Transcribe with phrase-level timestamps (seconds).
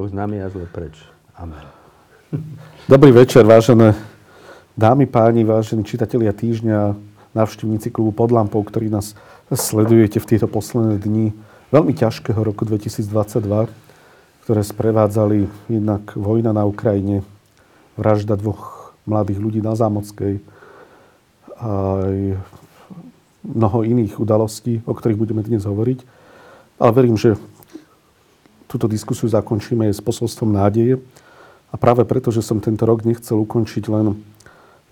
[0.00, 0.96] Boh s nami a zle preč.
[1.36, 1.60] Amen.
[2.88, 3.92] Dobrý večer, vážené
[4.72, 6.96] dámy, páni, vážení čitatelia týždňa,
[7.36, 9.12] návštevníci klubu pod lampou, ktorí nás
[9.52, 11.36] sledujete v tieto posledné dni
[11.68, 13.68] veľmi ťažkého roku 2022,
[14.48, 17.20] ktoré sprevádzali jednak vojna na Ukrajine,
[18.00, 20.40] vražda dvoch mladých ľudí na Zámockej,
[21.60, 22.40] aj
[23.44, 26.08] mnoho iných udalostí, o ktorých budeme dnes hovoriť.
[26.80, 27.36] Ale verím, že
[28.70, 31.02] túto diskusiu zakončíme s posolstvom nádeje.
[31.70, 34.14] A práve preto, že som tento rok nechcel ukončiť len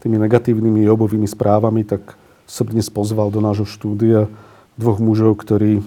[0.02, 2.18] tými negatívnymi obovými správami, tak
[2.50, 4.26] som dnes pozval do nášho štúdia
[4.74, 5.82] dvoch mužov, ktorí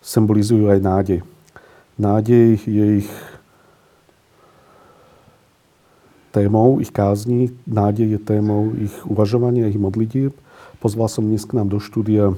[0.00, 1.20] symbolizujú aj nádej.
[2.00, 3.10] Nádej je ich
[6.30, 10.36] témou ich kázni, nádej je témou ich uvažovania, ich modlitieb.
[10.78, 12.36] Pozval som dnes k nám do štúdia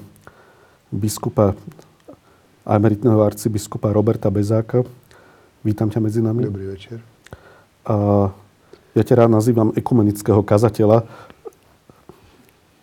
[0.88, 1.58] biskupa
[2.70, 4.86] a emeritného arcibiskupa Roberta Bezáka.
[5.66, 6.46] Vítam ťa medzi nami.
[6.46, 7.02] Dobrý večer.
[7.82, 8.30] A
[8.94, 11.02] ja ťa rád nazývam ekumenického kazateľa,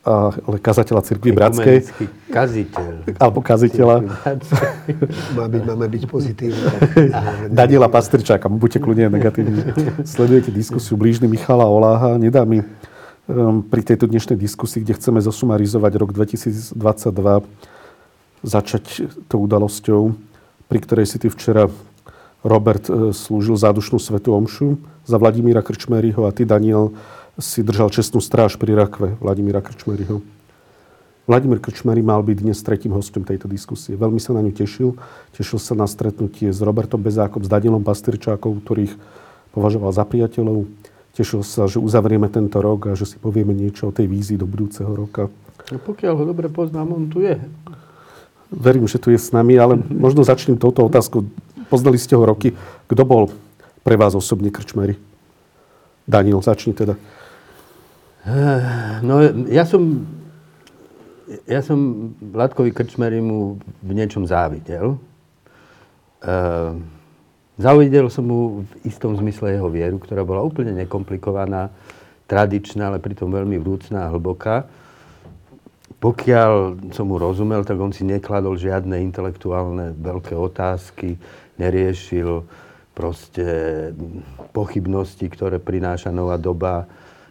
[0.04, 1.88] a, ale kazateľa cirkvi bratskej.
[2.28, 3.16] kaziteľ.
[3.16, 4.04] Alebo kaziteľa.
[5.40, 6.64] Má byť, máme byť pozitívni.
[7.48, 9.72] Daniela Pastrčáka, buďte kľudne negatívni.
[10.04, 12.20] Sledujete diskusiu blížny Michala Oláha.
[12.20, 16.76] Nedá mi um, pri tejto dnešnej diskusii, kde chceme zosumarizovať rok 2022,
[18.46, 20.14] začať tou udalosťou,
[20.68, 21.72] pri ktorej si ty včera,
[22.46, 26.94] Robert, e, slúžil zádušnú svetu omšu za Vladimíra Krčmeryho a ty, Daniel,
[27.38, 30.22] si držal čestnú stráž pri rakve Vladimíra Krčmeryho.
[31.28, 34.00] Vladimír Krčmery mal byť dnes tretím hostom tejto diskusie.
[34.00, 34.96] Veľmi sa na ňu tešil.
[35.36, 38.96] Tešil sa na stretnutie s Robertom Bezákom, s Danielom Pastyrčákom, ktorých
[39.52, 40.72] považoval za priateľov.
[41.20, 44.48] Tešil sa, že uzavrieme tento rok a že si povieme niečo o tej vízii do
[44.48, 45.28] budúceho roka.
[45.68, 47.36] No pokiaľ ho dobre poznám, on tu je
[48.52, 51.28] verím, že tu je s nami, ale možno začnem touto otázkou.
[51.68, 52.56] Poznali ste ho roky.
[52.88, 53.28] Kto bol
[53.84, 54.96] pre vás osobne krčmery?
[56.08, 56.96] Daniel, začni teda.
[59.04, 60.04] No, ja som,
[61.48, 65.00] ja som Vládkovi Krčmery mu v niečom závidel.
[66.20, 66.76] Uh,
[67.56, 71.72] závidel som mu v istom zmysle jeho vieru, ktorá bola úplne nekomplikovaná,
[72.28, 74.68] tradičná, ale pritom veľmi vrúcná a hlboká
[75.98, 76.54] pokiaľ
[76.94, 81.18] som mu rozumel, tak on si nekladol žiadne intelektuálne veľké otázky,
[81.58, 82.46] neriešil
[82.94, 83.46] proste
[84.54, 86.86] pochybnosti, ktoré prináša nová doba,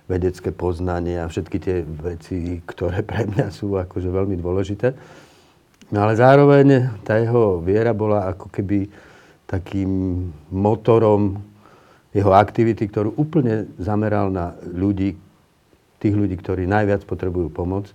[0.07, 4.95] vedecké poznanie a všetky tie veci, ktoré pre mňa sú akože veľmi dôležité.
[5.91, 8.87] No ale zároveň tá jeho viera bola ako keby
[9.47, 9.91] takým
[10.51, 11.39] motorom
[12.15, 15.15] jeho aktivity, ktorú úplne zameral na ľudí,
[15.99, 17.91] tých ľudí, ktorí najviac potrebujú pomoc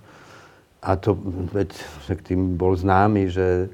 [0.81, 1.13] a to,
[1.53, 1.69] veď
[2.25, 3.69] tým bol známy, že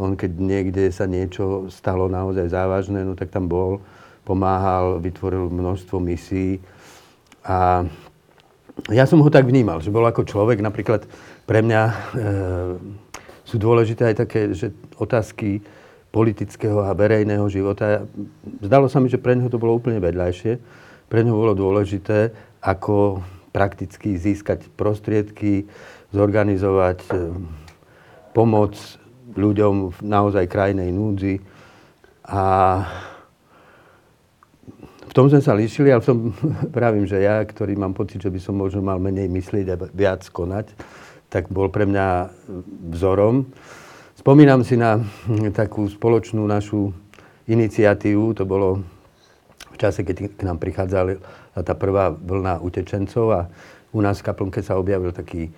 [0.00, 3.80] on keď niekde sa niečo stalo naozaj závažné, no tak tam bol,
[4.24, 6.60] pomáhal, vytvoril množstvo misií.
[7.44, 7.84] A
[8.92, 11.08] ja som ho tak vnímal, že bol ako človek, napríklad
[11.48, 11.94] pre mňa e,
[13.48, 15.64] sú dôležité aj také, že otázky
[16.12, 18.04] politického a verejného života.
[18.64, 20.60] Zdalo sa mi, že pre neho to bolo úplne vedľajšie.
[21.06, 23.20] Pre neho bolo dôležité, ako
[23.52, 25.64] prakticky získať prostriedky,
[26.16, 27.12] zorganizovať e,
[28.32, 28.72] pomoc
[29.36, 31.44] ľuďom v naozaj krajnej núdzi.
[32.24, 32.44] A
[35.06, 36.20] v tom sme sa líšili, ale v tom
[36.76, 40.24] pravím, že ja, ktorý mám pocit, že by som možno mal menej myslieť a viac
[40.32, 40.72] konať,
[41.28, 42.32] tak bol pre mňa
[42.96, 43.44] vzorom.
[44.16, 44.96] Spomínam si na
[45.52, 46.96] takú spoločnú našu
[47.46, 48.80] iniciatívu, to bolo
[49.70, 51.20] v čase, keď k nám prichádzala
[51.60, 53.40] tá prvá vlna utečencov a
[53.92, 55.52] u nás v kaplnke sa objavil taký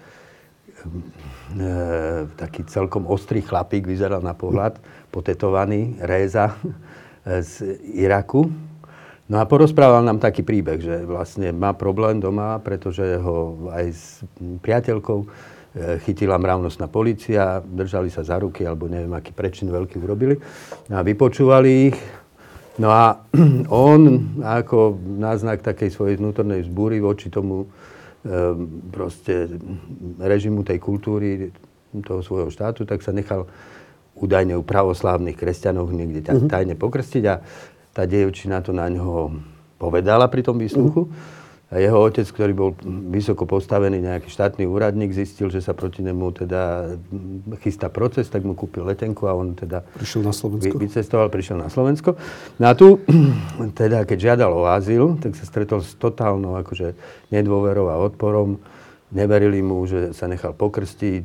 [2.37, 4.79] taký celkom ostrý chlapík, vyzeral na pohľad,
[5.09, 8.49] potetovaný, Réza e, z Iraku.
[9.29, 14.05] No a porozprával nám taký príbeh, že vlastne má problém doma, pretože ho aj s
[14.41, 15.27] priateľkou e,
[16.05, 20.37] chytila mravnostná policia, držali sa za ruky, alebo neviem, aký prečin veľký urobili.
[20.89, 21.99] No a vypočúvali ich.
[22.79, 23.21] No a
[23.69, 24.01] on,
[24.45, 27.69] ako náznak takej svojej vnútornej zbúry voči tomu
[28.91, 29.47] proste
[30.19, 31.55] režimu tej kultúry
[32.05, 33.49] toho svojho štátu, tak sa nechal
[34.19, 36.51] údajne u pravoslávnych kresťanov niekde mhm.
[36.51, 37.41] tajne pokrstiť a
[37.95, 39.33] tá dievčina to na ňoho
[39.79, 41.07] povedala pri tom výsluchu.
[41.07, 41.38] Uh-huh.
[41.69, 42.71] Jeho otec, ktorý bol
[43.13, 46.97] vysoko postavený nejaký štátny úradník, zistil, že sa proti nemu teda
[47.61, 50.81] chystá proces, tak mu kúpil letenku a on teda prišiel na Slovensko.
[50.81, 52.17] vycestoval, prišiel na Slovensko.
[52.57, 53.05] No a tu,
[53.85, 56.97] teda keď žiadal o azyl, tak sa stretol s totálnou akože
[57.29, 58.57] nedôverou a odporom.
[59.13, 61.25] Neverili mu, že sa nechal pokrstiť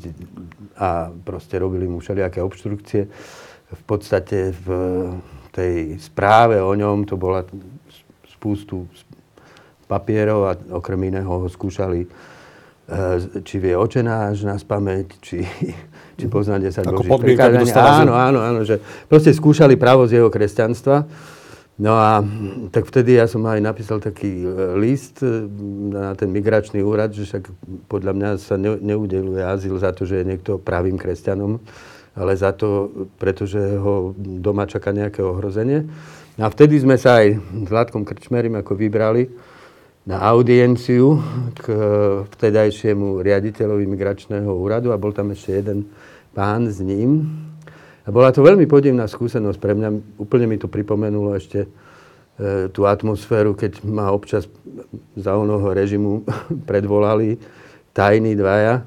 [0.75, 3.07] a proste robili mu všelijaké obštrukcie.
[3.71, 4.67] V podstate v
[5.55, 7.47] tej správe o ňom to bola
[8.27, 8.91] spústu
[9.93, 12.07] papierov a okrem iného ho skúšali, e,
[13.45, 15.45] či vie očenáš na spameť, či,
[16.17, 18.01] či pozná 10 Ako božích prikázania.
[18.01, 21.05] Áno, áno, áno, že proste skúšali právo z jeho kresťanstva.
[21.73, 22.21] No a
[22.69, 25.49] tak vtedy ja som aj napísal taký e, list e,
[25.89, 27.49] na ten migračný úrad, že však
[27.89, 31.57] podľa mňa sa ne, neudeluje azyl za to, že je niekto pravým kresťanom,
[32.13, 35.89] ale za to, pretože ho doma čaká nejaké ohrozenie.
[36.37, 39.29] A vtedy sme sa aj s Vládkom Krčmerim ako vybrali
[40.03, 41.23] na audienciu
[41.55, 41.65] k
[42.27, 45.87] vtedajšiemu riaditeľovi migračného úradu a bol tam ešte jeden
[46.35, 47.31] pán s ním.
[48.03, 50.19] A bola to veľmi podivná skúsenosť pre mňa.
[50.19, 51.67] Úplne mi to pripomenulo ešte e,
[52.75, 54.51] tú atmosféru, keď ma občas
[55.15, 56.27] za onoho režimu
[56.69, 57.39] predvolali
[57.95, 58.83] tajní dvaja.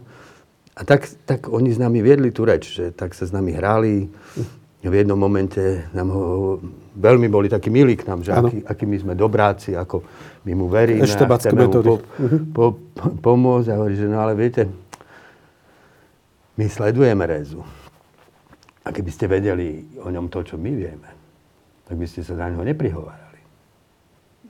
[0.76, 4.12] A tak, tak oni s nami viedli tú reč, že tak sa s nami hrali.
[4.86, 6.22] V jednom momente nám ho,
[6.94, 8.46] veľmi boli takí milí k nám, že Áno.
[8.46, 10.06] aký, akí my sme dobráci, ako
[10.46, 11.88] my mu veríme a Eštebácké chceme mu metódy.
[11.90, 11.94] po,
[12.54, 13.68] po, po, pomôcť.
[13.74, 14.70] A hovorí, že no ale viete,
[16.54, 17.60] my sledujeme Rezu.
[18.86, 21.10] A keby ste vedeli o ňom to, čo my vieme,
[21.90, 23.42] tak by ste sa na ňo neprihovárali.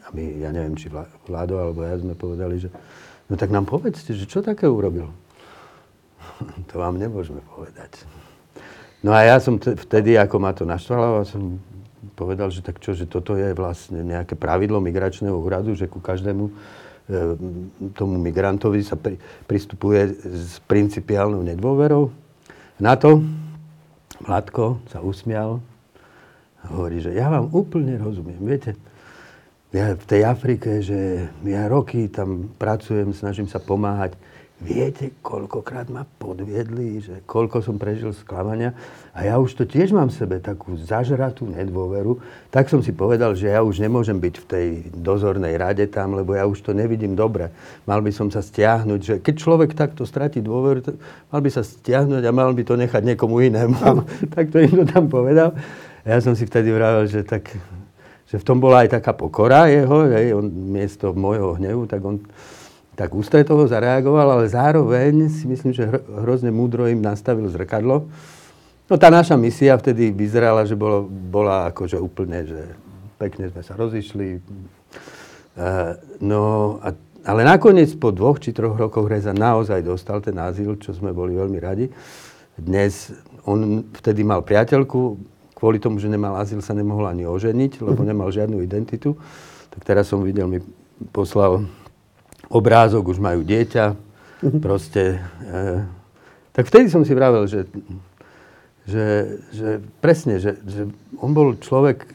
[0.05, 2.69] A my, ja neviem, či Vla- Vlado alebo ja sme povedali, že
[3.27, 5.09] no tak nám povedzte, že čo také urobil.
[6.71, 8.05] to vám nemôžeme povedať.
[9.07, 11.63] No a ja som vtedy, ako ma to naštvalo, som
[12.19, 16.51] povedal, že tak čo, že toto je vlastne nejaké pravidlo migračného úradu, že ku každému
[16.51, 16.53] e,
[17.95, 19.15] tomu migrantovi sa pri,
[19.47, 22.11] pristupuje s principiálnou nedôverou.
[22.83, 23.23] Na to
[24.17, 25.61] Vládko sa usmial
[26.65, 28.41] a hovorí, že ja vám úplne rozumiem.
[28.41, 28.73] Viete,
[29.77, 34.17] ja v tej Afrike, že ja roky tam pracujem, snažím sa pomáhať.
[34.57, 38.73] Viete, koľkokrát ma podviedli, že koľko som prežil sklamania.
[39.13, 42.25] A ja už to tiež mám v sebe takú zažratú nedôveru.
[42.49, 44.67] Tak som si povedal, že ja už nemôžem byť v tej
[44.97, 47.53] dozornej rade tam, lebo ja už to nevidím dobre.
[47.85, 50.89] Mal by som sa stiahnuť, že keď človek takto stratí dôveru,
[51.29, 53.77] mal by sa stiahnuť a mal by to nechať niekomu inému.
[54.35, 55.53] tak to im to tam povedal.
[56.01, 57.53] Ja som si vtedy vravel, že tak
[58.27, 62.19] že v tom bola aj taká pokora jeho, hej, on miesto môjho hnevu, tak on
[62.97, 68.09] tak ústretovo zareagoval, ale zároveň si myslím, že hro, hrozne múdro im nastavil zrkadlo.
[68.89, 72.73] No tá naša misia vtedy vyzerala, že bolo, bola akože úplne, že
[73.21, 74.41] pekne sme sa rozišli.
[75.57, 75.93] Uh,
[76.25, 76.41] no,
[76.81, 76.97] a,
[77.29, 81.37] ale nakoniec po dvoch či troch rokoch Reza naozaj dostal ten azyl, čo sme boli
[81.37, 81.93] veľmi radi.
[82.57, 83.13] Dnes
[83.45, 85.21] on vtedy mal priateľku,
[85.53, 89.17] kvôli tomu, že nemal azyl, sa nemohol ani oženiť, lebo nemal žiadnu identitu.
[89.73, 90.65] Tak teraz som videl, mi
[91.13, 91.69] poslal
[92.51, 93.97] obrázok, už majú dieťa,
[94.61, 95.19] proste.
[95.43, 95.83] E,
[96.53, 97.69] tak vtedy som si vravel, že,
[98.89, 99.07] že,
[99.53, 99.69] že
[100.01, 100.89] presne, že, že
[101.21, 102.07] on bol človek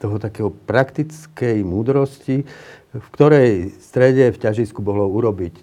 [0.00, 2.48] toho takého praktickej múdrosti,
[2.90, 5.54] v ktorej strede v ťažisku bolo urobiť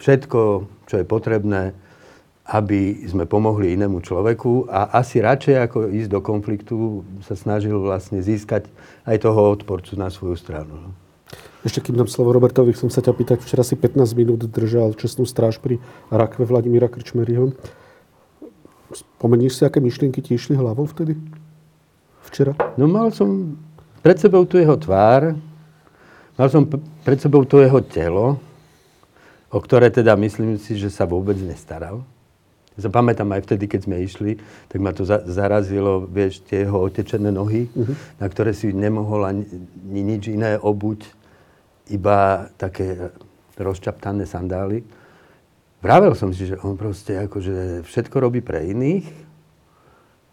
[0.00, 0.40] všetko,
[0.90, 1.76] čo je potrebné,
[2.44, 6.76] aby sme pomohli inému človeku a asi radšej ako ísť do konfliktu
[7.24, 8.68] sa snažil vlastne získať
[9.08, 10.92] aj toho odporcu na svoju stranu.
[11.64, 15.24] Ešte kým dám slovo Robertovi, chcem sa ťa pýtať, včera si 15 minút držal čestnú
[15.24, 15.80] stráž pri
[16.12, 17.56] rakve Vladimíra Krčmeriho.
[18.92, 21.16] Spomeníš si, aké myšlienky ti išli hlavou vtedy?
[22.28, 22.52] Včera?
[22.76, 23.56] No mal som
[24.04, 25.32] pred sebou tu jeho tvár,
[26.36, 26.68] mal som
[27.00, 28.36] pred sebou to jeho telo,
[29.48, 32.04] o ktoré teda myslím si, že sa vôbec nestaral.
[32.76, 34.36] Ja pamätám aj vtedy, keď sme išli,
[34.68, 37.72] tak ma to za- zarazilo, vieš, tie jeho otečené nohy,
[38.20, 39.48] na ktoré si nemohol ani,
[39.88, 41.23] ani nič iné obuť,
[41.92, 43.12] iba také
[43.60, 44.84] rozčaptané sandály.
[45.84, 49.04] Vravel som si, že on proste akože všetko robí pre iných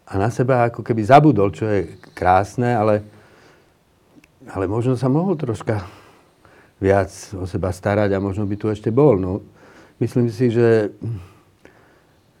[0.08, 3.04] a na seba ako keby zabudol, čo je krásne, ale,
[4.48, 5.84] ale možno sa mohol troška
[6.80, 9.20] viac o seba starať a možno by tu ešte bol.
[9.20, 9.44] No,
[10.00, 10.90] myslím si, že,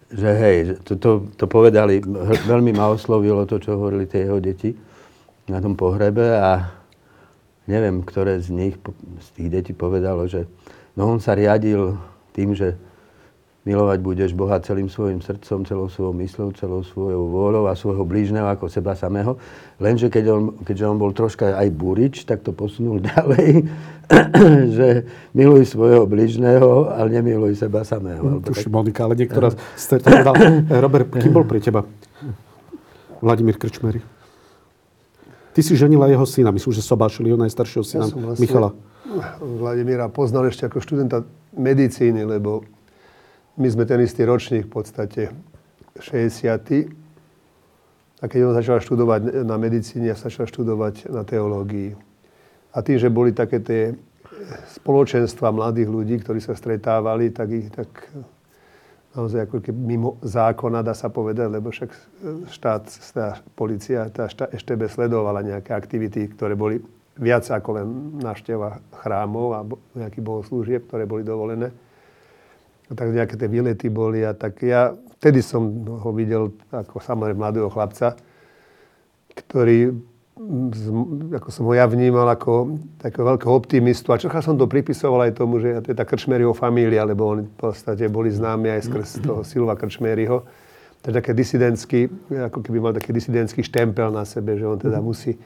[0.08, 2.00] že hej, to, to, to povedali,
[2.48, 4.72] veľmi ma oslovilo to, čo hovorili tie jeho deti
[5.46, 6.81] na tom pohrebe a
[7.66, 8.74] neviem, ktoré z nich,
[9.22, 10.46] z tých detí povedalo, že
[10.98, 11.98] no on sa riadil
[12.34, 12.74] tým, že
[13.62, 18.50] milovať budeš Boha celým svojim srdcom, celou svojou mysľou, celou svojou vôľou a svojho blížneho
[18.50, 19.38] ako seba samého.
[19.78, 23.70] Lenže keď on, keďže on bol troška aj burič, tak to posunul ďalej,
[24.76, 28.42] že miluj svojho blížneho, ale nemiluj seba samého.
[28.42, 30.02] Alebo tak- Monika, ale niektorá z
[30.66, 31.86] Robert, kým bol pre teba
[33.22, 34.21] Vladimír Krčmery?
[35.52, 38.70] Ty si ženila jeho syna, myslím, že Sobášil, jeho najstaršieho syna, som vlastne Michala.
[39.40, 42.64] Vladimíra poznal ešte ako študenta medicíny, lebo
[43.60, 45.22] my sme ten istý ročník v podstate
[46.00, 46.88] 60.
[48.22, 51.92] A keď on začal študovať na medicíne, ja začal študovať na teológii.
[52.72, 53.92] A tým, že boli také tie
[54.80, 57.92] spoločenstva mladých ľudí, ktorí sa stretávali, tak ich tak
[59.12, 61.90] naozaj ako keby mimo zákona, dá sa povedať, lebo však
[62.48, 66.80] štát, tá policia, tá štebe sledovala nejaké aktivity, ktoré boli
[67.20, 67.86] viac ako len
[68.24, 69.60] návšteva chrámov a
[69.96, 71.68] nejakých bohoslúžieb, ktoré boli dovolené.
[72.88, 77.40] A tak nejaké tie výlety boli a tak ja vtedy som ho videl ako samozrejme
[77.40, 78.16] mladého chlapca,
[79.32, 79.92] ktorý
[80.32, 84.16] ako som ho ja vnímal ako takého veľkého optimistu.
[84.16, 87.44] A čocha som to pripisoval aj tomu, že to je tá Krčmeryho família, lebo oni
[87.44, 90.40] v podstate boli známi aj skrz toho Silva Krčmeryho.
[91.02, 92.08] To je také disidentský,
[92.48, 95.36] ako keby mal taký disidentský štempel na sebe, že on teda musí,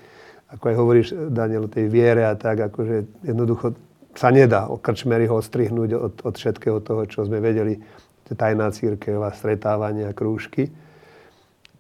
[0.55, 3.75] ako aj hovoríš, Daniel, o tej viere a tak, akože jednoducho
[4.14, 7.83] sa nedá o Krčmeryho odstrihnúť od, od všetkého toho, čo sme vedeli,
[8.26, 10.71] tajná církev a stretávania, krúžky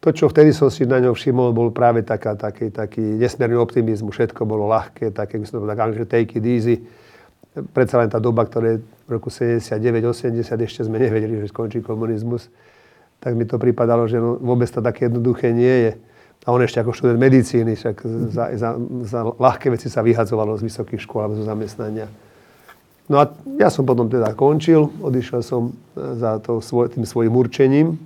[0.06, 4.14] to, čo vtedy som si na ňom všimol, bol práve taká, taký, taký nesmierny optimizmus.
[4.14, 6.78] Všetko bolo ľahké, také, by som to povedal, že take it easy.
[7.74, 12.46] Predsa len tá doba, ktoré v roku 79-80 ešte sme nevedeli, že skončí komunizmus,
[13.18, 15.92] tak mi to pripadalo, že no, vôbec to také jednoduché nie je.
[16.46, 18.70] A on ešte ako študent medicíny, však za, za,
[19.02, 22.06] za ľahké veci sa vyhadzovalo z vysokých škôl alebo zo zamestnania.
[23.10, 26.62] No a ja som potom teda končil, odišiel som za to,
[26.94, 27.98] tým svojim určením,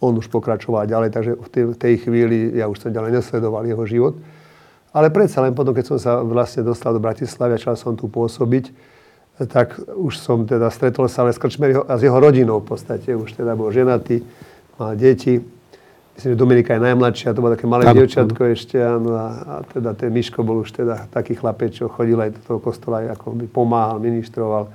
[0.00, 3.84] on už pokračoval ďalej, takže v tej, tej chvíli ja už som ďalej nesledoval jeho
[3.88, 4.14] život.
[4.96, 8.08] Ale predsa len potom, keď som sa vlastne dostal do Bratislavy a začal som tu
[8.08, 8.72] pôsobiť,
[9.44, 13.12] tak už som teda stretol sa ale s Krčmeryho a s jeho rodinou v podstate.
[13.12, 14.24] Už teda bol ženatý,
[14.80, 15.36] mal deti.
[16.16, 18.80] Myslím, že Dominika je najmladšia, to bolo také malé ano, dievčatko ešte.
[18.80, 22.40] Ano, a, a, teda ten Miško bol už teda taký chlapec, čo chodil aj do
[22.40, 24.72] toho kostola, ako by pomáhal, ministroval.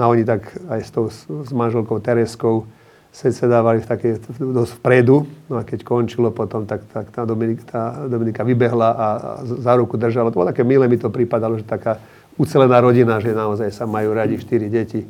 [0.00, 2.64] a oni tak aj s, tou, s manželkou Tereskou
[3.10, 5.26] sedávali v také, dosť vpredu.
[5.50, 9.08] No a keď končilo potom, tak, tak tá, Dominika, tá Dominika vybehla a, a
[9.42, 10.30] za ruku držala.
[10.30, 11.98] To bolo také milé, mi to pripadalo, že taká
[12.38, 15.04] ucelená rodina, že naozaj sa majú radi štyri deti.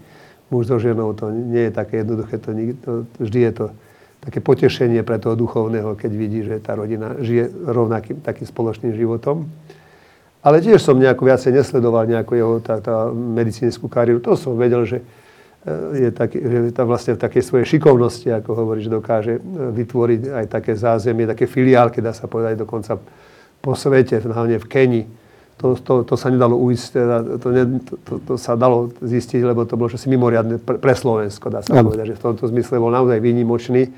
[0.51, 2.51] Muž so ženou, to nie je také jednoduché, to,
[2.83, 2.91] to,
[3.23, 3.67] vždy je to
[4.21, 9.49] také potešenie pre toho duchovného, keď vidí, že tá rodina žije rovnakým takým spoločným životom.
[10.41, 14.25] Ale tiež som nejako viacej nesledoval nejakú jeho tá, tá medicínsku kariéru.
[14.25, 15.05] To som vedel, že
[15.69, 19.41] je, taký, že tam vlastne v takej svojej šikovnosti, ako hovoríš, dokáže e,
[19.77, 22.97] vytvoriť aj také zázemie, také filiálky, dá sa povedať dokonca
[23.61, 25.03] po svete, hlavne v Keni.
[25.61, 29.45] To, to, to sa nedalo ujsť, teda, to, ne, to, to, to sa dalo zistiť,
[29.45, 31.85] lebo to bolo čosi mimoriadne pre, pre Slovensko, dá sa ja.
[31.85, 33.93] povedať, že v tomto zmysle bol naozaj výnimočný,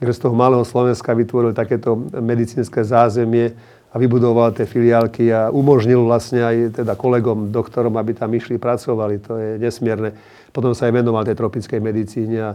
[0.00, 3.52] že z toho malého Slovenska vytvoril takéto medicínske zázemie
[3.92, 9.20] a vybudoval tie filiálky a umožnil vlastne aj teda kolegom, doktorom, aby tam išli, pracovali.
[9.28, 10.16] To je nesmierne.
[10.54, 12.50] Potom sa aj venoval tej tropickej medicíne a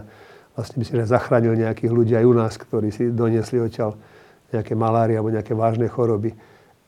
[0.56, 4.00] vlastne myslím, že zachránil nejakých ľudí aj u nás, ktorí si doniesli odtiaľ
[4.50, 6.32] nejaké malárie alebo nejaké vážne choroby.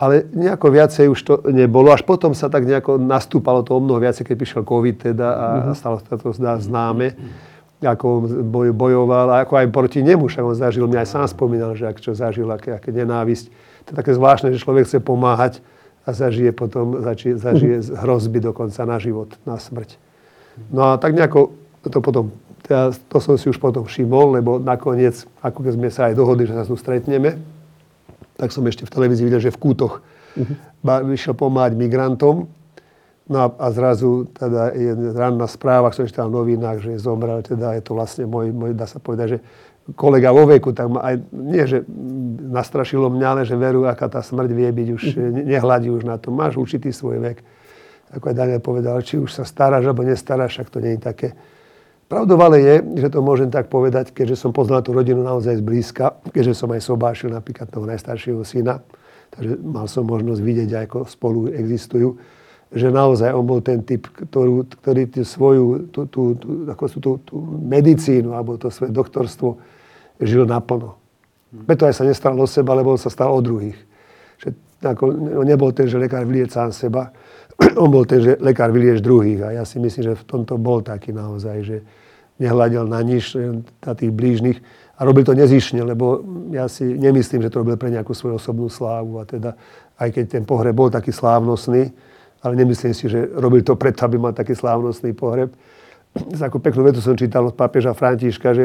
[0.00, 1.94] Ale nejako viacej už to nebolo.
[1.94, 5.46] Až potom sa tak nejako nastúpalo to o mnoho viacej, keď prišiel COVID teda a
[5.46, 5.74] mm-hmm.
[5.78, 7.14] stalo sa to známe,
[7.82, 11.74] ako boj, bojoval a ako aj proti nemu, však on zažil, mi aj sám spomínal,
[11.74, 13.50] že ak čo zažil, aké, aké nenávisť.
[13.86, 15.58] To je také zvláštne, že človek chce pomáhať
[16.06, 19.98] a zažije potom, zažije, zažije hrozby dokonca na život, na smrť.
[20.72, 21.56] No a tak nejako
[21.88, 22.30] to potom,
[22.62, 26.44] teda to som si už potom všimol, lebo nakoniec, ako keď sme sa aj dohodli,
[26.46, 27.40] že sa tu stretneme,
[28.36, 31.02] tak som ešte v televízii videl, že v Kútoch uh-huh.
[31.06, 32.50] vyšiel pomáhať migrantom.
[33.30, 37.78] No a, a zrazu teda je ranná správa, som čítal v novinách, že zomrel, teda
[37.78, 39.38] je to vlastne môj, môj dá sa povedať, že
[39.94, 41.86] kolega vo veku, tak ma aj, nie, že
[42.50, 45.48] nastrašilo mňa, ale že veru, aká tá smrť vie byť, už uh-huh.
[45.48, 46.34] nehľadí už na to.
[46.34, 47.61] Máš určitý svoj vek
[48.12, 51.28] ako aj Daniel povedal, či už sa staráš alebo nestaráš, však to nie je také.
[52.12, 56.20] Pravdou ale je, že to môžem tak povedať, keďže som poznal tú rodinu naozaj zblízka,
[56.28, 58.84] keďže som aj sobášil napríklad toho najstaršieho syna,
[59.32, 62.20] takže mal som možnosť vidieť, ako spolu existujú,
[62.68, 66.98] že naozaj on bol ten typ, ktorú, ktorý tú svoju tú, tú, tú, ako tú,
[67.00, 69.56] tú, tú medicínu alebo to svoje doktorstvo
[70.20, 71.00] žil naplno.
[71.52, 73.76] Preto aj sa nestaral o seba, lebo on sa stal o druhých.
[74.40, 74.48] Že,
[74.84, 75.04] ako,
[75.40, 77.12] on nebol ten, že lekár sám seba,
[77.82, 79.40] on bol ten, že lekár vyliež druhých.
[79.44, 81.76] A ja si myslím, že v tomto bol taký naozaj, že
[82.40, 83.36] nehľadel na nič,
[83.82, 84.58] na tých blížnych.
[84.98, 86.22] A robil to nezišne, lebo
[86.54, 89.18] ja si nemyslím, že to robil pre nejakú svoju osobnú slávu.
[89.18, 89.58] A teda,
[89.98, 91.90] aj keď ten pohreb bol taký slávnostný,
[92.42, 95.54] ale nemyslím si, že robil to preto, aby mal taký slávnostný pohreb.
[96.42, 98.64] Takú peknú vetu som čítal od pápeža Františka, že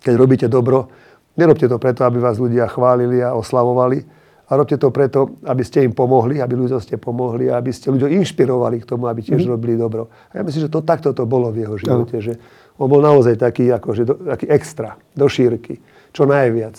[0.00, 0.88] keď robíte dobro,
[1.36, 4.06] nerobte to preto, aby vás ľudia chválili a oslavovali,
[4.44, 7.88] a robte to preto, aby ste im pomohli, aby ľuďom ste pomohli a aby ste
[7.88, 9.48] ľuďom inšpirovali k tomu, aby tiež mm.
[9.48, 10.12] robili dobro.
[10.32, 12.24] A ja myslím, že to takto to bolo v jeho živote, no.
[12.24, 12.32] že
[12.76, 15.80] on bol naozaj taký, akože, do, taký extra, do šírky,
[16.12, 16.76] čo najviac.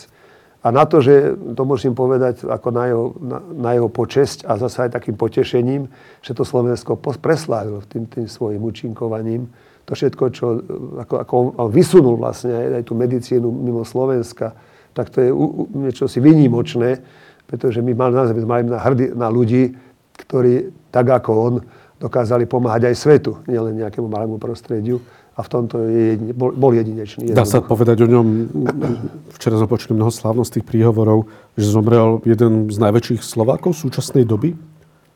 [0.65, 4.57] A na to, že to musím povedať ako na jeho, na, na jeho počesť a
[4.57, 5.86] zase aj takým potešením,
[6.25, 9.45] že to Slovensko preslávil tým, tým svojim účinkovaním.
[9.86, 10.45] To všetko, čo
[11.05, 14.57] ako, ako on vysunul vlastne aj, aj tú medicínu mimo Slovenska,
[14.98, 16.98] tak to je u, niečo si vynimočné,
[17.46, 18.14] pretože my mali,
[18.46, 19.74] mali na, hrdí, na ľudí,
[20.18, 21.54] ktorí tak ako on
[22.00, 25.00] dokázali pomáhať aj svetu, nielen nejakému malému prostrediu
[25.36, 27.36] a v tomto je, bol, bol jedinečný.
[27.36, 28.25] Dá sa povedať o ňom,
[29.36, 31.28] včera sme počuli mnoho slávnostných príhovorov,
[31.60, 34.56] že zomrel jeden z najväčších Slovákov súčasnej doby?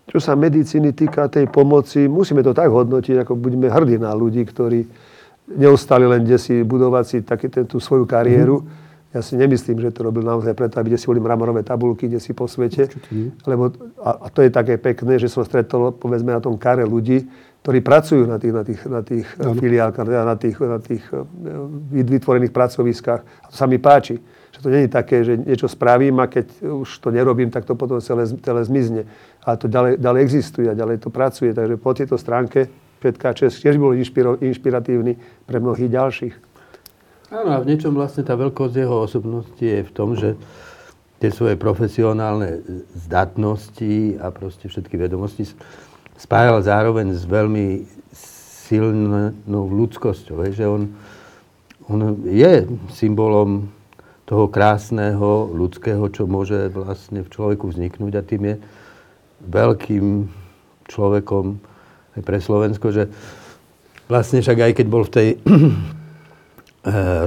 [0.09, 4.43] Čo sa medicíny týka tej pomoci, musíme to tak hodnotiť, ako budeme hrdí na ľudí,
[4.43, 4.83] ktorí
[5.55, 8.59] neostali len kde si budovať si taký, tú svoju kariéru.
[8.59, 8.88] Mm-hmm.
[9.09, 12.37] Ja si nemyslím, že to robil naozaj preto, aby si boli mramorové tabulky, kde si
[12.37, 12.93] po svete.
[13.49, 13.73] Lebo,
[14.05, 17.25] a, a to je také pekné, že som stretol, povedzme, na tom kare ľudí,
[17.65, 21.25] ktorí pracujú na tých, na tých, na tých filiálkach, teda na tých, na tých eh,
[22.05, 23.21] vytvorených pracoviskách.
[23.25, 24.21] A to sa mi páči.
[24.53, 27.73] Že to nie je také, že niečo spravím a keď už to nerobím, tak to
[27.73, 29.01] potom celé, celé zmizne.
[29.41, 31.49] Ale to ďalej, ďalej existuje a ďalej to pracuje.
[31.53, 35.13] Takže po tejto stránke Petka Čes tiež bol inšpiratívny
[35.47, 36.35] pre mnohých ďalších.
[37.29, 40.33] Áno, a v niečom vlastne tá veľkosť jeho osobnosti je v tom, že
[41.21, 42.65] tie svoje profesionálne
[43.05, 45.45] zdatnosti a proste všetky vedomosti
[46.17, 50.41] spájal zároveň s veľmi silnou ľudskosťou.
[50.41, 50.81] Že on,
[51.85, 52.65] on je
[52.97, 53.69] symbolom
[54.25, 58.55] toho krásneho ľudského, čo môže vlastne v človeku vzniknúť a tým je
[59.45, 60.05] veľkým
[60.89, 61.61] človekom
[62.17, 63.05] aj pre Slovensko, že
[64.09, 65.27] vlastne však aj keď bol v tej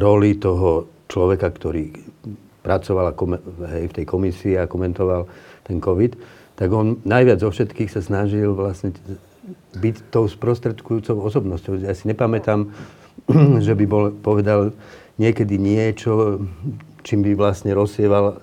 [0.01, 1.93] roli toho človeka, ktorý
[2.65, 3.13] pracoval
[3.75, 5.29] hej, v tej komisii a komentoval
[5.67, 6.17] ten COVID,
[6.57, 8.95] tak on najviac zo všetkých sa snažil vlastne
[9.77, 11.83] byť tou sprostredkujúcou osobnosťou.
[11.83, 12.71] Ja si nepamätám,
[13.67, 14.73] že by bol, povedal
[15.19, 16.45] niekedy niečo,
[17.03, 18.41] čím by vlastne rozsieval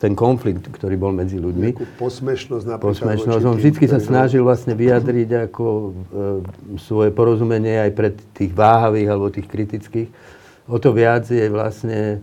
[0.00, 1.76] ten konflikt, ktorý bol medzi ľuďmi.
[1.76, 2.96] Takú posmešnosť napríklad.
[2.96, 3.44] Posmešnosť.
[3.44, 5.90] On vždy sa snažil vlastne vyjadriť ako e,
[6.80, 10.08] svoje porozumenie aj pred tých váhavých alebo tých kritických.
[10.70, 12.22] O to viac je vlastne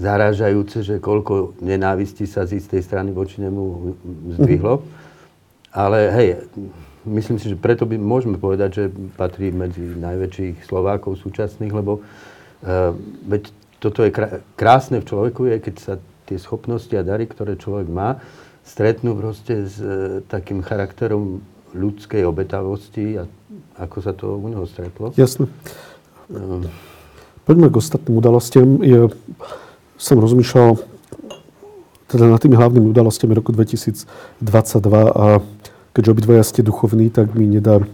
[0.00, 3.92] zarážajúce, že koľko nenávistí sa z istej strany voči nemu
[4.40, 4.80] zdvihlo.
[5.68, 6.28] Ale hej,
[7.04, 12.96] myslím si, že preto by môžeme povedať, že patrí medzi najväčších Slovákov súčasných, lebo uh,
[13.28, 14.10] veď toto je
[14.56, 15.94] krásne v človeku, je, keď sa
[16.24, 18.24] tie schopnosti a dary, ktoré človek má,
[18.64, 21.44] stretnú proste s uh, takým charakterom
[21.76, 23.28] ľudskej obetavosti a
[23.78, 25.12] ako sa to u neho stretlo.
[25.14, 25.46] Jasne.
[26.32, 26.64] Uh,
[27.44, 28.68] Poďme k ostatným udalostiam.
[28.84, 29.08] Je
[30.00, 30.80] som rozmýšľal
[32.10, 34.04] teda nad tými hlavnými udalostiami roku 2022
[35.14, 35.38] a
[35.94, 37.84] keďže obidvoja ste duchovní, tak mi nedá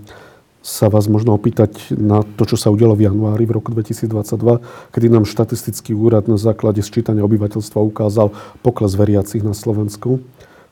[0.67, 5.07] sa vás možno opýtať na to, čo sa udialo v januári v roku 2022, kedy
[5.07, 8.35] nám štatistický úrad na základe sčítania obyvateľstva ukázal
[8.67, 10.19] pokles veriacich na Slovensku.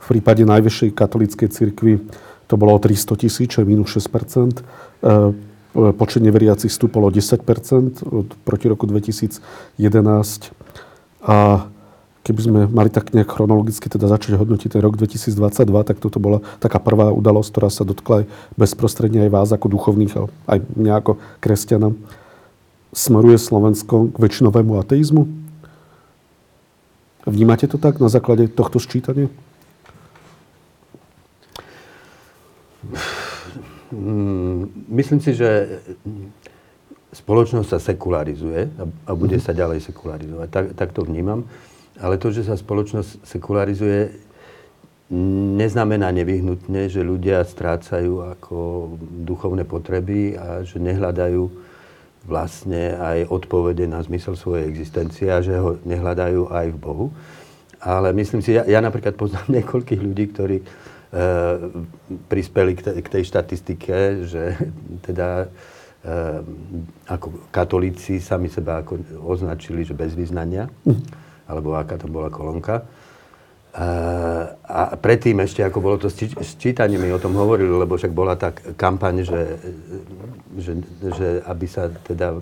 [0.02, 2.02] V prípade najvyššej katolíckej cirkvi
[2.50, 4.26] to bolo o 300 tisíc, čo je minus 6 e,
[5.74, 7.42] Počet neveriacich stúpol o 10%
[8.46, 9.42] proti roku 2011
[11.26, 11.66] a
[12.22, 15.34] keby sme mali tak nejak chronologicky teda začať hodnotiť ten rok 2022,
[15.82, 20.14] tak toto bola taká prvá udalosť, ktorá sa dotkla aj bezprostredne aj vás ako duchovných,
[20.46, 21.90] aj mňa ako kresťana.
[22.94, 25.26] Smeruje Slovensko k väčšinovému ateizmu?
[27.26, 29.26] Vnímate to tak na základe tohto sčítania?
[33.92, 35.80] Mm, myslím si, že
[37.14, 38.60] spoločnosť sa sekularizuje
[39.06, 40.48] a, bude sa ďalej sekularizovať.
[40.50, 41.46] Tak, tak to vnímam.
[42.00, 44.10] Ale to, že sa spoločnosť sekularizuje,
[45.54, 48.56] neznamená nevyhnutne, že ľudia strácajú ako
[49.22, 51.42] duchovné potreby a že nehľadajú
[52.24, 57.06] vlastne aj odpovede na zmysel svojej existencie a že ho nehľadajú aj v Bohu.
[57.84, 60.66] Ale myslím si, ja, ja napríklad poznám niekoľkých ľudí, ktorí e,
[62.26, 64.58] prispeli k, te, k tej štatistike, že
[65.06, 65.46] teda
[66.04, 71.00] Ehm, ako katolíci sami seba ako označili, že bez vyznania, mm.
[71.48, 72.84] alebo aká to bola kolónka.
[73.72, 76.12] Ehm, a predtým ešte, ako bolo to
[76.44, 79.56] sčítanie, mi o tom hovorili, lebo však bola tá kampaň, že,
[80.60, 80.72] že,
[81.08, 82.36] že aby sa teda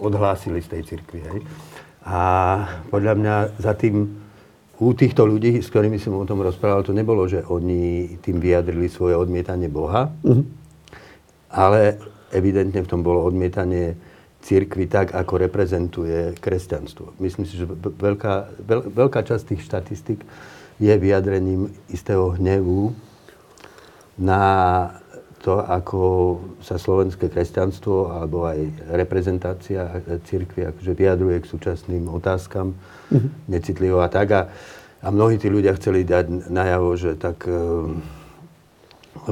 [0.00, 1.20] odhlásili z tej cirkvi.
[1.20, 1.40] Hej.
[2.08, 2.20] A
[2.88, 4.16] podľa mňa za tým
[4.80, 8.88] u týchto ľudí, s ktorými som o tom rozprával, to nebolo, že oni tým vyjadrili
[8.88, 10.44] svoje odmietanie Boha, mm-hmm.
[11.52, 12.00] ale
[12.32, 13.94] evidentne v tom bolo odmietanie
[14.40, 17.12] církvy tak, ako reprezentuje kresťanstvo.
[17.20, 20.24] Myslím si, že veľká, veľ, veľká časť tých štatistik
[20.80, 22.96] je vyjadrením istého hnevu
[24.16, 24.40] na
[25.40, 26.00] to, ako
[26.60, 28.60] sa slovenské kresťanstvo alebo aj
[28.92, 29.88] reprezentácia
[30.28, 33.48] církvy akože vyjadruje k súčasným otázkam mm-hmm.
[33.48, 34.28] necitlivo a tak.
[34.36, 34.42] A,
[35.00, 37.56] a mnohí tí ľudia chceli dať najavo, že tak, e,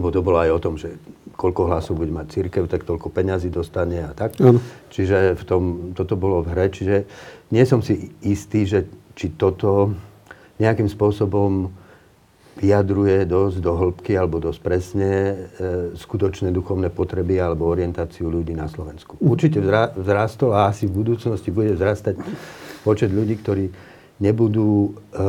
[0.01, 0.97] lebo to bolo aj o tom, že
[1.37, 4.40] koľko hlasov bude mať církev, tak toľko peňazí dostane a tak.
[4.40, 4.59] Mm.
[4.90, 6.66] Čiže v tom, toto bolo v hre.
[6.73, 7.05] Čiže
[7.53, 9.92] nie som si istý, že či toto
[10.59, 11.71] nejakým spôsobom
[12.59, 15.35] vyjadruje dosť do hĺbky alebo dosť presne e,
[15.94, 19.14] skutočné duchovné potreby alebo orientáciu ľudí na Slovensku.
[19.23, 22.18] Určite vzra, vzrastol a asi v budúcnosti bude vzrastať
[22.83, 23.71] počet ľudí, ktorí
[24.18, 25.21] nebudú e,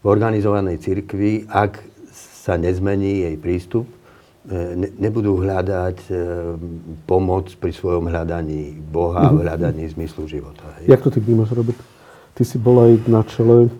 [0.00, 3.84] v organizovanej cirkvi, ak sa nezmení jej prístup,
[4.48, 6.12] e, ne, nebudú hľadať e,
[7.04, 9.42] pomoc pri svojom hľadaní Boha, v mhm.
[9.44, 10.64] hľadaní zmyslu života.
[10.88, 11.93] Jak to ty vnímaš, Robert?
[12.34, 13.70] Ty si bol aj na čele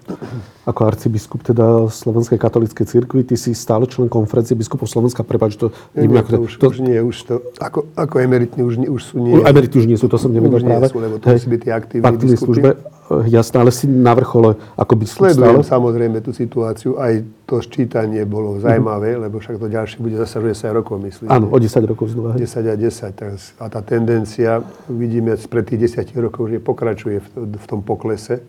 [0.64, 3.27] ako arcibiskup teda Slovenskej katolíckej cirkvi.
[3.27, 5.27] Ty si stále člen konferencie biskupov Slovenska.
[5.27, 5.75] Prepač, to...
[5.93, 7.35] Nie, nie, to, už, to, už nie, už to...
[7.61, 9.37] Ako, ako emeritní už, už sú nie.
[9.43, 10.88] Emeritní už nie sú, to som nevedel práve.
[10.88, 12.38] Už nie sú, lebo to musí byť tie aktívni biskupy.
[12.40, 12.69] službe.
[13.05, 15.73] Jasné, ale si na vrchole ako biskup Sledujem stále.
[15.77, 16.97] samozrejme tú situáciu.
[16.97, 19.25] Aj to ščítanie bolo zaujímavé, mm-hmm.
[19.29, 21.29] lebo však to ďalšie bude zase 10 rokov, myslím.
[21.29, 22.33] Áno, o 10 rokov znova.
[22.33, 23.61] 10 a 10.
[23.61, 27.29] A tá tendencia, vidíme pred tých 10 rokov, že pokračuje v,
[27.61, 28.40] v tom poklese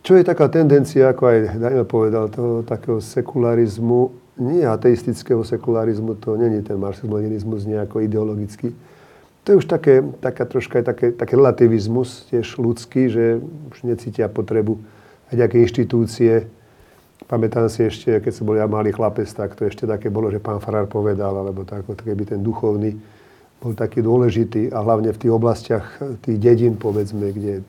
[0.00, 6.40] čo je taká tendencia, ako aj Daniel povedal, toho takého sekularizmu, nie ateistického sekularizmu, to
[6.40, 8.72] není ten marxizmus-leninizmus nejako ideologický.
[9.44, 13.24] To je už také, taká troška aj také, také relativizmus, tiež ľudský, že
[13.72, 14.76] už necítia potrebu
[15.32, 16.44] aj nejaké inštitúcie.
[17.24, 20.42] Pamätám si ešte, keď som bol ja malý chlapec, tak to ešte také bolo, že
[20.42, 23.00] pán Farár povedal, alebo tak, keby ten duchovný
[23.60, 25.84] bol taký dôležitý a hlavne v tých oblastiach
[26.24, 27.60] tých dedín, povedzme, kde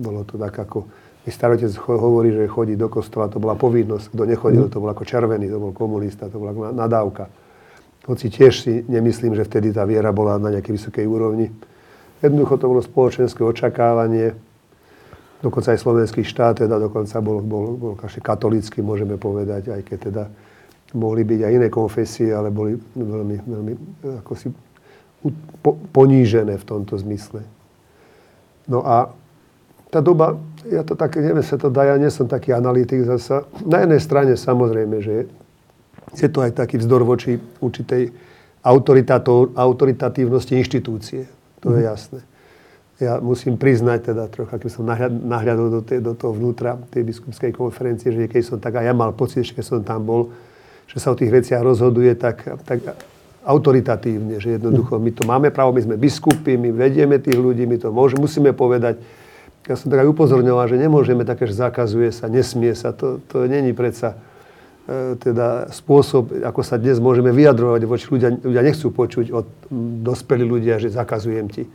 [0.00, 0.88] bolo to tak ako
[1.30, 4.10] starotec hovorí, že chodí do kostola, to bola povinnosť.
[4.10, 4.72] Kto nechodil, mm.
[4.72, 7.30] to bol ako červený, to bol komunista, to bola nadávka.
[8.08, 11.52] Hoci tiež si nemyslím, že vtedy tá viera bola na nejakej vysokej úrovni.
[12.24, 14.36] Jednoducho to bolo spoločenské očakávanie.
[15.40, 20.24] Dokonca aj slovenský štát teda dokonca bol, bol, bol katolícky, môžeme povedať, aj keď teda
[20.92, 23.72] mohli byť aj iné konfesie, ale boli veľmi, veľmi
[24.20, 24.52] ako si
[25.92, 27.44] ponížené v tomto zmysle.
[28.68, 29.12] No a
[29.90, 33.44] tá doba, ja to tak, neviem sa to dá, ja nie som taký analytik zasa.
[33.66, 35.26] Na jednej strane samozrejme, že
[36.16, 38.10] je to aj taký vzdor voči určitej
[39.56, 41.24] autoritatívnosti inštitúcie.
[41.64, 41.88] To je mhm.
[41.88, 42.20] jasné.
[43.00, 47.56] Ja musím priznať teda trocha, keď som nahľadol do, tej, do toho vnútra tej biskupskej
[47.56, 50.28] konferencie, že keď som tak aj ja mal pocit, že keď som tam bol,
[50.84, 53.00] že sa o tých veciach rozhoduje tak, tak
[53.40, 57.80] autoritatívne, že jednoducho my to máme právo, my sme biskupy, my vedieme tých ľudí, my
[57.80, 59.00] to môžeme, musíme povedať
[59.68, 62.96] ja som tak aj upozorňoval, že nemôžeme také, že zakazuje sa, nesmie sa.
[62.96, 64.16] To, to není predsa
[65.20, 68.34] teda spôsob, ako sa dnes môžeme vyjadrovať voči ľudia.
[68.42, 69.46] Ľudia nechcú počuť od
[70.02, 71.68] dospelí ľudia, že zakazujem ti.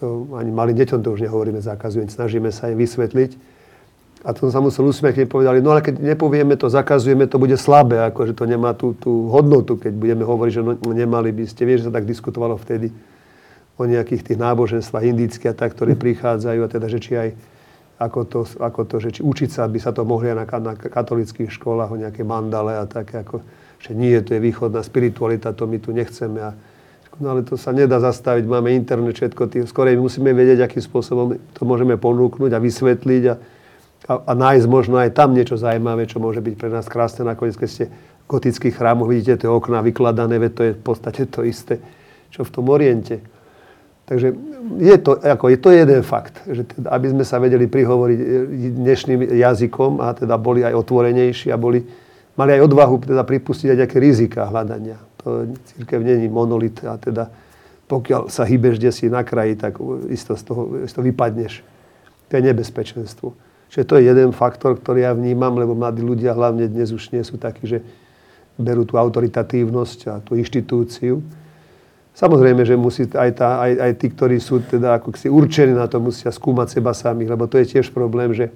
[0.00, 2.08] To ani malým deťom to už nehovoríme, zakazujem.
[2.08, 3.58] Snažíme sa im vysvetliť.
[4.26, 7.54] A to sa musel usmiať, keď povedali, no ale keď nepovieme to, zakazujeme, to bude
[7.54, 11.62] slabé, akože to nemá tú, tú hodnotu, keď budeme hovoriť, že no, nemali by ste.
[11.62, 12.90] Vieš, že sa tak diskutovalo vtedy
[13.78, 17.28] o nejakých tých náboženstvách indických a tak, ktoré prichádzajú a teda, že či aj
[17.98, 21.50] ako to, ako to že či učiť sa, by sa to mohli na, na katolických
[21.50, 23.42] školách o nejaké mandale a také, ako,
[23.82, 26.38] že nie, to je východná spiritualita, to my tu nechceme.
[26.38, 26.54] A,
[27.18, 31.42] no ale to sa nedá zastaviť, máme internet, všetko, tým, skorej musíme vedieť, akým spôsobom
[31.58, 33.34] to môžeme ponúknuť a vysvetliť a,
[34.06, 37.26] a, a nájsť možno aj tam niečo zaujímavé, čo môže byť pre nás krásne.
[37.26, 37.84] Nakoniec, keď ste
[38.30, 41.82] gotických chrámoch, vidíte tie okná vykladané, veď to je v podstate to isté,
[42.30, 43.37] čo v tom Oriente.
[44.08, 44.32] Takže
[44.80, 48.26] je to, ako, je to jeden fakt, že teda, aby sme sa vedeli prihovoriť e,
[48.72, 51.84] dnešným jazykom a teda boli aj otvorenejší a boli,
[52.32, 54.96] mali aj odvahu teda pripustiť aj nejaké rizika hľadania.
[55.20, 55.44] To
[55.76, 57.28] církev není monolit a teda
[57.88, 59.76] pokiaľ sa hýbeš kde si na kraji, tak
[60.08, 61.64] isto z toho isto vypadneš.
[62.28, 63.28] To je nebezpečenstvo.
[63.68, 67.20] Čiže to je jeden faktor, ktorý ja vnímam, lebo mladí ľudia hlavne dnes už nie
[67.20, 67.84] sú takí, že
[68.56, 71.20] berú tú autoritatívnosť a tú inštitúciu
[72.18, 75.86] Samozrejme, že musí aj, tá, aj, aj tí, ktorí sú teda ako si určení na
[75.86, 78.50] to, musia skúmať seba samých, lebo to je tiež problém, že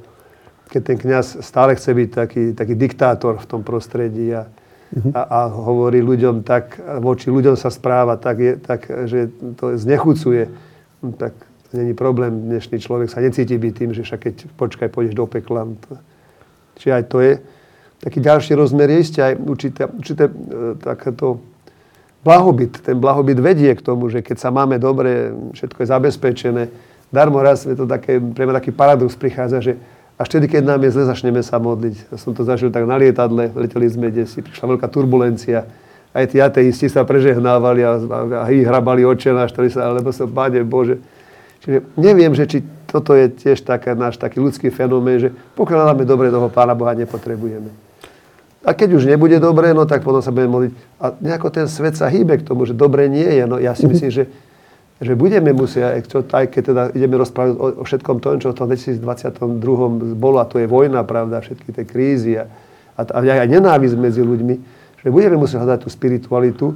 [0.66, 5.14] keď ten kňaz stále chce byť taký, taký diktátor v tom prostredí a, uh-huh.
[5.14, 10.50] a, a hovorí ľuďom tak, voči ľuďom sa správa tak, je, tak že to znechucuje,
[11.22, 11.30] tak
[11.70, 12.50] to není problém.
[12.50, 15.70] Dnešný človek sa necíti byť tým, že však keď počkaj, pôjdeš do pekla.
[15.86, 16.02] To,
[16.82, 17.32] čiže aj to je
[18.02, 20.32] taký ďalší rozmer, je isté aj určité, určité e,
[20.82, 21.51] takéto
[22.22, 22.82] blahobyt.
[22.82, 26.62] Ten blahobyt vedie k tomu, že keď sa máme dobre, všetko je zabezpečené.
[27.12, 29.72] Darmo raz je to také, pre mňa taký paradox prichádza, že
[30.16, 32.14] až vtedy, keď nám je zle, začneme sa modliť.
[32.14, 35.66] Ja som to zažil tak na lietadle, leteli sme, kde si prišla veľká turbulencia
[36.12, 40.60] aj tí ateisti sa prežehnávali a, a, a hrabali očenáš, ktorý sa, alebo sa, Pane
[40.60, 41.00] Bože.
[41.64, 46.04] Čiže neviem, že či toto je tiež taká, náš taký ľudský fenomén, že pokiaľ máme
[46.04, 47.72] dobre, toho Pána Boha nepotrebujeme.
[48.62, 50.72] A keď už nebude dobre, no tak potom sa budeme modliť.
[51.02, 53.44] A nejako ten svet sa hýbe k tomu, že dobre nie je.
[53.46, 54.30] No ja si myslím, že,
[55.02, 58.70] že budeme musieť, aj keď teda ideme rozprávať o, o všetkom tom, čo v tom
[58.70, 62.46] 2022 bolo, a to je vojna, pravda, všetky tie krízy a,
[62.94, 64.54] a, a aj nenávisť medzi ľuďmi,
[65.02, 66.66] že budeme musieť hľadať tú spiritualitu,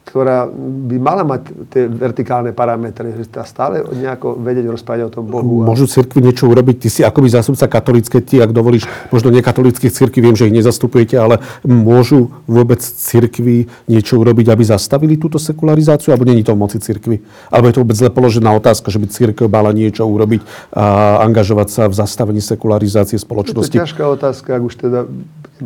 [0.00, 5.24] ktorá by mala mať tie vertikálne parametre, že sa stále nejako vedieť rozprávať o tom
[5.30, 5.62] Bohu.
[5.62, 6.82] Môžu cirkvi niečo urobiť?
[6.82, 11.14] Ty si akoby zástupca katolícké, ty, ak dovolíš, možno nekatolických cirkví, viem, že ich nezastupujete,
[11.14, 16.82] ale môžu vôbec cirkvi niečo urobiť, aby zastavili túto sekularizáciu, alebo není to v moci
[16.82, 17.22] cirkvi?
[17.52, 20.42] Alebo je to vôbec zle položená otázka, že by cirkev mala niečo urobiť
[20.74, 23.70] a angažovať sa v zastavení sekularizácie spoločnosti?
[23.70, 25.00] To je ťažká otázka, ak už teda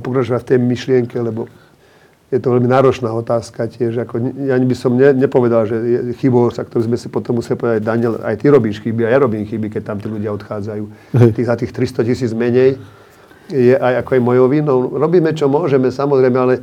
[0.05, 1.49] pokračovať v tej myšlienke, lebo
[2.35, 4.03] je to veľmi náročná otázka tiež.
[4.03, 7.55] Ako, ja by som ne, nepovedal, že je chybou, sa ktorú sme si potom museli
[7.55, 10.85] povedať, Daniel, aj ty robíš chyby, a ja robím chyby, keď tam tí ľudia odchádzajú.
[11.39, 12.75] Tých, za tých 300 tisíc menej
[13.55, 14.79] je aj ako aj mojou vinou.
[14.99, 16.55] Robíme, čo môžeme, samozrejme, ale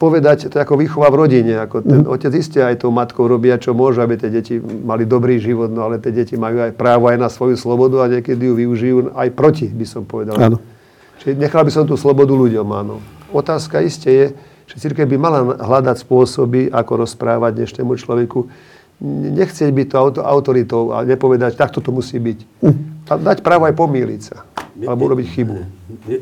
[0.00, 1.54] povedať, to je ako výchova v rodine.
[1.60, 2.10] Ako ten mm.
[2.10, 5.92] otec isté aj tou matkou robia, čo môže, aby tie deti mali dobrý život, no
[5.92, 9.28] ale tie deti majú aj právo aj na svoju slobodu a niekedy ju využijú aj
[9.36, 10.40] proti, by som povedal.
[10.40, 10.58] Áno.
[11.20, 12.98] Čiže nechal by som tú slobodu ľuďom, áno.
[13.30, 14.26] Otázka isté je,
[14.66, 18.46] že církev by mala hľadať spôsoby, ako rozprávať dnešnému človeku.
[19.34, 22.38] Nechcieť byť to auto, autoritou a nepovedať, takto to musí byť.
[23.10, 24.46] A dať právo aj pomýliť sa.
[24.78, 25.54] Alebo urobiť chybu.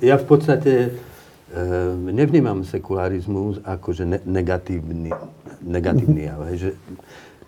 [0.00, 0.72] Ja v podstate
[1.53, 1.61] e,
[2.11, 5.12] nevnímam sekularizmus ako že ne, negatívny,
[5.61, 6.40] negatívny jav.
[6.57, 6.70] Že,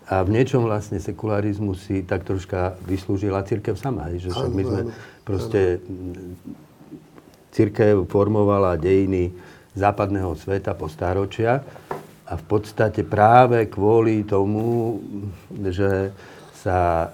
[0.07, 4.13] a v niečom vlastne sekularizmus si tak troška vyslúžila církev sama.
[4.13, 4.81] Že my sme
[5.25, 5.81] proste...
[7.53, 9.29] Církev formovala dejiny
[9.73, 11.61] západného sveta po stáročia
[12.23, 14.97] a v podstate práve kvôli tomu,
[15.69, 16.13] že
[16.57, 17.09] sa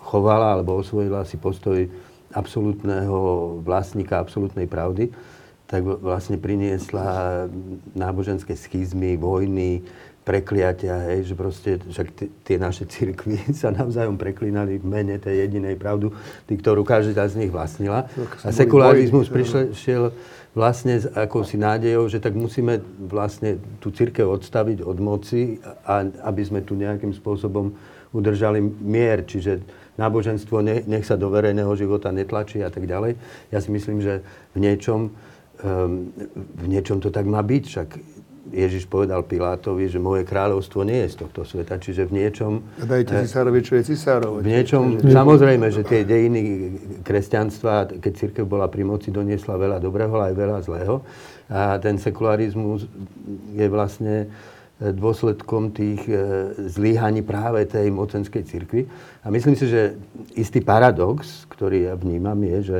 [0.00, 1.84] chovala alebo osvojila si postoj
[2.34, 5.12] absolútneho vlastníka, absolútnej pravdy,
[5.70, 7.46] tak vlastne priniesla
[7.96, 9.82] náboženské schizmy, vojny,
[10.24, 12.08] prekliatia, hej, že proste, však
[12.48, 16.16] tie naše cirkvy sa navzájom preklínali v mene tej jedinej pravdu,
[16.48, 18.08] tí, ktorú každá z nich vlastnila.
[18.16, 20.16] No, a sekularizmus prišiel
[20.54, 22.78] vlastne s akousi nádejou, že tak musíme
[23.10, 27.74] vlastne tú církev odstaviť od moci, a, aby sme tu nejakým spôsobom
[28.14, 29.66] udržali mier, čiže
[29.98, 33.18] náboženstvo ne, nech sa do verejného života netlačí a tak ďalej.
[33.50, 34.22] Ja si myslím, že
[34.54, 36.14] v niečom, um,
[36.54, 37.88] v niečom to tak má byť, však
[38.52, 42.60] Ježiš povedal Pilátovi, že moje kráľovstvo nie je z tohto sveta, čiže v niečom...
[42.76, 44.44] A dajte eh, cisárovi, čo je cisárovi.
[44.44, 46.40] V niečom, samozrejme, že tie dejiny
[47.00, 50.94] kresťanstva, keď církev bola pri moci, doniesla veľa dobrého, ale aj veľa zlého.
[51.48, 52.84] A ten sekularizmus
[53.56, 56.20] je vlastne eh, dôsledkom tých eh,
[56.68, 58.84] zlíhaní práve tej mocenskej cirkvi.
[59.24, 59.96] A myslím si, že
[60.36, 62.78] istý paradox, ktorý ja vnímam, je, že,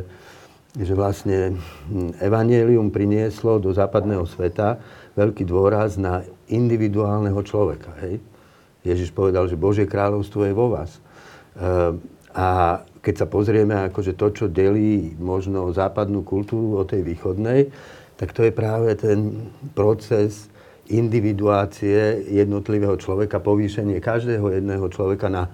[0.76, 1.56] že vlastne
[1.88, 4.76] hm, evanielium prinieslo do západného sveta
[5.14, 7.94] veľký dôraz na individuálneho človeka.
[8.02, 8.22] Hej?
[8.84, 10.98] Ježiš povedal, že Božie kráľovstvo je vo vás.
[10.98, 11.00] E,
[12.34, 12.48] a
[13.00, 17.70] keď sa pozrieme, akože to, čo delí možno západnú kultúru od tej východnej,
[18.18, 20.50] tak to je práve ten proces
[20.90, 25.48] individuácie jednotlivého človeka, povýšenie každého jedného človeka na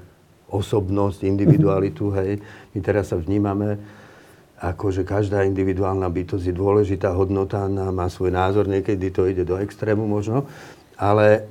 [0.51, 2.11] osobnosť, individualitu.
[2.19, 2.43] Hej.
[2.75, 3.79] My teraz sa vnímame
[4.61, 10.05] akože každá individuálna bytosť je dôležitá, hodnota, má svoj názor, niekedy to ide do extrému
[10.05, 10.45] možno,
[11.01, 11.49] ale,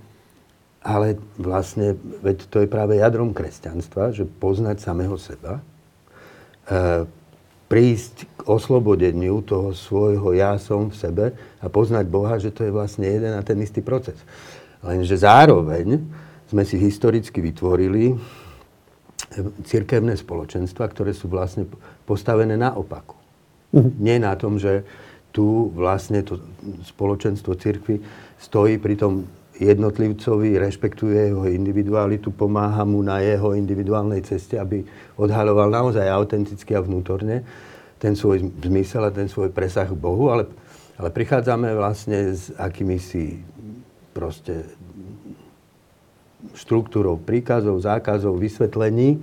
[0.86, 5.62] ale vlastne, veď to je práve jadrom kresťanstva, že poznať samého seba, e,
[7.66, 11.26] prísť k oslobodeniu toho svojho ja som v sebe
[11.62, 14.18] a poznať Boha, že to je vlastne jeden a ten istý proces.
[14.86, 16.02] Lenže zároveň
[16.50, 18.18] sme si historicky vytvorili
[19.62, 21.70] cirkevné spoločenstva, ktoré sú vlastne
[22.10, 23.14] postavené na opaku.
[23.70, 23.94] Uh-huh.
[24.02, 24.82] Nie na tom, že
[25.30, 26.42] tu vlastne to
[26.90, 28.02] spoločenstvo cirkvy
[28.42, 34.82] stojí pri tom jednotlivcovi, rešpektuje jeho individualitu, pomáha mu na jeho individuálnej ceste, aby
[35.20, 37.46] odhaloval naozaj autenticky a vnútorne
[38.00, 40.48] ten svoj zmysel a ten svoj presah k Bohu, ale,
[40.96, 43.44] ale prichádzame vlastne s akými si
[44.16, 44.64] proste
[46.56, 49.20] štruktúrou príkazov, zákazov, vysvetlení,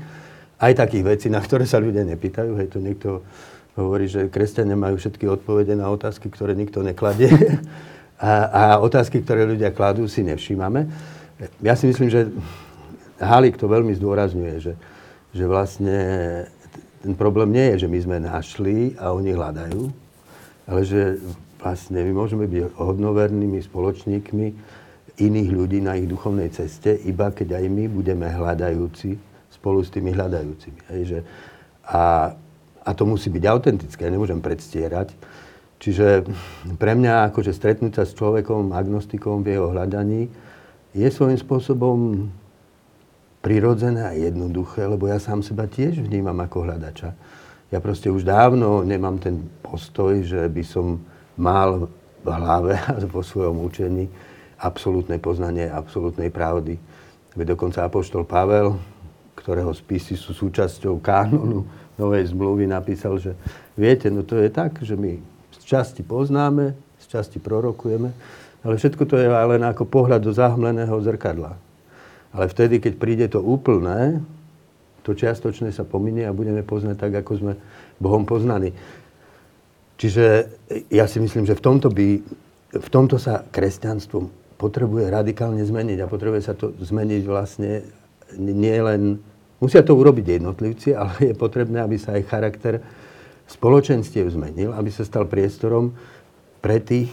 [0.57, 2.57] aj takých vecí, na ktoré sa ľudia nepýtajú.
[2.57, 3.09] Hej, to niekto
[3.77, 7.31] hovorí, že kresťania majú všetky odpovede na otázky, ktoré nikto nekladie.
[8.17, 10.89] A, a otázky, ktoré ľudia kladú, si nevšímame.
[11.61, 12.33] Ja si myslím, že
[13.21, 14.73] Halik to veľmi zdôrazňuje, že,
[15.37, 16.01] že vlastne
[17.05, 19.83] ten problém nie je, že my sme našli a oni hľadajú,
[20.65, 21.21] ale že
[21.61, 24.47] vlastne my môžeme byť hodnovernými spoločníkmi
[25.21, 30.13] iných ľudí na ich duchovnej ceste, iba keď aj my budeme hľadajúci spolu s tými
[30.13, 30.81] hľadajúcimi.
[30.93, 31.19] Hej, že,
[31.89, 32.37] a,
[32.85, 35.17] a to musí byť autentické, nemôžem predstierať.
[35.77, 36.25] Čiže
[36.81, 40.33] pre mňa akože stretnúť sa s človekom, agnostikom v jeho hľadaní
[40.97, 42.29] je svojím spôsobom
[43.45, 47.13] prirodzené a jednoduché, lebo ja sám seba tiež vnímam ako hľadača.
[47.69, 51.03] Ja proste už dávno nemám ten postoj, že by som
[51.37, 51.93] mal
[52.25, 54.09] v hlave a vo svojom učení
[54.57, 56.81] absolútne poznanie absolútnej pravdy.
[57.37, 58.81] Veď dokonca Apoštol Pavel,
[59.47, 61.63] ktorého spisy sú súčasťou kánonu
[61.95, 63.39] Novej zmluvy, napísal, že
[63.79, 65.23] viete, no to je tak, že my
[65.55, 68.11] z časti poznáme, z časti prorokujeme,
[68.67, 71.55] ale všetko to je len ako pohľad do zahmleného zrkadla.
[72.35, 74.19] Ale vtedy, keď príde to úplné,
[75.07, 77.53] to čiastočné sa pominie a budeme poznať tak, ako sme
[78.03, 78.75] Bohom poznaní.
[79.97, 80.51] Čiže
[80.91, 82.19] ja si myslím, že v tomto, by,
[82.75, 84.27] v tomto sa kresťanstvo
[84.59, 87.87] potrebuje radikálne zmeniť a potrebuje sa to zmeniť vlastne
[88.35, 89.23] nie len...
[89.57, 92.75] Musia to urobiť jednotlivci, ale je potrebné, aby sa aj charakter
[93.49, 95.97] spoločenstiev zmenil, aby sa stal priestorom
[96.61, 97.09] pre tých,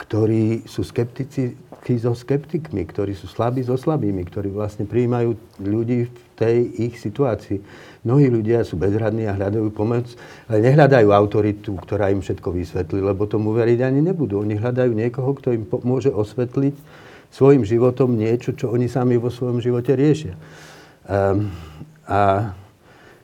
[0.00, 1.54] ktorí sú skeptici
[2.00, 7.60] so skeptikmi, ktorí sú slabí so slabými, ktorí vlastne prijímajú ľudí v tej ich situácii.
[8.08, 10.08] Mnohí ľudia sú bezradní a hľadajú pomoc,
[10.48, 14.40] ale nehľadajú autoritu, ktorá im všetko vysvetlí, lebo tomu veriť ani nebudú.
[14.40, 16.72] Oni hľadajú niekoho, kto im môže osvetliť
[17.28, 20.32] svojim životom niečo, čo oni sami vo svojom živote riešia.
[21.04, 21.52] Um,
[22.08, 22.52] a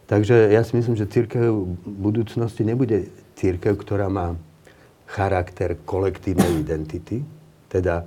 [0.04, 3.08] takže ja si myslím, že církev v budúcnosti nebude
[3.40, 4.36] církev, ktorá má
[5.08, 7.24] charakter kolektívnej identity.
[7.72, 8.04] Teda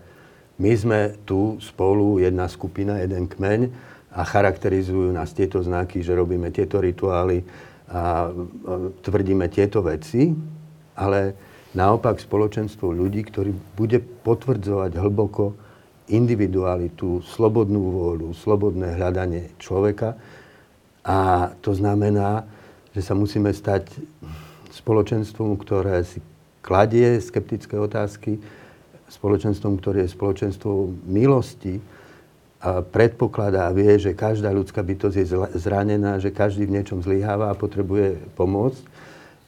[0.62, 3.73] my sme tu spolu, jedna skupina, jeden kmeň
[4.13, 7.41] a charakterizujú nás tieto znaky, že robíme tieto rituály
[7.89, 8.29] a
[9.01, 10.29] tvrdíme tieto veci,
[10.93, 11.33] ale
[11.73, 15.57] naopak spoločenstvo ľudí, ktorí bude potvrdzovať hlboko
[16.12, 20.20] individualitu, slobodnú vôľu, slobodné hľadanie človeka.
[21.04, 22.44] A to znamená,
[22.92, 23.92] že sa musíme stať
[24.72, 26.20] spoločenstvom, ktoré si
[26.63, 28.39] kladie skeptické otázky,
[29.12, 31.80] spoločenstvom, ktoré je spoločenstvom milosti,
[32.63, 35.28] a predpokladá a vie, že každá ľudská bytosť je
[35.60, 38.72] zranená, že každý v niečom zlyháva a potrebuje pomoc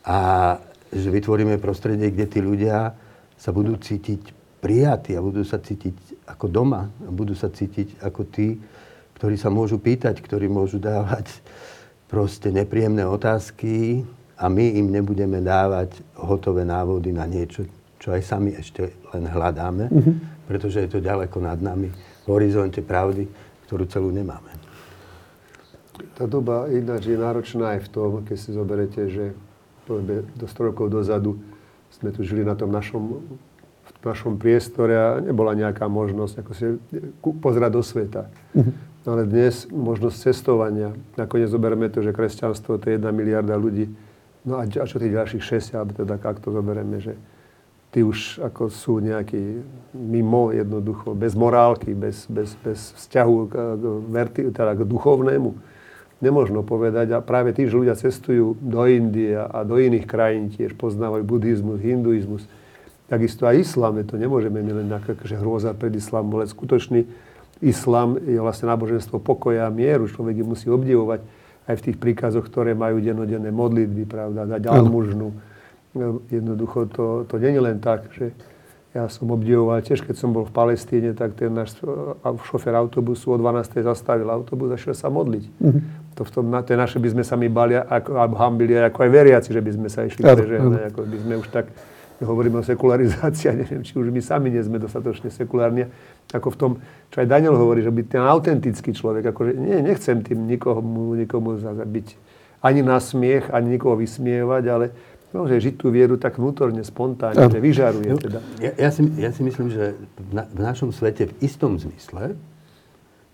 [0.04, 0.60] a
[0.92, 2.92] že vytvoríme prostredie, kde tí ľudia
[3.40, 8.22] sa budú cítiť prijatí a budú sa cítiť ako doma, a budú sa cítiť ako
[8.30, 8.58] tí,
[9.16, 11.30] ktorí sa môžu pýtať, ktorí môžu dávať
[12.10, 14.04] proste nepríjemné otázky,
[14.36, 17.64] a my im nebudeme dávať hotové návody na niečo,
[18.00, 20.16] čo aj sami ešte len hľadáme, mm-hmm.
[20.52, 21.88] pretože je to ďaleko nad nami,
[22.26, 23.32] v horizonte pravdy,
[23.66, 24.52] ktorú celú nemáme.
[26.20, 29.32] Tá doba ináč je náročná aj v tom, keď si zoberete, že
[29.88, 31.40] povedzme do 100 rokov dozadu
[31.96, 33.24] sme tu žili na tom našom,
[34.06, 36.66] našom priestore a nebola nejaká možnosť ako si
[37.42, 38.30] pozerať do sveta.
[38.54, 38.74] Mm-hmm.
[39.06, 43.90] Ale dnes možnosť cestovania, nakoniec zoberieme to, že kresťanstvo to je jedna miliarda ľudí,
[44.46, 47.18] No a, a čo tých ďalších 6, alebo teda ak to zoberieme, že
[47.90, 49.66] tí už ako sú nejakí
[49.98, 53.54] mimo jednoducho, bez morálky, bez, bez, bez vzťahu k,
[54.14, 55.50] verti, teda k duchovnému.
[56.22, 57.18] Nemožno povedať.
[57.18, 61.82] A práve tí, že ľudia cestujú do Indie a do iných krajín tiež poznávajú buddhizmus,
[61.82, 62.46] hinduizmus.
[63.06, 64.90] Takisto aj islám, to nemôžeme my len
[65.26, 67.06] že hrôza pred islámom, ale skutočný
[67.62, 70.10] islám je vlastne náboženstvo pokoja a mieru.
[70.10, 71.22] Človek ich musí obdivovať
[71.70, 75.34] aj v tých príkazoch, ktoré majú denodenné modlitby, pravda, dať almužnu.
[76.34, 78.34] Jednoducho to, to je len tak, že
[78.96, 81.76] ja som obdivoval tiež, keď som bol v Palestíne, tak ten náš
[82.48, 83.84] šofer autobusu o 12.
[83.84, 85.44] zastavil autobus a šiel sa modliť.
[85.52, 85.82] Mm-hmm.
[86.16, 89.04] To v tom, na tie naše by sme sa my bali, ako, alebo hambili ako
[89.04, 91.68] aj veriaci, že by sme sa išli prežehnať, ako by sme už tak
[92.24, 95.90] hovoríme o sekularizácii, a neviem, či už my sami nie sme dostatočne sekulárni,
[96.32, 96.72] ako v tom,
[97.12, 101.60] čo aj Daniel hovorí, že byť ten autentický človek, akože nie, nechcem tým nikomu, nikomu
[101.60, 102.08] byť
[102.64, 104.86] ani na smiech, ani nikoho vysmievať, ale
[105.36, 108.40] môže žiť tú vieru tak vnútorne, spontánne, že vyžaruje no, teda.
[108.64, 112.40] Ja, ja, si, ja si myslím, že v, na, v našom svete v istom zmysle,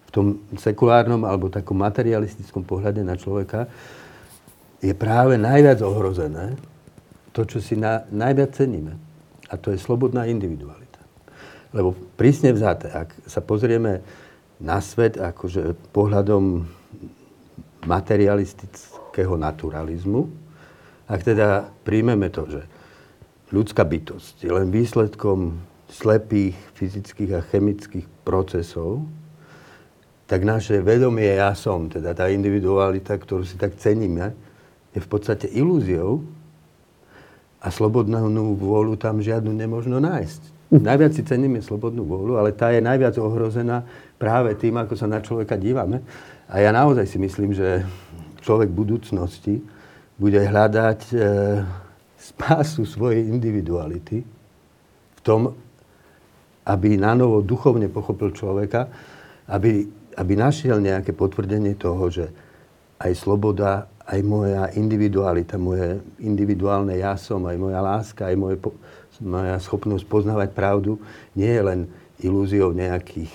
[0.08, 3.70] v tom sekulárnom alebo takom materialistickom pohľade na človeka,
[4.82, 6.58] je práve najviac ohrozené
[7.32, 8.96] to, čo si na, najviac ceníme.
[9.52, 11.00] A to je slobodná individualita.
[11.72, 14.04] Lebo prísne vzaté, ak sa pozrieme
[14.60, 16.68] na svet akože pohľadom
[17.88, 20.28] materialistického naturalizmu,
[21.12, 22.62] ak teda príjmeme to, že
[23.52, 25.60] ľudská bytosť je len výsledkom
[25.92, 29.04] slepých fyzických a chemických procesov,
[30.32, 34.32] tak naše vedomie ja som, teda tá individualita, ktorú si tak ceníme,
[34.96, 36.24] je v podstate ilúziou,
[37.62, 40.42] a slobodnú vôľu tam žiadnu nemožno nájsť.
[40.72, 43.86] Najviac si ceníme slobodnú vôľu, ale tá je najviac ohrozená
[44.16, 46.02] práve tým, ako sa na človeka dívame.
[46.48, 47.84] A ja naozaj si myslím, že
[48.42, 49.60] človek budúcnosti
[50.16, 51.16] bude hľadať e,
[52.16, 54.24] spásu svojej individuality
[55.18, 55.52] v tom,
[56.64, 58.88] aby na novo duchovne pochopil človeka,
[59.52, 59.84] aby,
[60.16, 62.26] aby našiel nejaké potvrdenie toho, že
[63.02, 68.58] aj sloboda, aj moja individualita, moje individuálne ja som, aj moja láska, aj moje
[69.22, 70.98] moja schopnosť poznávať pravdu
[71.38, 71.80] nie je len
[72.26, 73.30] ilúziou nejakých,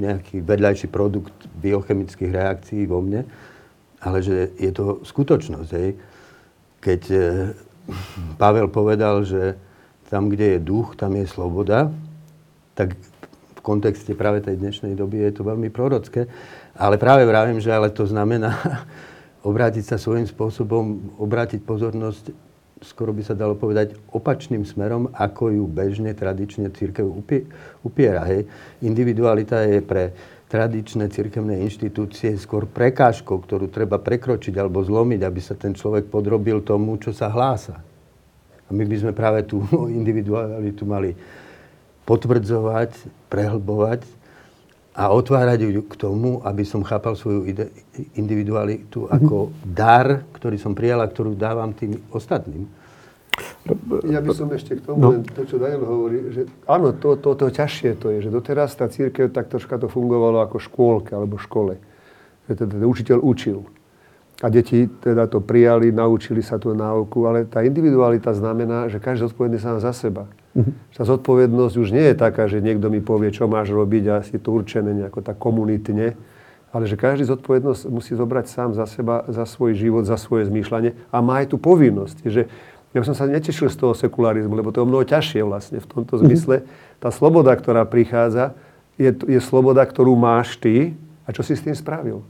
[0.00, 3.28] nejaký vedľajší produkt biochemických reakcií vo mne,
[4.00, 5.70] ale že je to skutočnosť.
[5.76, 5.90] Hej.
[6.80, 7.18] Keď e,
[8.40, 9.56] Pavel povedal, že
[10.08, 11.92] tam, kde je duch, tam je sloboda,
[12.72, 12.96] tak
[13.56, 16.30] v kontexte práve tej dnešnej doby je to veľmi prorocké.
[16.78, 18.54] Ale práve vravím, že ale to znamená
[19.42, 22.48] obrátiť sa svojím spôsobom, obrátiť pozornosť
[22.82, 27.06] skoro by sa dalo povedať, opačným smerom, ako ju bežne tradične církev
[27.82, 28.22] upiera.
[28.26, 28.46] Hej.
[28.82, 30.14] Individualita je pre
[30.48, 36.64] tradičné církevné inštitúcie skôr prekážkou, ktorú treba prekročiť alebo zlomiť, aby sa ten človek podrobil
[36.64, 37.82] tomu, čo sa hlása.
[38.68, 39.60] A my by sme práve tú
[39.98, 41.18] individualitu mali
[42.08, 44.17] potvrdzovať, prehlbovať
[44.98, 47.46] a otvárať ju k tomu, aby som chápal svoju
[48.18, 49.10] individualitu mhm.
[49.14, 52.66] ako dar, ktorý som prijal a ktorú dávam tým ostatným.
[54.10, 55.08] Ja by som ešte k tomu, no.
[55.14, 58.74] len to, čo Daniel hovorí, že áno, to, to, to ťažšie to je, že doteraz
[58.74, 61.78] tá církev tak troška to fungovalo ako škôlka alebo škole.
[62.50, 63.62] Že teda učiteľ učil.
[64.38, 69.26] A deti teda to prijali, naučili sa tú náuku, ale tá individualita znamená, že každý
[69.26, 70.30] zodpovedný sám za seba.
[70.54, 70.70] Uh-huh.
[70.94, 74.38] Tá zodpovednosť už nie je taká, že niekto mi povie, čo máš robiť a si
[74.38, 76.14] to určené nejako tak komunitne,
[76.70, 80.94] ale že každý zodpovednosť musí zobrať sám za seba, za svoj život, za svoje zmýšľanie
[81.10, 82.16] a má aj tú povinnosť.
[82.22, 82.42] Že
[82.94, 86.14] ja som sa netešil z toho sekularizmu, lebo to je mnoho ťažšie vlastne v tomto
[86.14, 86.20] mhm.
[86.22, 86.56] zmysle.
[87.02, 88.54] Tá sloboda, ktorá prichádza,
[88.94, 90.94] je, je sloboda, ktorú máš ty
[91.26, 92.22] a čo si s tým spravil.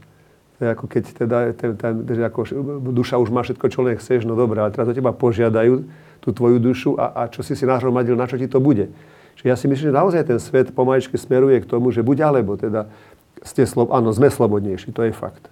[0.59, 2.43] Ako keď teda, ten, ten, ten, ako
[2.91, 5.87] duša už má všetko, čo len chceš, no dobré, ale teraz o teba požiadajú,
[6.19, 8.91] tú tvoju dušu a, a čo si si nahromadil, na čo ti to bude.
[9.39, 12.59] Čiže ja si myslím, že naozaj ten svet pomaličky smeruje k tomu, že buď alebo,
[12.59, 12.91] teda
[13.39, 15.47] ste slob, áno, sme slobodnejší, to je fakt.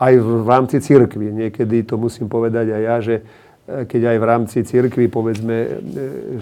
[0.00, 3.14] Aj v, v rámci církvy, niekedy to musím povedať aj ja, že
[3.62, 5.68] keď aj v rámci cirkvi, povedzme, e,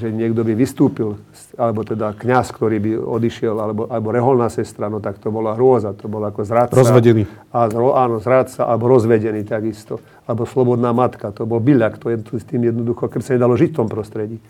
[0.01, 1.21] že niekto by vystúpil,
[1.61, 5.93] alebo teda kňaz, ktorý by odišiel, alebo, alebo reholná sestra, no tak to bola hrôza,
[5.93, 6.81] to bol ako zradca.
[6.81, 7.29] Rozvedený.
[7.53, 10.01] A, áno, zradca, alebo rozvedený takisto.
[10.25, 13.69] Alebo slobodná matka, to bol byľak, to je s tým jednoducho, keď sa nedalo žiť
[13.69, 14.41] v tom prostredí.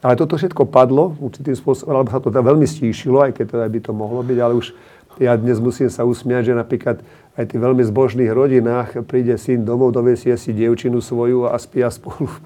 [0.00, 3.80] Ale toto všetko padlo určitým spôsobom, alebo sa to veľmi stíšilo, aj keď teda by
[3.84, 4.72] to mohlo byť, ale už
[5.20, 7.04] ja dnes musím sa usmiať, že napríklad
[7.34, 12.30] aj tých veľmi zbožných rodinách príde syn domov, dovesie si dievčinu svoju a spia spolu
[12.30, 12.38] v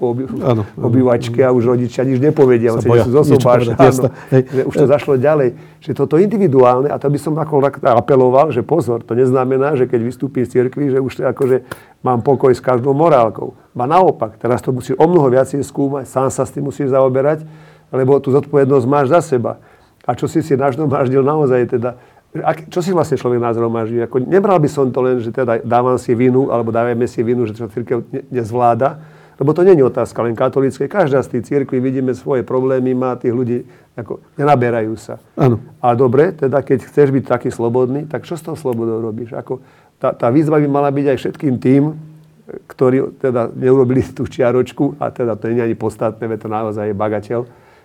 [0.81, 2.73] obývačke a už rodičia nič nepovedia.
[2.73, 5.53] Sa zosobáš, áno, že už to zašlo ďalej.
[5.85, 10.09] Že toto individuálne, a to by som ako apeloval, že pozor, to neznamená, že keď
[10.09, 11.69] vystúpi z cirkvi, že už akože
[12.01, 13.53] mám pokoj s každou morálkou.
[13.77, 17.45] Ba naopak, teraz to musíš o mnoho viacej skúmať, sám sa s tým musíš zaoberať,
[17.93, 19.61] lebo tú zodpovednosť máš za seba.
[20.09, 23.97] A čo si si naždomáždil naozaj teda ak, čo si vlastne človek nazromaží?
[24.05, 27.49] Ako, nebral by som to len, že teda dávam si vinu, alebo dávame si vinu,
[27.49, 29.01] že to církev ne, nezvláda,
[29.41, 30.85] lebo to nie je otázka len katolíckej.
[30.91, 33.65] Každá z tých církví vidíme svoje problémy, má tých ľudí,
[33.97, 35.17] ako, nenaberajú sa.
[35.33, 35.57] Áno.
[35.81, 39.33] A dobre, teda keď chceš byť taký slobodný, tak čo s tou slobodou robíš?
[39.33, 39.63] Ako,
[39.97, 41.97] tá, tá výzva by mala byť aj všetkým tým,
[42.49, 46.95] ktorí teda neurobili tú čiaročku, a teda to nie je ani podstatné, to naozaj je
[46.97, 47.39] bagateľ,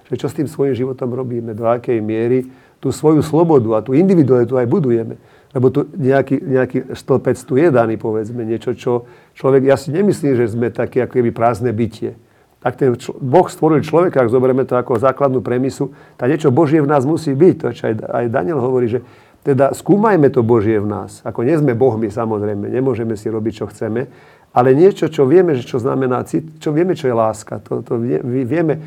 [0.05, 2.45] že čo s tým svojím životom robíme, do akej miery
[2.85, 5.17] tú svoju slobodu a tú individualitu aj budujeme.
[5.57, 10.37] Lebo tu nejaký, nejaký stĺpec tu je daný, povedzme, niečo, čo človek, ja si nemyslím,
[10.37, 12.21] že sme také ako keby prázdne bytie.
[12.61, 16.85] Ak ten čl- Boh stvoril človeka, ak zoberieme to ako základnú premisu, tak niečo Božie
[16.85, 17.55] v nás musí byť.
[17.61, 19.01] To, čo aj, aj Daniel hovorí, že
[19.45, 21.21] teda skúmajme to Božie v nás.
[21.23, 24.09] Ako nie sme Bohmi, samozrejme, nemôžeme si robiť, čo chceme,
[24.55, 27.61] ale niečo, čo vieme, že čo znamená, čo vieme, čo je láska.
[27.69, 28.81] To, to vieme,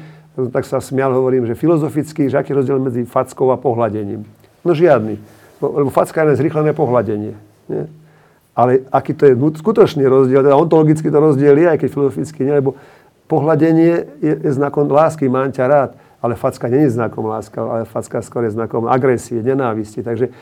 [0.54, 4.22] tak sa smial, hovorím, že filozoficky, že aký je rozdiel medzi fackou a pohľadením.
[4.62, 5.18] No žiadny.
[5.58, 7.34] Lebo facka je len zrýchlené pohľadenie.
[7.68, 7.84] Nie?
[8.54, 12.54] Ale aký to je skutočný rozdiel, teda ontologicky to rozdiel je, aj keď filozoficky nie,
[12.58, 12.78] lebo
[13.30, 17.86] pohľadenie je, je znakom lásky, mám ťa rád, ale facka nie je znakom láska, ale
[17.86, 20.02] facka skôr je znakom agresie, nenávisti.
[20.02, 20.34] Takže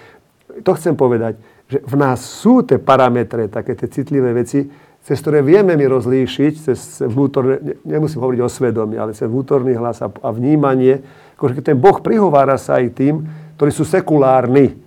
[0.63, 1.35] to chcem povedať,
[1.67, 4.63] že v nás sú tie parametre, také tie citlivé veci,
[5.05, 10.01] cez ktoré vieme my rozlíšiť, cez vnútorné, nemusím hovoriť o svedomí, ale cez vnútorný hlas
[10.01, 11.05] a, a vnímanie,
[11.37, 13.21] akože ten Boh prihovára sa aj tým,
[13.61, 14.81] ktorí sú sekulárni.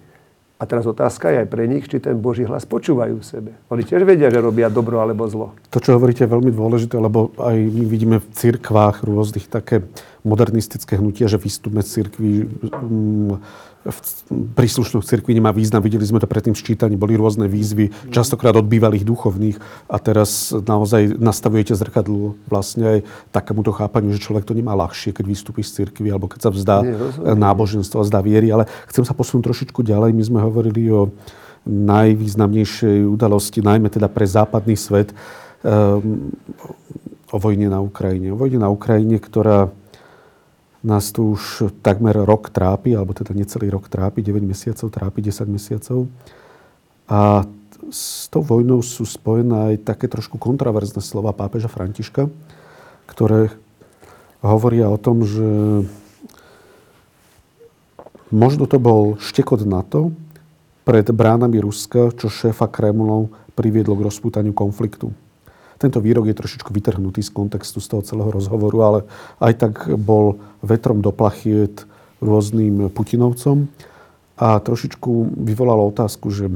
[0.59, 3.51] A teraz otázka je aj pre nich, či ten Boží hlas počúvajú v sebe.
[3.71, 5.55] Oni tiež vedia, že robia dobro alebo zlo.
[5.71, 9.87] To, čo hovoríte, je veľmi dôležité, lebo aj my vidíme v cirkvách rôznych také
[10.27, 13.39] modernistické hnutia, že výstup z cirkvi mm,
[13.89, 13.99] v
[14.53, 15.81] príslušných cirkvi nemá význam.
[15.81, 19.57] Videli sme to predtým v čítaní, boli rôzne výzvy, častokrát od bývalých duchovných
[19.89, 22.99] a teraz naozaj nastavujete zrkadlo vlastne aj
[23.33, 26.77] takémuto chápaniu, že človek to nemá ľahšie, keď vystúpi z cirkvi alebo keď sa vzdá
[26.85, 26.97] Nie,
[27.33, 28.53] náboženstva, vzdá viery.
[28.53, 30.13] Ale chcem sa posunúť trošičku ďalej.
[30.13, 31.09] My sme hovorili o
[31.69, 35.13] najvýznamnejšej udalosti, najmä teda pre západný svet,
[35.65, 36.33] um,
[37.29, 38.33] o vojne na Ukrajine.
[38.33, 39.69] O vojne na Ukrajine, ktorá
[40.83, 45.51] nás tu už takmer rok trápi, alebo teda necelý rok trápi, 9 mesiacov trápi, 10
[45.51, 46.07] mesiacov.
[47.11, 47.43] A
[47.91, 52.31] s tou vojnou sú spojené aj také trošku kontraverzné slova pápeža Františka,
[53.09, 53.51] ktoré
[54.45, 55.83] hovoria o tom, že
[58.31, 60.15] možno to bol štekot NATO
[60.87, 65.11] pred bránami Ruska, čo šéfa Kremlov priviedlo k rozpútaniu konfliktu.
[65.79, 69.01] Tento výrok je trošičku vytrhnutý z kontextu z toho celého rozhovoru, ale
[69.39, 71.87] aj tak bol vetrom do plachiet
[72.19, 73.71] rôznym Putinovcom
[74.39, 76.51] a trošičku vyvolalo otázku, že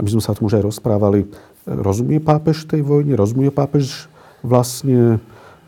[0.00, 1.28] aby sme sa o už aj rozprávali,
[1.68, 4.08] rozumie pápež tej vojne, rozumie pápež
[4.40, 5.20] vlastne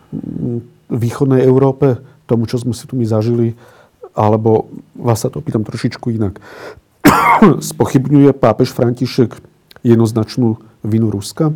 [0.08, 3.52] mm, východnej Európe, tomu, čo sme si tu my zažili,
[4.16, 6.40] alebo vás sa to pýtam trošičku inak.
[7.72, 9.36] Spochybňuje pápež František
[9.84, 11.52] jednoznačnú vinu Ruska?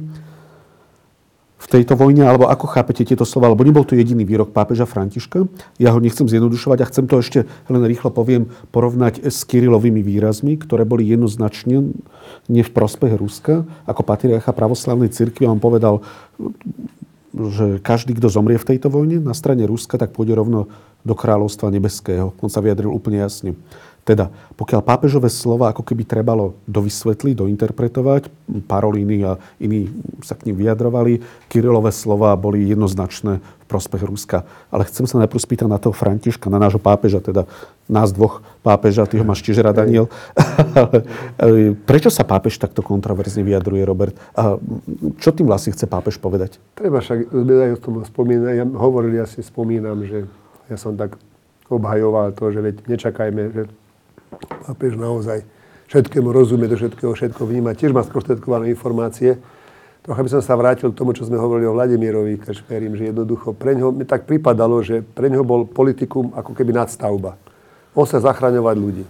[1.66, 5.50] V tejto vojne, alebo ako chápete tieto slova, lebo nebol to jediný výrok pápeža Františka.
[5.82, 10.54] Ja ho nechcem zjednodušovať a chcem to ešte len rýchlo poviem porovnať s Kirilovými výrazmi,
[10.62, 11.90] ktoré boli jednoznačne
[12.46, 13.66] nie v prospech Ruska.
[13.82, 16.06] Ako patriarcha pravoslavnej cirkvi on povedal,
[17.36, 20.70] že každý, kto zomrie v tejto vojne na strane Ruska, tak pôjde rovno
[21.02, 22.30] do kráľovstva nebeského.
[22.40, 23.58] On sa vyjadril úplne jasne.
[24.06, 28.30] Teda, pokiaľ pápežové slova ako keby trebalo dovysvetliť, dointerpretovať,
[28.70, 29.90] Parolíny a iní
[30.22, 31.18] sa k ním vyjadrovali,
[31.50, 34.46] Kirilové slova boli jednoznačné v prospech Ruska.
[34.70, 37.50] Ale chcem sa najprv spýtať na toho Františka, na nášho pápeža, teda
[37.90, 40.06] nás dvoch pápeža, ty ho máš tiež rada, Daniel.
[41.90, 44.14] Prečo sa pápež takto kontroverzne vyjadruje, Robert?
[44.38, 44.54] A
[45.18, 46.62] čo tým vlastne chce pápež povedať?
[46.78, 50.30] Treba však, aj o tom spomínať, ja hovoril, ja si spomínam, že
[50.70, 51.18] ja som tak
[51.66, 53.62] obhajoval to, že veď nečakajme, že
[54.66, 55.46] Pápež naozaj
[55.86, 57.78] všetkému rozumie, do všetkého všetko vníma.
[57.78, 59.38] Tiež má sprostredkované informácie.
[60.02, 63.54] Trocha by som sa vrátil k tomu, čo sme hovorili o Vladimirovi Kašperím, že jednoducho
[63.54, 67.34] pre ňoho mi tak pripadalo, že pre ňoho bol politikum ako keby nadstavba.
[67.96, 69.04] On sa zachraňovať ľudí.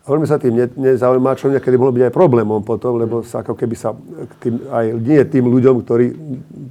[0.00, 3.44] A veľmi sa tým ne, nezaujíma, čo niekedy mohlo byť aj problémom potom, lebo sa
[3.44, 3.92] ako keby sa
[4.40, 6.06] tým, aj nie tým ľuďom, ktorí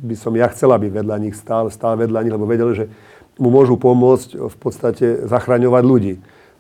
[0.10, 2.90] by som ja chcela, aby vedľa nich stál, stál vedľa nich, lebo vedel, že
[3.38, 6.14] mu môžu pomôcť v podstate zachraňovať ľudí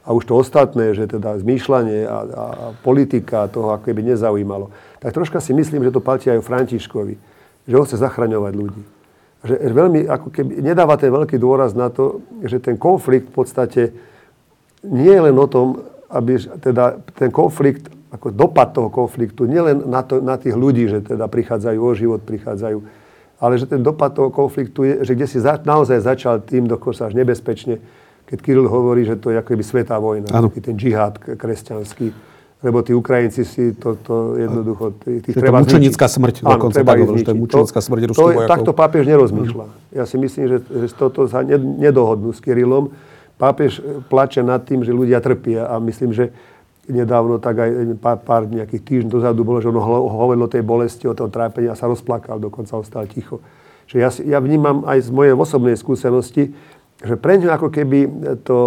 [0.09, 4.73] a už to ostatné, že teda zmýšľanie a, a, a politika toho ako keby nezaujímalo.
[4.97, 7.13] Tak troška si myslím, že to platí aj o Františkovi,
[7.69, 8.83] že on chce zachraňovať ľudí.
[9.45, 13.81] Že veľmi, ako keby, nedáva ten veľký dôraz na to, že ten konflikt v podstate
[14.81, 19.85] nie je len o tom, aby teda ten konflikt, ako dopad toho konfliktu, nie len
[19.85, 22.81] na, to, na tých ľudí, že teda prichádzajú o život, prichádzajú,
[23.37, 27.05] ale že ten dopad toho konfliktu je, že kde si za, naozaj začal tým dokonca
[27.05, 27.77] až nebezpečne,
[28.29, 30.53] keď Kiril hovorí, že to je ako keby svetá vojna, ano.
[30.53, 32.29] ten džihad kresťanský.
[32.59, 34.91] Lebo tí Ukrajinci si to, to jednoducho...
[34.99, 37.79] Tých že treba to mučenická smrť, Áno, dokonca treba tak hovorí, že to je mučenická
[37.79, 38.51] smrť ruských vojakov.
[38.51, 39.65] Takto pápež nerozmýšľa.
[39.95, 42.91] Ja si myslím, že, že toto sa nedohodnú s Kirilom.
[43.39, 43.79] Pápež
[44.11, 46.35] plače nad tým, že ľudia trpia a myslím, že
[46.91, 51.07] nedávno, tak aj pár, pár nejakých týždňov dozadu bolo, že on hovoril o tej bolesti,
[51.07, 53.39] o tom trápení a sa rozplakal, dokonca ostal ticho.
[53.87, 56.51] Že ja, ja vnímam aj z mojej osobnej skúsenosti,
[56.99, 57.99] že pre ňu ako keby
[58.43, 58.59] to,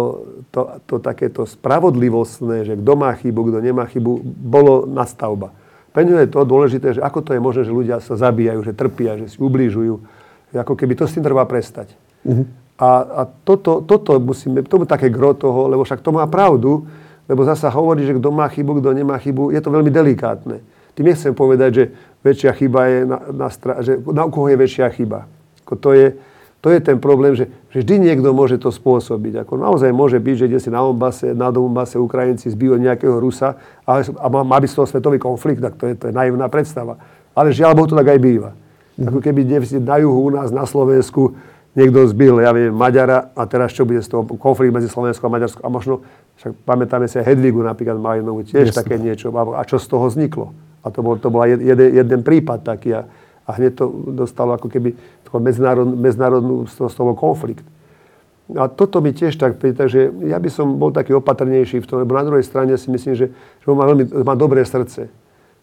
[0.49, 5.53] to, to takéto spravodlivostné, že kto má chybu, kto nemá chybu, bolo nastavba.
[5.93, 8.73] Pre ňu je to dôležité, že ako to je možné, že ľudia sa zabíjajú, že
[8.73, 10.01] trpia, že si ubližujú.
[10.49, 11.93] Že ako keby to s tým treba prestať.
[12.25, 12.49] Uh-huh.
[12.81, 16.89] A, a toto, toto musíme, to také gro toho, lebo však to má pravdu,
[17.29, 20.65] lebo zasa hovorí, že kto má chybu, kto nemá chybu, je to veľmi delikátne.
[20.97, 21.83] Tým nechcem povedať, že
[22.25, 23.47] väčšia chyba je na, na,
[23.85, 25.29] že na koho je väčšia chyba.
[25.65, 26.17] Ako to je,
[26.63, 29.43] to je ten problém, že, že vždy niekto môže to spôsobiť.
[29.43, 33.99] Ako naozaj môže byť, že si na Donbase, na Donbase Ukrajinci zbijú nejakého Rusa a,
[33.99, 36.95] a má, má byť z toho svetový konflikt, tak to je, to je naivná predstava.
[37.35, 38.55] Ale žiaľ Bohu to tak aj býva.
[38.95, 39.11] Mm.
[39.11, 39.43] Ako keby
[39.83, 41.35] na juhu u nás na Slovensku
[41.75, 45.35] niekto zbil, ja viem, Maďara a teraz čo bude z toho konflikt medzi Slovenskou a
[45.35, 45.99] Maďarskou a možno,
[46.39, 48.79] však pamätáme si aj Hedvigu napríklad Majinovu, tiež Jasne.
[48.79, 49.35] také niečo.
[49.35, 50.55] A čo z toho vzniklo?
[50.79, 52.95] A to bol, to bol jeden, jeden prípad taký.
[52.95, 53.03] A,
[53.43, 53.85] a hneď to
[54.15, 54.95] dostalo ako keby
[55.33, 57.65] medzinárodnú, medzinárodnú toho konflikt.
[58.53, 62.13] A toto mi tiež tak, takže ja by som bol taký opatrnejší v tom, lebo
[62.13, 65.07] na druhej strane si myslím, že, že on má veľmi má dobré srdce.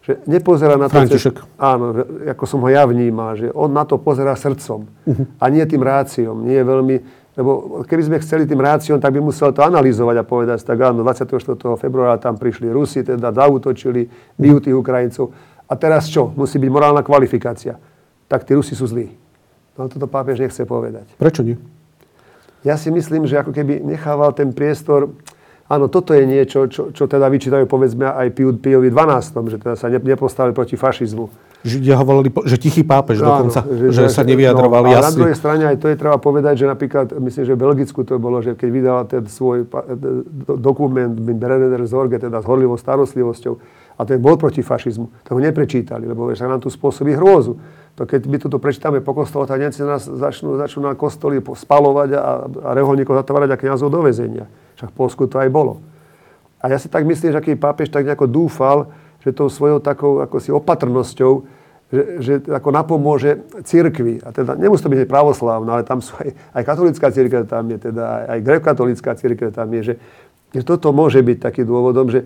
[0.01, 0.97] Že nepozerá na to...
[0.97, 1.61] František.
[1.61, 1.93] Áno,
[2.25, 5.25] ako som ho ja vnímal, že on na to pozerá srdcom uh-huh.
[5.37, 6.41] a nie tým ráciom.
[6.41, 6.95] Nie je veľmi,
[7.37, 11.05] lebo keby sme chceli tým ráciom, tak by musel to analyzovať a povedať, tak áno,
[11.05, 11.53] 24.
[11.77, 14.09] februára tam prišli Rusi, teda zautočili,
[14.41, 15.31] bijú tých Ukrajincov.
[15.71, 16.35] A teraz čo?
[16.35, 17.79] Musí byť morálna kvalifikácia.
[18.27, 19.07] Tak tí Rusi sú zlí.
[19.79, 21.07] No toto pápež nechce povedať.
[21.15, 21.55] Prečo nie?
[22.67, 25.15] Ja si myslím, že ako keby nechával ten priestor,
[25.71, 29.87] áno, toto je niečo, čo, čo teda vyčítajú povedzme aj Piovi 12, že teda sa
[29.87, 31.31] nepostavili proti fašizmu.
[31.61, 35.05] Židia hovorili, že tichý pápež no, dokonca, že, že, že sa nevyjadrovali no, jasne.
[35.05, 38.01] A na druhej strane aj to je treba povedať, že napríklad, myslím, že v Belgicku
[38.01, 39.69] to bolo, že keď vydal ten svoj
[40.57, 43.53] dokument Brenner Zorge, teda s horlivou starostlivosťou,
[44.01, 47.61] a ten bol proti fašizmu, to ho neprečítali, lebo sa nám tu spôsobí hrôzu.
[48.01, 52.09] To keď my toto prečítame po kostole, tak Nemci nás začnú, začnú na kostoli spalovať
[52.17, 54.49] a, a reholníkov zatvárať a kniazov do väzenia.
[54.81, 55.85] Však v Polsku to aj bolo.
[56.57, 58.89] A ja si tak myslím, že aký pápež tak nejako dúfal,
[59.21, 61.45] že tou svojou takou ako si opatrnosťou,
[61.91, 64.23] že, že ako napomôže cirkvi.
[64.23, 67.77] A teda nemusí to byť pravoslávna, ale tam sú aj, aj katolická cirkev tam je,
[67.91, 69.93] teda aj, aj grekatolická cirkev tam je, že,
[70.55, 72.23] že toto môže byť taký dôvodom, že,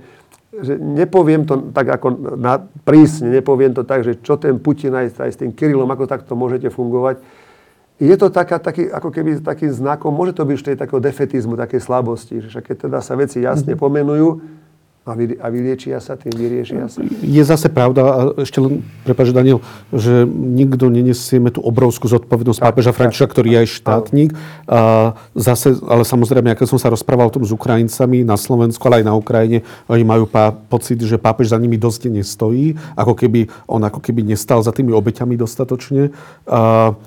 [0.62, 5.20] že nepoviem to tak ako na, prísne, nepoviem to tak, že čo ten Putin aj,
[5.20, 7.20] aj s tým Kirilom, ako takto môžete fungovať.
[7.96, 11.80] Je to taká, taký, ako keby takým znakom, môže to byť tej takého defetizmu, takej
[11.80, 13.80] slabosti, že keď teda sa veci jasne mhm.
[13.80, 14.30] pomenujú,
[15.06, 17.06] a, vy, a vyliečia sa tým, vyriešia sa.
[17.22, 19.62] Je zase pravda, a ešte len, prepáč Daniel,
[19.94, 24.30] že nikto nenesieme tú obrovskú zodpovednosť tak, pápeža Františka, ktorý je aj štátnik.
[24.66, 29.06] A zase, ale samozrejme, ako som sa rozprával o tom s Ukrajincami na Slovensku, ale
[29.06, 33.46] aj na Ukrajine, oni majú pá, pocit, že pápež za nimi dosť nestojí, ako keby
[33.70, 36.10] on ako keby nestal za tými obeťami dostatočne.
[36.50, 36.98] A,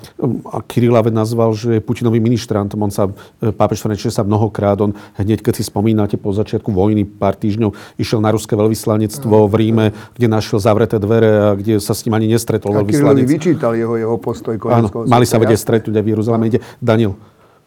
[0.46, 2.78] a Kirilave nazval, že je Putinovým ministrantom.
[2.78, 3.10] On sa,
[3.42, 8.20] pápež František sa mnohokrát, on hneď, keď si spomínate po začiatku vojny, pár týždňov, išiel
[8.20, 9.86] na ruské veľvyslanectvo v Ríme,
[10.18, 13.24] kde našiel zavreté dvere a kde sa s ním ani nestretol a veľvyslanec.
[13.24, 14.60] A vyčítal jeho, jeho postoj.
[14.68, 16.44] Áno, mali sa vedieť stretnúť aj v Jeruzaleme.
[16.52, 16.60] Ide.
[16.82, 17.16] Daniel,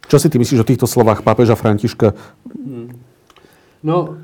[0.06, 2.14] čo si ty myslíš o týchto slovách pápeža Františka?
[3.82, 4.22] No,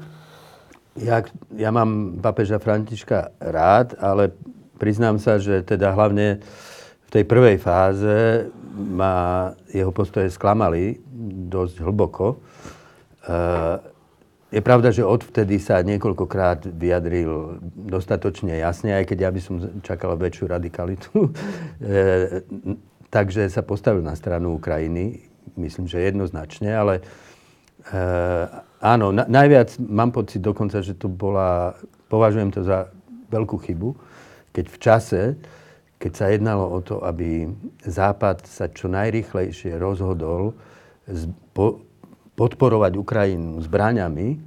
[0.98, 1.26] ja,
[1.58, 4.34] ja mám pápeža Františka rád, ale
[4.78, 6.41] priznám sa, že teda hlavne
[7.08, 11.02] v tej prvej fáze ma jeho postoje sklamali
[11.50, 12.38] dosť hlboko.
[13.28, 13.82] Uh,
[14.48, 20.16] je pravda, že odvtedy sa niekoľkokrát vyjadril dostatočne jasne, aj keď ja by som čakal
[20.16, 21.12] väčšiu radikalitu.
[21.84, 22.48] e,
[23.12, 25.28] takže sa postavil na stranu Ukrajiny,
[25.60, 27.04] myslím, že jednoznačne, ale
[27.91, 28.02] e,
[28.80, 31.76] áno, na, najviac mám pocit dokonca, že to bola,
[32.08, 32.88] považujem to za
[33.28, 34.00] veľkú chybu,
[34.56, 35.22] keď v čase,
[36.00, 37.52] keď sa jednalo o to, aby
[37.84, 40.56] Západ sa čo najrychlejšie rozhodol
[41.04, 41.84] z, po,
[42.38, 44.38] podporovať Ukrajinu zbraňami,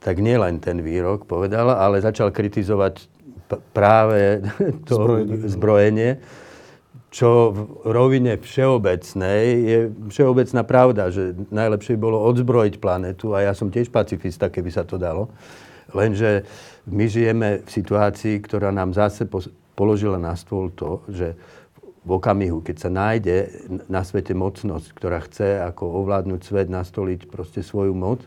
[0.00, 3.04] tak nielen ten výrok povedal, ale začal kritizovať
[3.76, 4.40] práve
[4.88, 5.48] to zbrojenie.
[5.52, 6.10] zbrojenie,
[7.10, 7.60] čo v
[7.90, 14.48] rovine všeobecnej je všeobecná pravda, že najlepšie bolo odzbrojiť planetu a ja som tiež pacifista,
[14.48, 15.28] keby sa to dalo.
[15.90, 16.46] Lenže
[16.86, 19.26] my žijeme v situácii, ktorá nám zase
[19.74, 21.34] položila na stôl to, že
[22.10, 23.54] v okamihu, keď sa nájde
[23.86, 28.18] na svete mocnosť, ktorá chce ako ovládnuť svet, nastoliť proste svoju moc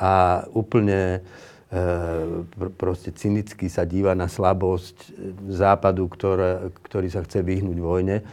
[0.00, 1.20] a úplne
[1.68, 5.12] e, proste cynicky sa díva na slabosť
[5.52, 8.24] západu, ktoré, ktorý sa chce vyhnúť vojne,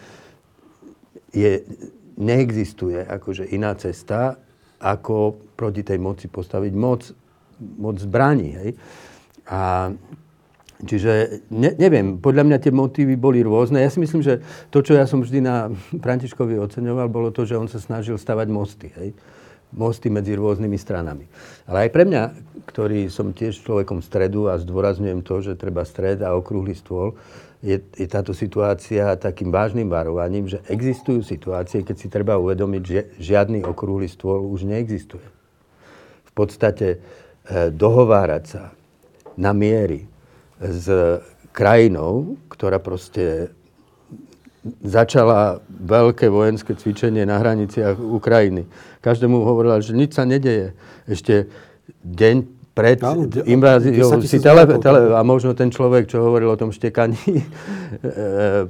[1.35, 1.67] je,
[2.15, 4.39] neexistuje akože iná cesta,
[4.79, 7.11] ako proti tej moci postaviť moc,
[7.59, 8.55] moc zbraní.
[8.55, 8.69] Hej?
[9.51, 9.91] A
[10.77, 13.81] Čiže ne, neviem, podľa mňa tie motívy boli rôzne.
[13.81, 15.73] Ja si myslím, že to, čo ja som vždy na
[16.05, 18.93] Františkovi oceňoval, bolo to, že on sa snažil stavať mosty.
[18.93, 19.17] Hej?
[19.73, 21.25] Mosty medzi rôznymi stranami.
[21.65, 22.23] Ale aj pre mňa,
[22.69, 27.17] ktorý som tiež človekom stredu a zdôrazňujem to, že treba stred a okrúhly stôl,
[27.65, 32.99] je, je táto situácia takým vážnym varovaním, že existujú situácie, keď si treba uvedomiť, že
[33.17, 35.25] žiadny okrúhly stôl už neexistuje.
[36.21, 37.01] V podstate
[37.49, 38.63] e, dohovárať sa
[39.41, 40.05] na miery,
[40.61, 40.87] s
[41.53, 43.49] krajinou, ktorá proste
[44.83, 48.67] začala veľké vojenské cvičenie na hraniciach Ukrajiny.
[48.99, 50.75] Každému hovorila, že nič sa nedeje.
[51.07, 51.47] Ešte
[52.03, 56.69] deň pred no, inváziou si tele, tele, a možno ten človek, čo hovoril o tom
[56.69, 57.45] štekaní, e,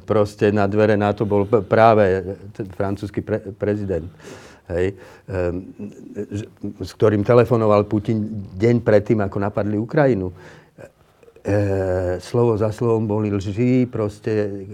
[0.07, 2.23] proste na dvere na to bol práve
[2.55, 4.07] ten francúzsky pre, prezident.
[4.71, 5.35] Hej, e,
[6.83, 10.31] s ktorým telefonoval Putin deň predtým, ako napadli Ukrajinu
[11.47, 14.67] e, slovo za slovom boli lži, proste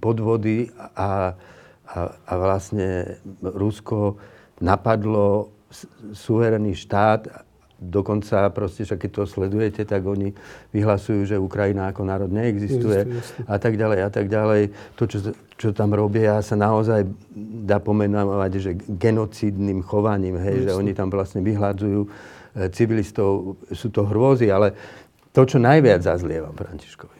[0.00, 1.36] podvody a,
[1.84, 4.16] a, a vlastne Rusko
[4.64, 5.52] napadlo
[6.16, 7.44] suverénny štát
[7.78, 10.34] Dokonca proste, že keď to sledujete, tak oni
[10.74, 14.62] vyhlasujú, že Ukrajina ako národ neexistuje Existuje, a tak ďalej a tak ďalej.
[14.98, 15.18] To, čo,
[15.54, 17.06] čo tam robia, sa naozaj
[17.62, 22.08] dá pomenovať, že genocídnym chovaním, hej, že oni tam vlastne vyhľadzujú e,
[22.74, 23.54] civilistov.
[23.70, 24.74] Sú to hrôzy, ale
[25.32, 27.18] to, čo najviac zazlievam Františkovi,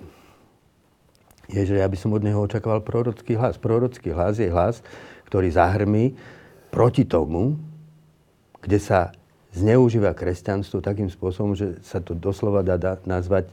[1.49, 3.57] je, že ja by som od neho očakával prorocký hlas.
[3.57, 4.85] Prorocký hlas je hlas,
[5.33, 6.13] ktorý zahrmí
[6.69, 7.57] proti tomu,
[8.61, 9.17] kde sa
[9.57, 13.49] zneužíva kresťanstvo takým spôsobom, že sa to doslova dá, nazvať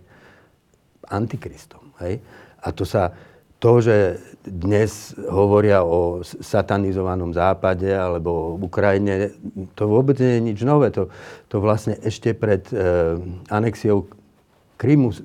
[1.08, 1.96] antikristom.
[2.04, 2.20] Hej?
[2.60, 3.16] A to sa,
[3.64, 9.32] to, že dnes hovoria o satanizovanom západe alebo o Ukrajine,
[9.80, 10.92] to vôbec nie je nič nové.
[10.92, 11.08] To,
[11.48, 12.76] to vlastne ešte pred e,
[13.48, 14.12] anexiou
[14.76, 15.16] Krymu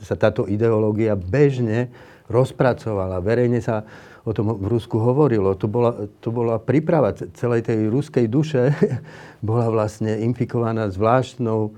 [0.00, 1.92] sa táto ideológia bežne
[2.30, 3.20] rozpracovala.
[3.20, 3.84] Verejne sa
[4.24, 5.56] o tom v Rusku hovorilo.
[5.56, 8.72] To bola, to bola príprava celej tej ruskej duše,
[9.44, 11.72] bola vlastne infikovaná zvláštnou,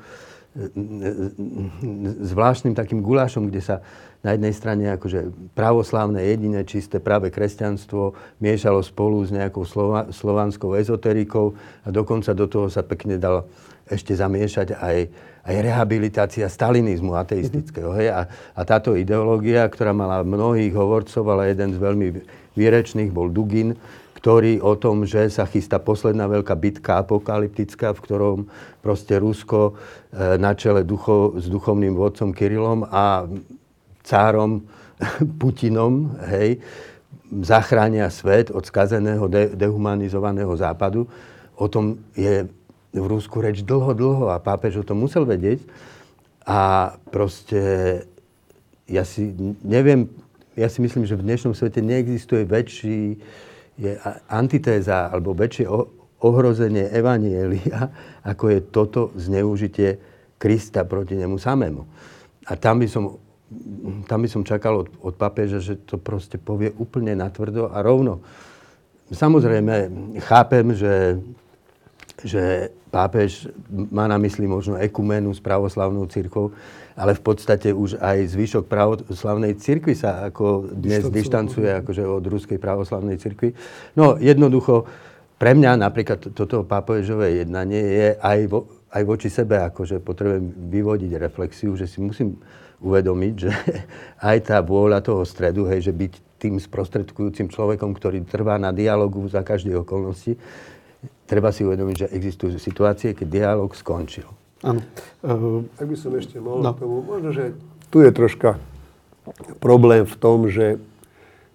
[2.20, 3.76] zvláštnym takým gulášom, kde sa
[4.20, 10.76] na jednej strane akože pravoslávne, jediné, čisté práve kresťanstvo miešalo spolu s nejakou slova, slovanskou
[10.76, 13.48] ezoterikou a dokonca do toho sa pekne dal
[13.88, 14.96] ešte zamiešať aj,
[15.42, 17.90] aj rehabilitácia stalinizmu ateistického.
[17.98, 18.14] Hej?
[18.14, 18.20] A,
[18.54, 22.06] a táto ideológia, ktorá mala mnohých hovorcov, ale jeden z veľmi
[22.54, 23.74] výrečných bol Dugin,
[24.22, 28.38] ktorý o tom, že sa chystá posledná veľká bitka apokalyptická, v ktorom
[28.78, 29.74] proste Rusko
[30.14, 33.26] e, na čele ducho, s duchovným vodcom Kirilom a
[34.06, 34.62] cárom
[35.42, 36.62] Putinom, hej,
[37.42, 41.10] zachránia svet od skazeného, de- dehumanizovaného západu.
[41.58, 42.46] O tom je
[42.92, 45.64] v Rusku reč dlho, dlho a pápež o tom musel vedieť.
[46.44, 47.60] A proste
[48.84, 49.32] ja si
[49.64, 50.10] neviem,
[50.52, 53.16] ja si myslím, že v dnešnom svete neexistuje väčší
[53.80, 53.96] je
[54.28, 55.64] antitéza alebo väčšie
[56.22, 57.88] ohrozenie Evanielia,
[58.30, 59.96] ako je toto zneužitie
[60.36, 61.82] Krista proti nemu samému.
[62.50, 63.16] A tam by som,
[64.10, 68.20] tam by som čakal od, od papeža, že to proste povie úplne natvrdo a rovno.
[69.12, 69.92] Samozrejme,
[70.26, 71.22] chápem, že
[72.22, 76.54] že pápež má na mysli možno ekumenu s pravoslavnou církou,
[76.94, 82.60] ale v podstate už aj zvyšok pravoslavnej cirkvi sa ako dnes dištancuje akože od ruskej
[82.60, 83.56] pravoslavnej cirkvi.
[83.96, 84.86] No jednoducho,
[85.40, 91.12] pre mňa napríklad toto pápežové jednanie je aj, vo, aj voči sebe, akože potrebujem vyvodiť
[91.18, 92.38] reflexiu, že si musím
[92.82, 93.50] uvedomiť, že
[94.30, 96.12] aj tá vôľa toho stredu, hej, že byť
[96.42, 100.34] tým sprostredkujúcim človekom, ktorý trvá na dialogu za každej okolnosti,
[101.32, 104.28] treba si uvedomiť, že existujú situácie, keď dialog skončil.
[104.60, 104.84] Áno.
[105.24, 106.76] Uh, Ak by som ešte mohol no.
[106.76, 107.56] tomu, možno, že
[107.88, 108.60] tu je troška
[109.64, 110.76] problém v tom, že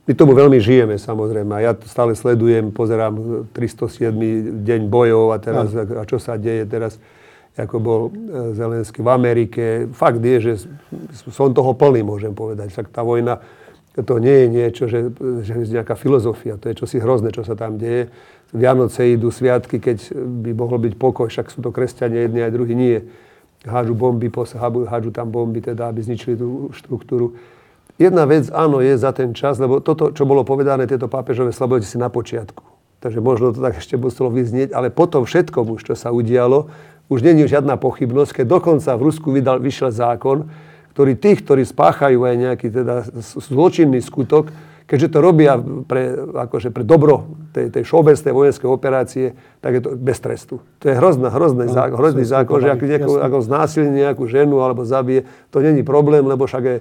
[0.08, 1.52] my tomu veľmi žijeme samozrejme.
[1.52, 4.66] A ja to stále sledujem, pozerám 307.
[4.66, 5.84] deň bojov a teraz, no.
[5.84, 6.98] a čo sa deje teraz,
[7.60, 8.12] ako bol e,
[8.56, 9.64] Zelenský v Amerike.
[9.92, 10.54] Fakt je, že
[11.34, 12.72] som toho plný, môžem povedať.
[12.72, 13.44] Však tá vojna,
[13.98, 15.12] to nie je niečo, že,
[15.44, 16.56] že je nejaká filozofia.
[16.62, 18.08] To je čosi hrozné, čo sa tam deje.
[18.56, 22.74] Vianoce idú sviatky, keď by mohol byť pokoj, však sú to kresťania jedni aj druhí,
[22.76, 22.98] nie.
[23.68, 24.32] Hádžu bomby,
[24.88, 27.36] hádžu tam bomby, teda, aby zničili tú štruktúru.
[28.00, 31.84] Jedna vec, áno, je za ten čas, lebo toto, čo bolo povedané, tieto pápežové slabody
[31.84, 32.62] si na počiatku.
[33.02, 36.70] Takže možno to tak ešte muselo vyznieť, ale potom všetkom už, čo sa udialo,
[37.10, 40.48] už není žiadna pochybnosť, keď dokonca v Rusku vydal, vyšiel zákon,
[40.94, 44.50] ktorý tých, ktorí spáchajú aj nejaký teda zločinný skutok,
[44.88, 46.16] keďže to robia pre,
[46.48, 49.26] akože pre dobro tej, tej všeobecnej vojenskej operácie,
[49.60, 50.64] tak je to bez trestu.
[50.80, 54.88] To je hrozná, hrozný, zákon, hrozný zákon, že ak nejako, ako znásilní nejakú ženu alebo
[54.88, 56.78] zabije, to není problém, lebo však je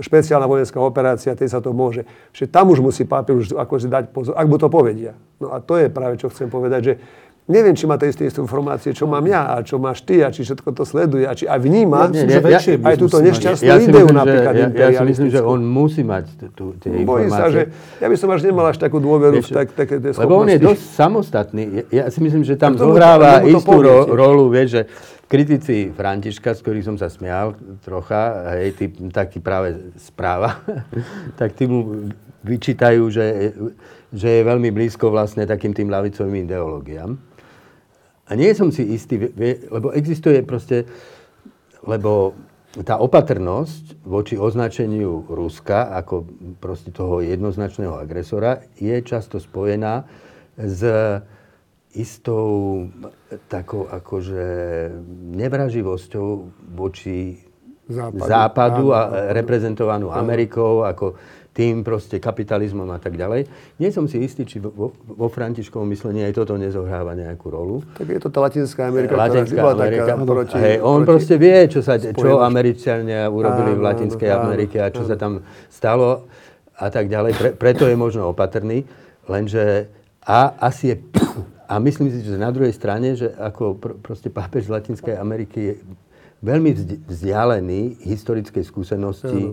[0.00, 2.08] špeciálna vojenská operácia, tej sa to môže.
[2.32, 5.12] Že tam už musí pápež už akože dať pozor, ak mu to povedia.
[5.36, 6.94] No a to je práve, čo chcem povedať, že
[7.48, 10.44] neviem, či má tie isté informácie, čo mám ja a čo máš ty a či
[10.44, 13.76] všetko to sleduje a či aj vníma ja, nie, ja, ja, aj túto nešťastnú ja
[13.80, 16.24] ideu myslím, napríklad ja, ja si myslím, že on musí mať
[16.54, 17.32] tú, tie Bojí informácie.
[17.32, 17.62] sa, že
[17.98, 20.30] ja by som až nemal až takú dôveru vieš, v tak, také tie schopnosti.
[20.30, 21.62] Lebo on je dosť samostatný.
[21.70, 24.82] Ja, ja si myslím, že tam zohráva istú ro, rolu, vieš, že
[25.30, 27.54] kritici Františka, z ktorých som sa smial
[27.86, 30.58] trocha, hej, tí, taký práve správa,
[31.40, 32.10] tak tí mu
[32.42, 33.54] vyčítajú, že,
[34.10, 37.14] že je veľmi blízko vlastne takým tým lavicovým ideológiám.
[38.30, 39.18] A nie som si istý,
[39.68, 40.86] lebo existuje proste,
[41.82, 42.38] lebo
[42.86, 46.22] tá opatrnosť voči označeniu Ruska ako
[46.62, 50.06] proste toho jednoznačného agresora je často spojená
[50.54, 50.86] s
[51.98, 52.86] istou
[53.50, 54.46] takou akože
[55.34, 56.28] nevraživosťou
[56.78, 57.42] voči
[57.90, 59.00] západu, západu a
[59.34, 61.18] reprezentovanú Amerikou ako
[61.60, 63.44] tým proste kapitalizmom a tak ďalej.
[63.76, 67.84] Nie som si istý, či vo, vo Františkovom myslení aj toto nezohráva nejakú rolu.
[68.00, 70.02] Tak je to tá Latinská Amerika, Latinská ktorá Amerika.
[70.08, 70.56] taká proti...
[70.56, 74.80] Hej, on proti proste vie, čo, sa, čo Američania urobili v Áno, Latinskej áno, Amerike
[74.80, 76.24] a čo sa tam stalo
[76.80, 77.32] a tak ďalej.
[77.36, 78.88] Pre, preto je možno opatrný,
[79.28, 79.92] lenže
[80.24, 80.96] a asi je...
[81.70, 85.58] A myslím si, že na druhej strane, že ako pr- proste pápež z Latinskej Ameriky
[85.60, 85.74] je
[86.42, 89.52] veľmi vzdi- vzdialený historickej skúsenosti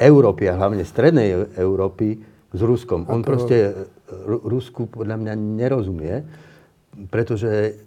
[0.00, 2.16] Európy a hlavne strednej Európy
[2.50, 3.04] s Ruskom.
[3.12, 6.24] On proste Ru- Rusku podľa mňa nerozumie,
[7.12, 7.78] pretože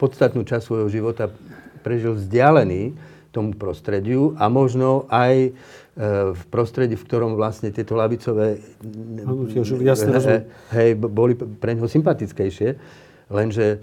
[0.00, 1.28] podstatnú časť svojho života
[1.84, 2.96] prežil vzdialený
[3.30, 5.50] tomu prostrediu a možno aj e,
[6.34, 8.58] v prostredí, v ktorom vlastne tieto lavicové
[10.74, 12.74] hej, boli pre neho sympatickejšie,
[13.30, 13.78] lenže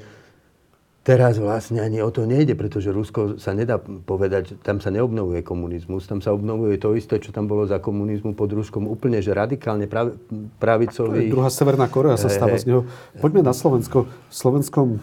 [1.08, 6.03] teraz vlastne ani o to nejde, pretože Rusko sa nedá povedať, tam sa neobnovuje komunizmus,
[6.03, 9.88] tam sa obnovuje to isté, čo tam bolo za komunizmu pod Ruskom, úplne, že radikálne
[9.88, 10.20] prav,
[10.60, 11.32] pravicový.
[11.32, 12.82] Druhá Severná Korea sa stáva z neho.
[13.24, 14.12] Poďme na Slovensko.
[14.28, 14.99] V Slovenskom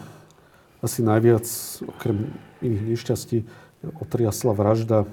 [0.85, 1.49] asi najviac,
[1.89, 2.29] okrem
[2.61, 3.37] iných nešťastí,
[3.97, 5.09] otriasla vražda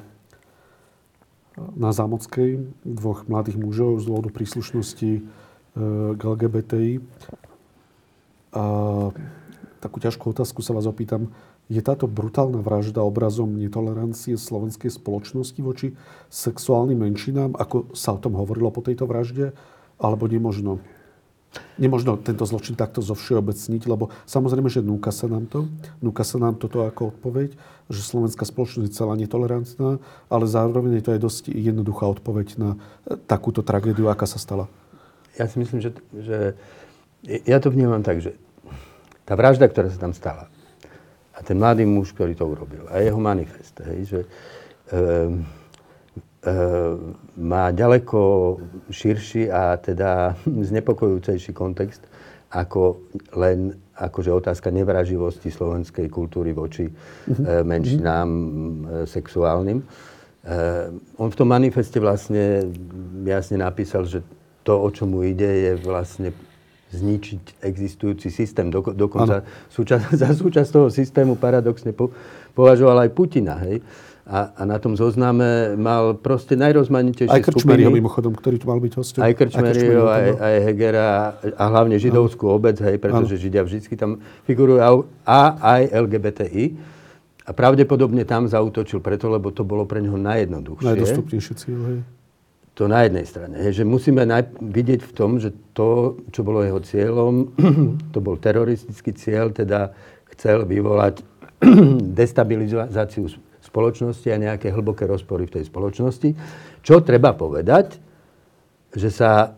[1.57, 5.21] na Zámockej dvoch mladých mužov z dôvodu príslušnosti e,
[6.17, 7.01] k LGBTI.
[8.53, 8.65] A
[9.83, 11.35] takú ťažkú otázku sa vás opýtam.
[11.67, 15.99] Je táto brutálna vražda obrazom netolerancie slovenskej spoločnosti voči
[16.31, 19.51] sexuálnym menšinám, ako sa o tom hovorilo po tejto vražde,
[19.99, 20.79] alebo nemožno?
[21.77, 25.69] Nemožno tento zločin takto zovšeobecniť, lebo samozrejme, že núka sa nám to.
[26.01, 27.53] Núka sa nám toto ako odpoveď,
[27.93, 30.01] že slovenská spoločnosť je celá netolerantná,
[30.33, 32.71] ale zároveň je to aj dosť jednoduchá odpoveď na
[33.05, 34.65] e, takúto tragédiu, aká sa stala.
[35.37, 36.57] Ja si myslím, že, že
[37.45, 38.33] ja to vnímam tak, že
[39.33, 40.53] tá vražda, ktorá sa tam stala
[41.33, 44.21] a ten mladý muž, ktorý to urobil a jeho manifest, hej, že
[44.93, 45.41] um,
[46.45, 48.21] um, má ďaleko
[48.93, 50.37] širší a teda
[50.69, 52.05] znepokojúcejší kontext
[52.53, 57.65] ako len akože otázka nevraživosti slovenskej kultúry voči mm-hmm.
[57.65, 58.41] menšinám e,
[59.09, 59.81] sexuálnym.
[59.81, 59.85] E,
[61.17, 62.69] on v tom manifeste vlastne
[63.25, 64.21] jasne napísal, že
[64.69, 66.37] to, o čo mu ide, je vlastne
[66.93, 68.69] zničiť existujúci systém.
[68.69, 72.13] Doko, dokonca súčas, za súčasť toho systému paradoxne po,
[72.53, 73.57] považoval aj Putina.
[73.65, 73.81] Hej?
[74.23, 77.91] A, a na tom zozname mal proste najrozmanitejšie Aj skupiny.
[77.91, 79.19] mimochodom, ktorý tu mal byť hostom.
[79.19, 81.11] Aj Krčmeryho, aj, aj, aj Hegera
[81.59, 86.65] a hlavne židovskú obec, hej, pretože Židia vždy tam figurujú a, aj LGBTI.
[87.43, 90.87] A pravdepodobne tam zautočil preto, lebo to bolo pre neho najjednoduchšie.
[90.87, 92.22] Najdostupnejší cieľ, hej.
[92.73, 93.61] To na jednej strane.
[93.61, 97.53] Hej, že musíme naj- vidieť v tom, že to, čo bolo jeho cieľom,
[98.17, 99.93] to bol teroristický cieľ, teda
[100.33, 101.21] chcel vyvolať
[102.19, 103.29] destabilizáciu
[103.61, 106.33] spoločnosti a nejaké hlboké rozpory v tej spoločnosti.
[106.81, 108.01] Čo treba povedať,
[108.93, 109.57] že sa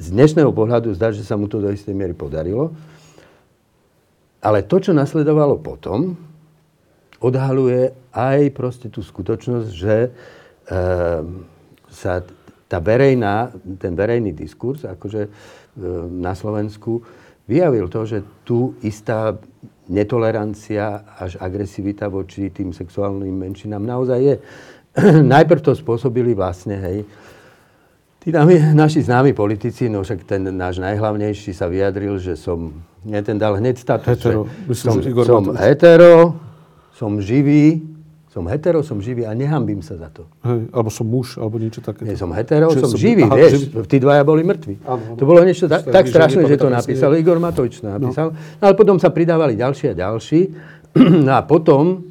[0.00, 2.72] z dnešného pohľadu zdá, že sa mu to do istej miery podarilo.
[4.40, 6.16] Ale to, čo nasledovalo potom,
[7.20, 10.10] odhaluje aj proste tú skutočnosť, že e,
[11.92, 12.24] sa
[12.70, 13.50] tá verejná,
[13.82, 15.30] ten verejný diskurs akože e,
[16.06, 17.02] na Slovensku
[17.50, 19.34] vyjavil to, že tu istá
[19.90, 24.36] netolerancia až agresivita voči tým sexuálnym menšinám naozaj je.
[25.34, 27.02] Najprv to spôsobili vlastne, hej,
[28.22, 32.70] tí nami, naši známi politici, no však ten náš najhlavnejší sa vyjadril, že som,
[33.02, 34.46] nie ten dal hneď status, Hetero.
[34.46, 36.38] že som, som hetero,
[36.94, 37.82] som živý,
[38.30, 40.22] som hetero, som živý a nehambím sa za to.
[40.46, 40.70] hej.
[40.70, 42.06] Alebo som muž, alebo niečo také.
[42.06, 43.66] Nie som hetero, som, som- živý, aha, vieš.
[43.66, 43.82] živý.
[43.90, 44.78] Tí dvaja boli mŕtvi.
[44.86, 45.18] Áno.
[45.18, 47.10] To bolo niečo je tak strašné, že to napísal.
[47.18, 48.30] Igor Matovič to napísal.
[48.30, 48.38] No.
[48.62, 50.40] ale potom sa pridávali ďalší a ďalší.
[51.26, 52.06] No a potom,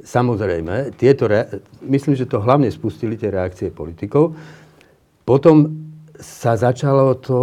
[0.00, 1.48] samozrejme, tieto, rea-
[1.84, 4.32] myslím, že to hlavne spustili tie reakcie politikov.
[5.24, 5.68] Potom
[6.16, 7.38] sa začalo to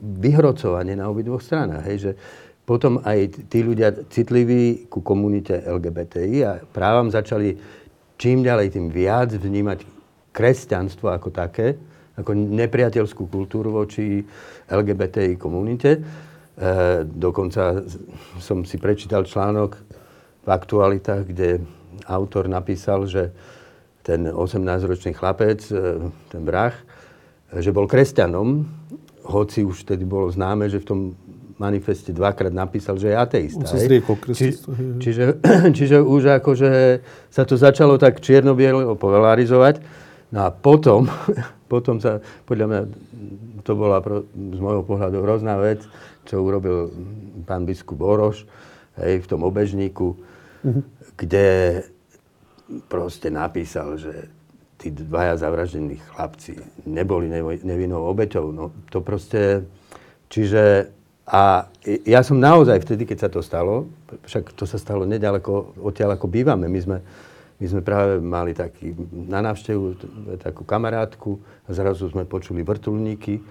[0.00, 1.84] vyhrocovanie na obidvoch stranách.
[1.86, 2.10] Hej, že
[2.66, 7.54] potom aj tí ľudia citliví ku komunite LGBTI a právam začali
[8.18, 9.86] čím ďalej tým viac vnímať
[10.34, 11.78] kresťanstvo ako také,
[12.18, 14.20] ako nepriateľskú kultúru voči
[14.66, 15.96] LGBTI komunite.
[15.96, 16.00] E,
[17.06, 17.86] dokonca
[18.42, 19.78] som si prečítal článok
[20.42, 21.62] v aktualitách, kde
[22.08, 23.30] autor napísal, že
[24.02, 26.74] ten 18-ročný chlapec, e, ten vrah,
[27.52, 28.64] e, že bol kresťanom,
[29.26, 31.00] hoci už vtedy bolo známe, že v tom
[31.56, 33.64] manifeste dvakrát napísal, že je ateista.
[33.64, 34.56] On sa zriekol Či,
[35.00, 35.40] čiže,
[35.76, 37.00] čiže už akože
[37.32, 39.80] sa to začalo tak čierno-bielo popularizovať.
[40.32, 41.08] No a potom,
[41.72, 42.80] potom sa, podľa mňa,
[43.64, 45.80] to bola pro, z môjho pohľadu hrozná vec,
[46.28, 46.92] čo urobil
[47.48, 48.44] pán biskup Oroš,
[49.00, 50.18] hej, v tom obežníku,
[51.16, 51.82] kde
[52.90, 54.28] proste napísal, že
[54.76, 57.32] tí dvaja zavraždení chlapci neboli
[57.64, 58.52] nevinnou obeťou.
[58.52, 59.64] No to proste...
[60.28, 60.92] Čiže...
[61.26, 61.66] A
[62.06, 63.90] ja som naozaj vtedy, keď sa to stalo,
[64.30, 66.70] však to sa stalo nedaleko odtiaľ, ako bývame.
[66.70, 66.98] My sme,
[67.58, 69.98] my sme práve mali taký, na návštevu
[70.38, 71.34] takú kamarátku
[71.66, 73.42] a zrazu sme počuli vrtulníky.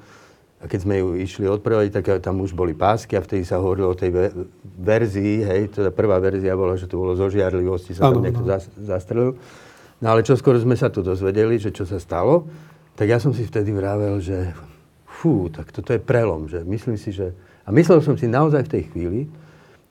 [0.63, 3.91] A keď sme ju išli odprevodiť, tak tam už boli pásky a vtedy sa hovorilo
[3.91, 4.32] o tej
[4.63, 8.47] verzii, hej, teda prvá verzia bola, že to bolo zo žiarlivosti, sa tam niekto
[8.88, 9.36] zastrelil.
[9.99, 12.47] No ale čo skoro sme sa tu dozvedeli, že čo sa stalo,
[12.95, 14.55] tak ja som si vtedy vravel, že
[15.03, 16.47] fú, tak toto je prelom.
[16.47, 17.36] Že myslím si, že...
[17.66, 19.22] A myslel som si naozaj v tej chvíli,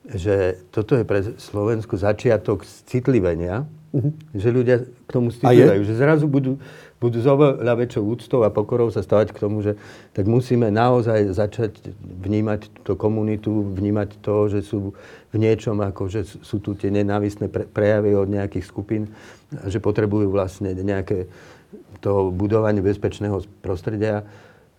[0.05, 4.13] že toto je pre Slovensku začiatok citlivenia, uh-huh.
[4.37, 6.61] že ľudia k tomu citlivajú, že zrazu budú,
[7.01, 9.81] budú s oveľa väčšou úctou a pokorou sa stavať k tomu, že
[10.13, 14.93] tak musíme naozaj začať vnímať tú komunitu, vnímať to, že sú
[15.33, 19.09] v niečom, ako že sú tu tie nenávisné prejavy od nejakých skupín
[19.67, 21.31] že potrebujú vlastne nejaké
[22.03, 24.27] to budovanie bezpečného prostredia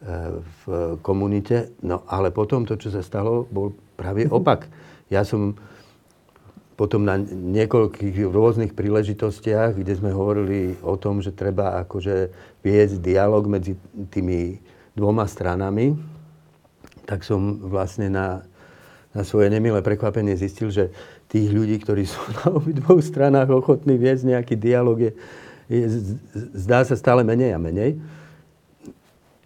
[0.04, 0.64] v
[1.02, 1.72] komunite.
[1.82, 4.68] No ale potom to, čo sa stalo, bol práve opak.
[5.08, 5.56] Ja som
[6.76, 13.48] potom na niekoľkých rôznych príležitostiach, kde sme hovorili o tom, že treba akože viesť dialog
[13.48, 13.80] medzi
[14.12, 14.60] tými
[14.92, 15.96] dvoma stranami,
[17.08, 18.44] tak som vlastne na,
[19.16, 20.92] na svoje nemilé prekvapenie zistil, že
[21.32, 25.12] tých ľudí, ktorí sú na obidvoch stranách ochotní viesť nejaký dialog, je,
[25.72, 25.86] je,
[26.60, 27.96] zdá sa stále menej a menej.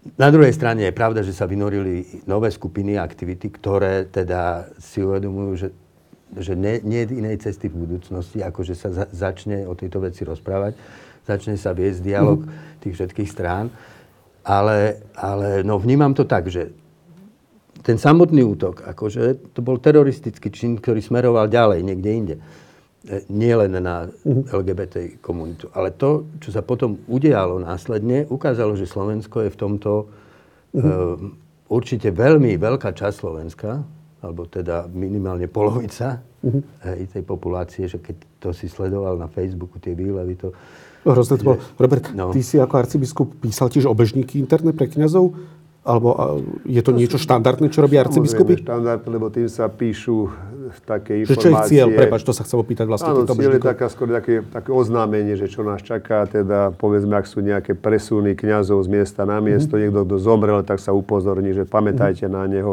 [0.00, 5.50] Na druhej strane je pravda, že sa vynorili nové skupiny aktivity, ktoré teda si uvedomujú,
[5.60, 5.68] že,
[6.40, 10.00] že nie, nie je inej cesty v budúcnosti, ako že sa za, začne o tejto
[10.00, 10.72] veci rozprávať,
[11.28, 12.80] začne sa viesť dialog mm-hmm.
[12.80, 13.68] tých všetkých strán.
[14.40, 16.72] Ale, ale no, vnímam to tak, že
[17.84, 22.36] ten samotný útok, akože to bol teroristický čin, ktorý smeroval ďalej, niekde inde.
[23.08, 24.12] E, nie len na.
[24.28, 25.72] LGBT komunitu.
[25.72, 30.76] Ale to, čo sa potom udialo následne, ukázalo, že Slovensko je v tomto uh-huh.
[30.76, 31.16] uh,
[31.72, 33.80] určite veľmi veľká časť Slovenska,
[34.20, 36.60] alebo teda minimálne polovica uh-huh.
[36.92, 40.52] hej, tej populácie, že keď to si sledoval na Facebooku, tie výlevy, to...
[41.00, 41.58] Hrozné to bolo.
[41.80, 42.28] Robert, no.
[42.36, 45.32] ty si ako arcibiskup písal tiež obežníky interné pre kniazov.
[45.80, 46.12] Alebo
[46.68, 48.60] je to niečo štandardné, čo robí arcibiskupy?
[48.60, 50.28] štandardné, lebo tým sa píšu
[50.84, 51.40] také informácie.
[51.40, 51.86] Čo je cieľ?
[51.96, 53.16] Prepač, to sa chcem opýtať vlastne.
[53.16, 57.24] Áno, cieľ je taká, skôr také, také oznámenie, že čo nás čaká, teda povedzme, ak
[57.24, 59.88] sú nejaké presuny kňazov z miesta na miesto, mm-hmm.
[59.88, 62.38] niekto, kto zomrel, tak sa upozorní, že pamätajte mm-hmm.
[62.38, 62.72] na neho,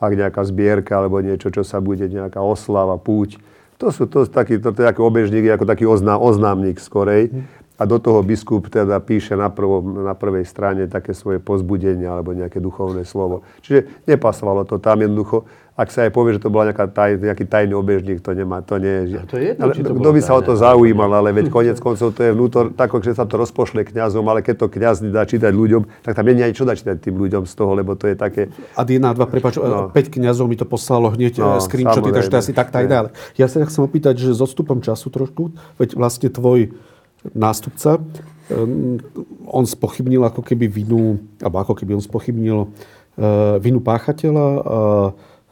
[0.00, 3.36] ak nejaká zbierka alebo niečo, čo sa bude, nejaká oslava, púť.
[3.76, 7.28] To sú to, taký, to, to je ako obežník, ako taký ozná, oznámnik skorej.
[7.28, 12.08] Mm-hmm a do toho biskup teda píše na, prvom, na prvej strane také svoje pozbudenie
[12.08, 13.44] alebo nejaké duchovné slovo.
[13.60, 15.44] Čiže nepasovalo to tam jednoducho.
[15.76, 19.12] Ak sa aj povie, že to bol taj, nejaký tajný obežník, to nemá, to nie
[19.12, 19.20] je.
[19.28, 22.24] to je jedno, ale, kto by sa o to zaujímal, ale veď konec koncov to
[22.24, 25.84] je vnútor, tak, že sa to rozpošle kňazom, ale keď to kňaz dá čítať ľuďom,
[26.00, 28.48] tak tam nie je čo dá čítať tým ľuďom z toho, lebo to je také...
[28.72, 29.92] A jedna, dva, prepáč, no.
[29.92, 33.12] 5 kňazov mi to poslalo hneď no, screenshoty, takže to asi tak, tak ďalej.
[33.36, 36.72] Ja sa chcem opýtať, že s odstupom času trošku, veď vlastne tvoj
[37.34, 37.98] nástupca,
[38.52, 39.00] ehm,
[39.48, 44.78] on spochybnil ako keby vinu, alebo ako keby on spochybnil eh, vinu páchateľa a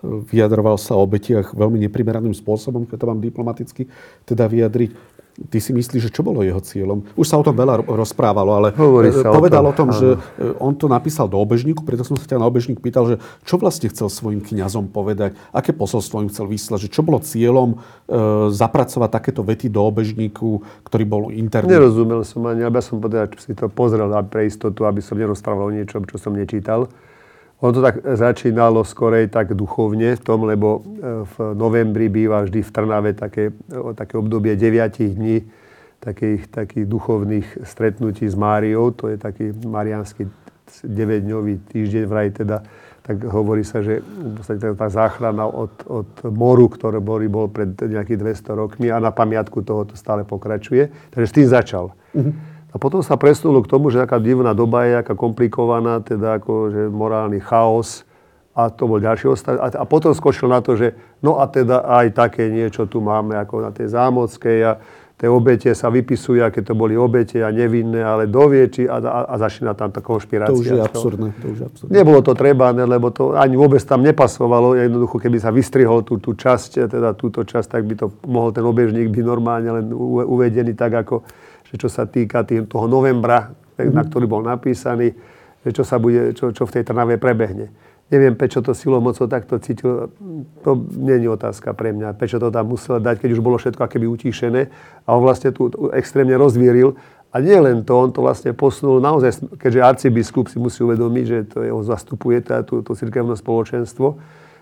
[0.05, 3.89] vyjadroval sa o obetiach veľmi neprimeraným spôsobom, keď to mám diplomaticky
[4.29, 5.14] teda vyjadriť.
[5.35, 7.03] Ty si myslíš, že čo bolo jeho cieľom?
[7.19, 10.09] Už sa o tom veľa rozprávalo, ale Hovorí sa povedal o tom, o tom že
[10.39, 13.59] e, on to napísal do obežníku, preto som sa ťa na obežník pýtal, že čo
[13.59, 17.77] vlastne chcel svojim kňazom povedať, aké posolstvo im chcel vyslať, že čo bolo cieľom e,
[18.55, 21.83] zapracovať takéto vety do obežníku, ktorý bol interný.
[21.83, 25.75] Nerozumel som ani, aby som povedal, si to pozrel pre istotu, aby som nerozprával o
[25.75, 26.87] niečom, čo som nečítal.
[27.65, 32.61] On to tak začínalo skorej tak duchovne v tom, lebo e, v novembri býva vždy
[32.61, 33.57] v Trnave také,
[33.97, 35.49] také obdobie 9 dní
[35.97, 38.93] takých, takých duchovných stretnutí s Máriou.
[39.01, 40.29] To je taký mariánsky
[40.85, 42.61] 9-dňový týždeň vraj teda
[43.05, 44.01] tak hovorí sa, že
[44.81, 46.73] tá záchrana od, od moru,
[47.05, 50.89] boli, bol pred nejakých 200 rokmi a na pamiatku toho to stále pokračuje.
[51.13, 51.93] Takže s tým začal.
[52.17, 52.54] Mm-hmm.
[52.75, 56.75] A potom sa presunulo k tomu, že taká divná doba je, aká komplikovaná, teda ako,
[56.75, 58.03] že morálny chaos
[58.51, 59.63] a to bol ďalší ostav.
[59.63, 63.39] A, a potom skočil na to, že no a teda aj také niečo tu máme
[63.39, 64.73] ako na tej zámockej a
[65.15, 69.21] tie obete sa vypisujú, aké to boli obete a nevinné, ale dovie, či a, a,
[69.31, 70.51] a začína tam tá konšpirácia.
[70.51, 71.29] To už je absurdné.
[71.39, 71.93] To už je absurdné.
[71.95, 74.75] Nebolo to treba, ne, lebo to ani vôbec tam nepasovalo.
[74.75, 78.67] Jednoducho, keby sa vystrihol tú, tú časť, teda túto časť, tak by to mohol ten
[78.67, 79.87] obežník byť normálne len
[80.27, 81.23] uvedený tak, ako
[81.75, 85.11] že čo sa týka tým, toho novembra, na ktorý bol napísaný,
[85.67, 87.75] že čo, sa bude, čo, čo v tej Trnave prebehne.
[88.15, 90.13] Neviem, prečo to silou mocou takto cítil,
[90.63, 92.15] to nie je otázka pre mňa.
[92.15, 94.71] Prečo to tam musel dať, keď už bolo všetko akéby utíšené.
[95.03, 96.95] A on vlastne tu extrémne rozvíril
[97.35, 101.39] A nie len to, on to vlastne posunul naozaj, keďže arcibiskup si musí uvedomiť, že
[101.51, 104.15] to je, on zastupuje tá, tú, to cirkevné spoločenstvo,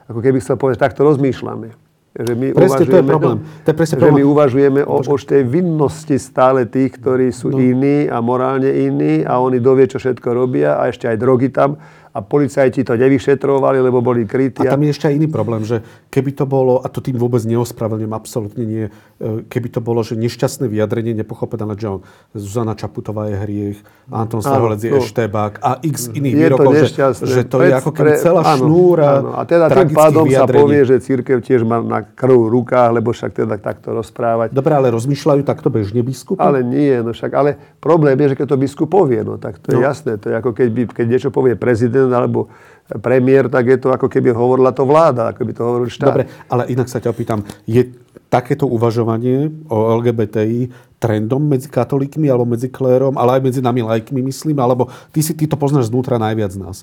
[0.08, 1.68] ako keby chcel povedať, takto rozmýšľame.
[2.12, 3.38] Že my presne, to je problém.
[3.64, 4.20] To je presne že problém.
[4.20, 7.56] my uvažujeme o, o tej vinnosti stále tých, ktorí sú no.
[7.56, 11.80] iní a morálne iní a oni dovie, čo všetko robia a ešte aj drogy tam
[12.12, 14.68] a policajti to nevyšetrovali, lebo boli krytí.
[14.68, 15.80] A tam je ešte aj iný problém, že
[16.12, 20.20] keby to bolo, a to tým vôbec neospravedlňujem, absolútne nie, e, keby to bolo, že
[20.20, 21.88] nešťastné vyjadrenie, nepochopené, že
[22.36, 23.78] Zuzana Čaputová je hriech,
[24.12, 28.10] Anton Staholec je no, eštebák a x iných výrokov, že, že to je ako keby
[28.20, 29.30] celá áno, šnúra áno.
[29.32, 30.52] A teda tým pádom vyjadrení.
[30.52, 34.52] sa povie, že církev tiež má na krv rukách, lebo však teda takto rozprávať.
[34.52, 36.44] Dobre, ale rozmýšľajú takto bežne biskupy?
[36.44, 39.72] Ale nie, no však, ale problém je, že keď to biskup povie, no tak to
[39.72, 39.88] je no.
[39.88, 40.20] jasné.
[40.20, 42.50] To je ako keď, by, keď niečo povie prezident, prezident alebo
[42.92, 46.08] premiér, tak je to ako keby hovorila to vláda, ako by to hovoril štát.
[46.12, 47.88] Dobre, ale inak sa ťa opýtam, je
[48.28, 54.20] takéto uvažovanie o LGBTI trendom medzi katolíkmi alebo medzi klérom, ale aj medzi nami lajkmi,
[54.24, 56.76] myslím, alebo ty si ty to poznáš znútra najviac z nás.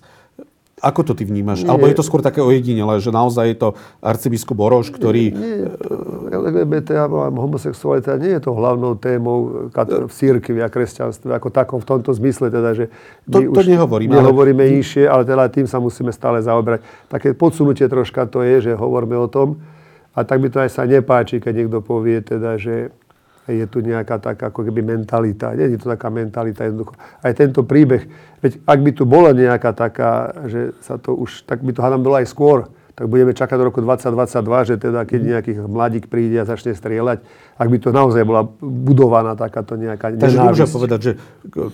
[0.80, 1.64] Ako to ty vnímaš?
[1.64, 1.70] Nie.
[1.72, 3.70] Alebo je to skôr také ojedinelé, že naozaj je to
[4.00, 5.36] arcibiskup Oroš, ktorý...
[5.36, 11.50] Nie, nie LGBT a homosexualita nie je to hlavnou témou v církvi a kresťanstve ako
[11.50, 12.54] takom v tomto zmysle.
[12.54, 12.88] Teda, že
[13.26, 14.14] to, to nehovoríme.
[14.14, 14.80] Nehovoríme ale...
[14.80, 16.86] inšie, ale teda tým sa musíme stále zaoberať.
[17.10, 19.60] Také podsunutie troška to je, že hovoríme o tom.
[20.14, 22.92] A tak mi to aj sa nepáči, keď niekto povie, teda, že
[23.50, 25.58] je tu nejaká taká ako keby mentalita.
[25.58, 26.94] Nie je to taká mentalita jednoducho.
[27.22, 28.06] Aj tento príbeh,
[28.46, 32.06] veď ak by tu bola nejaká taká, že sa to už, tak by to hádam
[32.06, 32.70] bolo aj skôr,
[33.00, 37.24] tak budeme čakať do roku 2022, že teda keď nejaký mladík príde a začne strieľať,
[37.60, 41.12] ak by to naozaj bola budovaná takáto nejaká Takže nemôžem povedať, že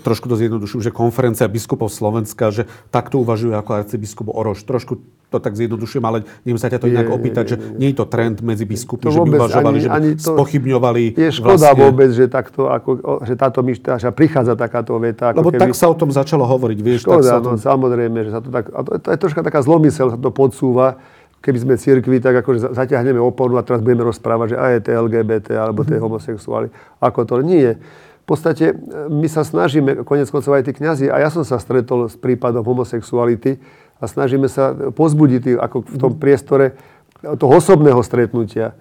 [0.01, 4.65] trošku to zjednodušujem, že konferencia biskupov Slovenska, že takto uvažujú ako arcibiskup Oroš.
[4.65, 4.97] Trošku
[5.29, 8.41] to tak zjednodušujem, ale neviem sa ťa to inak opýtať, že nie je to trend
[8.41, 11.81] medzi biskupmi, že by uvažovali, ani, že by ani to, spochybňovali Je škoda vlastne...
[11.81, 12.89] vôbec, že, takto, ako,
[13.25, 15.33] že táto myšľa, prichádza takáto veta.
[15.33, 15.61] Ako Lebo keby...
[15.61, 17.09] tak sa o tom začalo hovoriť, vieš.
[17.09, 17.57] Škoda, tak sa tom...
[17.57, 20.29] no, samozrejme, že sa to tak, a to, to je troška taká zlomysel, sa to
[20.29, 21.01] podsúva,
[21.45, 24.89] keby sme cirkvi, tak akože zaťahneme oporu a teraz budeme rozprávať, že aj je to
[25.05, 26.05] LGBT alebo to je mhm.
[26.09, 26.67] homosexuáli.
[26.97, 27.77] Ako to nie.
[28.25, 28.75] V podstate e,
[29.13, 32.65] my sa snažíme, konec koncov aj tí kniazy, a ja som sa stretol s prípadom
[32.65, 33.61] homosexuality,
[33.95, 36.75] a snažíme sa pozbudiť ako v tom priestore
[37.23, 38.75] toho osobného stretnutia.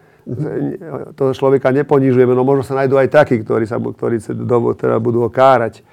[1.14, 4.18] Toho človeka neponižujeme, no možno sa nájdú aj takí, ktorí, sa, ktorí
[4.74, 5.84] teda budú ho kárať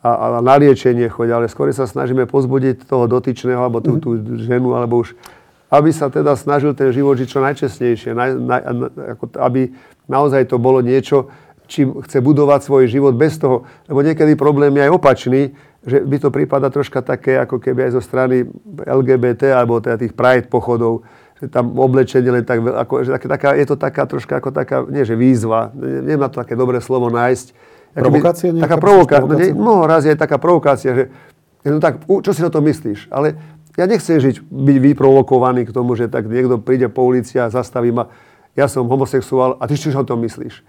[0.00, 4.16] a, a na liečenie chodia, ale skôr sa snažíme pozbudiť toho dotyčného, alebo tú, tú
[4.40, 5.14] ženu, alebo už,
[5.74, 8.62] aby sa teda snažil ten život žiť čo najčestnejšie, naj, naj,
[9.18, 9.74] ako, aby
[10.06, 11.32] naozaj to bolo niečo,
[11.66, 15.42] čím chce budovať svoj život bez toho, lebo niekedy problém je aj opačný,
[15.84, 18.48] že by to prípada troška také, ako keby aj zo strany
[18.84, 21.04] LGBT alebo teda tých Pride pochodov,
[21.40, 25.04] že tam oblečenie len tak, ako, že taká, je to taká troška ako taká, nie
[25.04, 27.46] že výzva, neviem na to také dobré slovo nájsť.
[27.94, 28.50] Provokácia?
[28.56, 31.04] Taká provokácia, no, mnoho razy je taká provokácia, že
[31.68, 33.08] no tak, čo si na to myslíš?
[33.08, 33.36] Ale
[33.74, 37.90] ja nechcem žiť, byť vyprovokovaný k tomu, že tak niekto príde po ulici a zastaví
[37.90, 38.10] ma,
[38.54, 40.62] ja som homosexuál a ty čo o tom myslíš?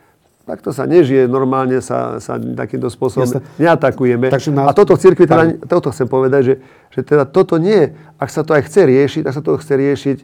[0.46, 3.42] Takto sa nežije, normálne sa, sa takýmto spôsobom Jasne.
[3.58, 4.30] neatakujeme.
[4.30, 4.70] Takže nás...
[4.70, 6.56] A toto v cirkvi, teda, toto chcem povedať, že,
[6.94, 10.18] že teda toto nie, ak sa to aj chce riešiť, tak sa to chce riešiť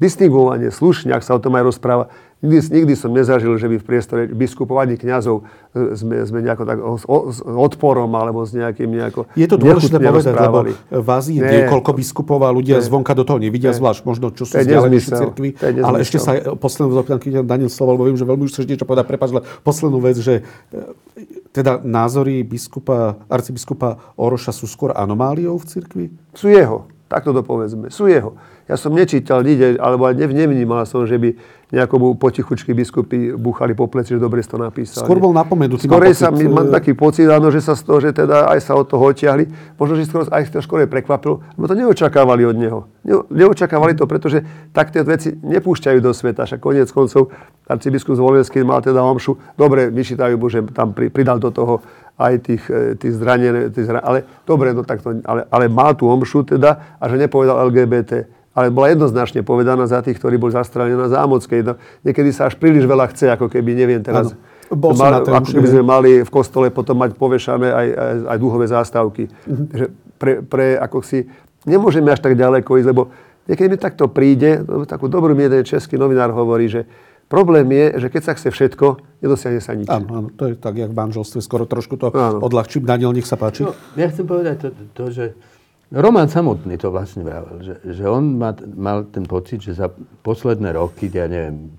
[0.00, 2.08] distingovanie, slušne, ak sa o tom aj rozpráva.
[2.46, 5.42] Nikdy, nikdy som nezažil, že by v priestore biskupovaní kňazov
[5.74, 9.58] e, sme, sme nejako tak o, o, s odporom alebo s nejakým nejako Je to
[9.58, 13.74] dôležité povedať, lebo v Ázii je niekoľko biskupov a ľudia ne, zvonka do toho nevidia,
[13.74, 15.48] ne, zvlášť možno, čo sú vzdialenejšie cirkvi.
[15.82, 18.86] Ale ešte sa poslednú zapýtam, keď Daniel slovo, lebo viem, že veľmi už chceš niečo
[18.86, 20.86] povedať, prepáč, ale poslednú vec, že e,
[21.50, 26.06] teda názory biskupa, arcibiskupa Oroša sú skôr anomáliou v cirkvi?
[26.36, 28.34] Sú jeho, takto to povedzme, sú jeho.
[28.66, 34.14] Ja som nečítal nikde, alebo nevnímal som, že by nejakomu potichučky biskupy búchali po pleci,
[34.14, 35.02] že dobre to napísali.
[35.02, 35.86] Skôr bol napomenutý.
[35.86, 38.78] Skôr sa mi, mám taký pocit, áno, že sa z toho, že teda aj sa
[38.78, 39.50] od toho odtiahli.
[39.78, 42.78] Možno, že skôr aj to skôr prekvapilo, lebo to neočakávali od neho.
[43.30, 46.46] Neočakávali to, pretože tak tie veci nepúšťajú do sveta.
[46.46, 47.34] Však koniec koncov
[47.66, 49.34] arcibiskup Zvolenský mal teda omšu.
[49.58, 51.82] Dobre, vyčítajú mu, že tam pridal do toho
[52.16, 54.18] aj tých, e, tých zranených, tých zranených, ale
[54.48, 58.72] dobre, no tak to, ale, ale mal tú omšu teda a že nepovedal LGBT ale
[58.72, 61.60] bola jednoznačne povedaná za tých, ktorí boli zastrelení na Zámockej.
[61.60, 64.32] No, niekedy sa až príliš veľa chce, ako keby, neviem teraz.
[64.72, 68.64] Bol mal, ako keby sme mali v kostole potom mať povešané aj, aj, aj dúhové
[68.64, 69.28] zástavky.
[69.76, 71.28] Že pre, pre, ako si,
[71.68, 73.12] nemôžeme až tak ďaleko ísť, lebo
[73.44, 76.88] niekedy mi takto príde, takú dobrú mi jeden český novinár hovorí, že
[77.26, 78.86] Problém je, že keď sa chce všetko,
[79.18, 79.88] nedosiahne sa nič.
[79.88, 81.38] Áno, áno, to je tak, jak v manželstve.
[81.38, 82.38] Skoro trošku to áno.
[82.38, 82.82] odľahčím.
[82.82, 83.62] Daniel, nech sa páči.
[83.62, 85.24] No, ja chcem povedať to, to že
[85.88, 89.90] Roman samotný to vlastne vravel, že, že on mal, mal ten pocit, že za
[90.20, 91.70] posledné roky, ja neviem,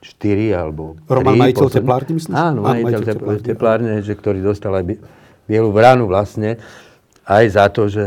[0.00, 0.22] 4
[0.52, 1.10] alebo 3.
[1.12, 2.30] Roman, majiteľ posledný- teplárne, myslíš?
[2.32, 5.00] Áno, Áno, majiteľ majiteľ tepl- teplárne, teplárne, že, ktorý dostal aj bi-
[5.44, 6.54] bielu vranu vlastne,
[7.24, 8.04] aj za to, že,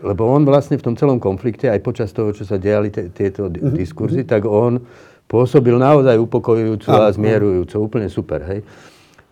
[0.00, 3.46] lebo on vlastne v tom celom konflikte, aj počas toho, čo sa diali te, tieto
[3.46, 4.80] Mhm, diskurzy, tak on
[5.26, 8.60] pôsobil naozaj upokojujúco a zmierujúco, úplne super, hej.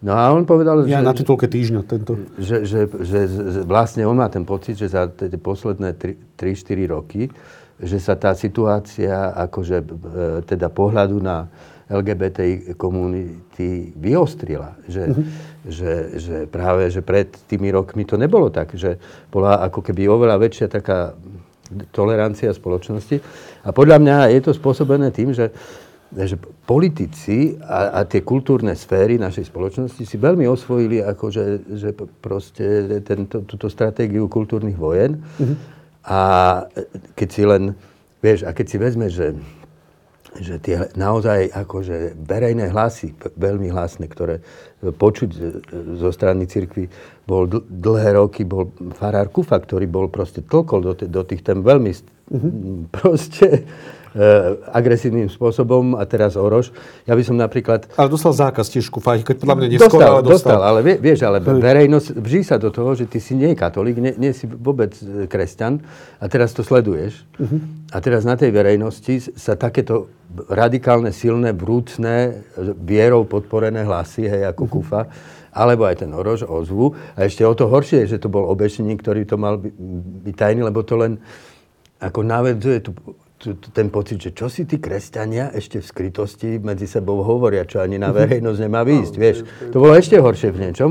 [0.02, 2.19] No a on povedal, Ja že, na titulke týždňa tento.
[2.35, 5.94] že, že, že, že vlastne on má ten pocit, že za tie posledné
[6.35, 7.31] 3-4 roky,
[7.78, 9.86] že sa tá situácia akože e,
[10.43, 11.47] teda pohľadu na
[11.86, 14.74] LGBT komunity vyostrila.
[14.90, 15.02] Že,
[15.70, 18.98] že, že práve, že pred tými rokmi to nebolo tak, že
[19.31, 21.14] bola ako keby oveľa väčšia taká
[21.94, 23.23] tolerancia spoločnosti.
[23.62, 25.55] A podľa mňa je to spôsobené tým, že
[26.12, 26.36] že
[26.68, 33.40] politici a, a tie kultúrne sféry našej spoločnosti si veľmi osvojili akože, že proste tento,
[33.48, 35.24] túto stratégiu kultúrnych vojen.
[35.24, 35.56] Mm-hmm.
[36.05, 36.20] A
[37.16, 37.62] keď si len,
[38.20, 39.32] vieš, a keď si vezme, že,
[40.36, 44.44] že tie naozaj akože verejné hlasy, veľmi hlasné, ktoré
[44.82, 45.30] počuť
[45.97, 46.93] zo strany cirkvi,
[47.24, 51.40] bol dl- dlhé roky, bol farár Kufa, ktorý bol proste tlkol do, t- do tých
[51.40, 52.52] tém veľmi mm-hmm.
[52.93, 53.64] proste
[54.68, 56.68] agresívnym spôsobom a teraz Oroš.
[57.09, 57.89] Ja by som napríklad...
[57.97, 60.32] Ale dostal zákaz tiež kufa, aj keď podľa mňa neskôr, dostal, ale dostal.
[60.36, 63.97] dostal, ale vie, vieš, ale verejnosť vží sa do toho, že ty si nie katolík,
[63.97, 65.80] nie, nie si vôbec e, kresťan
[66.20, 67.24] a teraz to sleduješ.
[67.40, 67.56] Uh-huh.
[67.89, 70.12] A teraz na tej verejnosti sa takéto
[70.48, 74.74] radikálne, silné, vrúcne, e, vierou podporené hlasy, hej, ako uh-huh.
[74.76, 75.02] kufa,
[75.56, 76.93] alebo aj ten Orož ozvu.
[77.16, 79.72] A ešte o to horšie je, že to bol obešeník, ktorý to mal by-
[80.28, 81.16] byť tajný, lebo to len
[82.02, 82.90] ako navedzuje tu,
[83.74, 87.98] ten pocit, že čo si tí kresťania ešte v skrytosti medzi sebou hovoria, čo ani
[87.98, 89.43] na verejnosť nemá výjsť, vieš.
[89.74, 90.90] To bolo ešte horšie v niečom,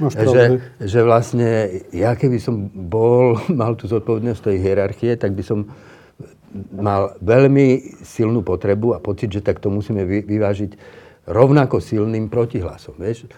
[0.00, 0.44] máš že,
[0.80, 1.48] že vlastne
[1.92, 5.68] ja keby som bol, mal tú zodpovednosť tej hierarchie, tak by som
[6.74, 10.74] mal veľmi silnú potrebu a pocit, že tak to musíme vy, vyvážiť
[11.30, 13.30] rovnako silným protihlasom, vieš.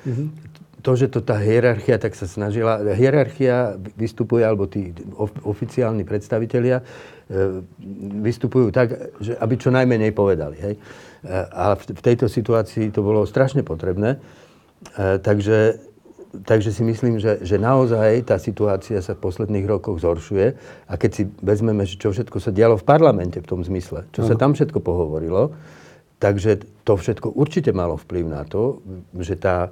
[0.83, 6.83] To, že to tá hierarchia tak sa snažila, hierarchia vystupuje, alebo tí of, oficiálni predstavitelia
[6.83, 6.85] e,
[8.19, 10.75] vystupujú tak, že aby čo najmenej povedali, hej.
[10.75, 10.81] E,
[11.55, 14.19] a v, tejto situácii to bolo strašne potrebné.
[14.19, 15.79] E, takže,
[16.43, 20.47] takže si myslím, že, že naozaj tá situácia sa v posledných rokoch zhoršuje.
[20.91, 24.35] A keď si vezmeme, čo všetko sa dialo v parlamente v tom zmysle, čo sa
[24.35, 25.55] tam všetko pohovorilo,
[26.19, 28.83] takže to všetko určite malo vplyv na to,
[29.23, 29.71] že tá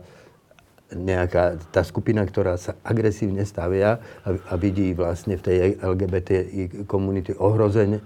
[0.91, 6.31] nejaká tá skupina, ktorá sa agresívne stavia a, a vidí vlastne v tej LGBT
[6.91, 8.03] komunity ohrozenie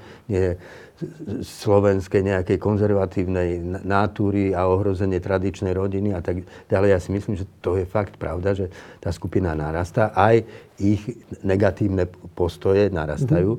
[1.43, 6.89] slovenskej nejakej konzervatívnej natúry a ohrozenie tradičnej rodiny a tak ďalej.
[6.95, 8.71] Ja si myslím, že to je fakt pravda, že
[9.03, 10.47] tá skupina narastá, aj
[10.79, 11.03] ich
[11.43, 12.07] negatívne
[12.39, 13.59] postoje narastajú.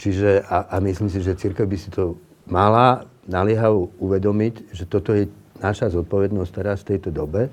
[0.00, 2.16] Čiže, a, a myslím si, že církev by si to
[2.48, 5.28] mala naliehavo uvedomiť, že toto je
[5.60, 7.52] naša zodpovednosť teraz v tejto dobe,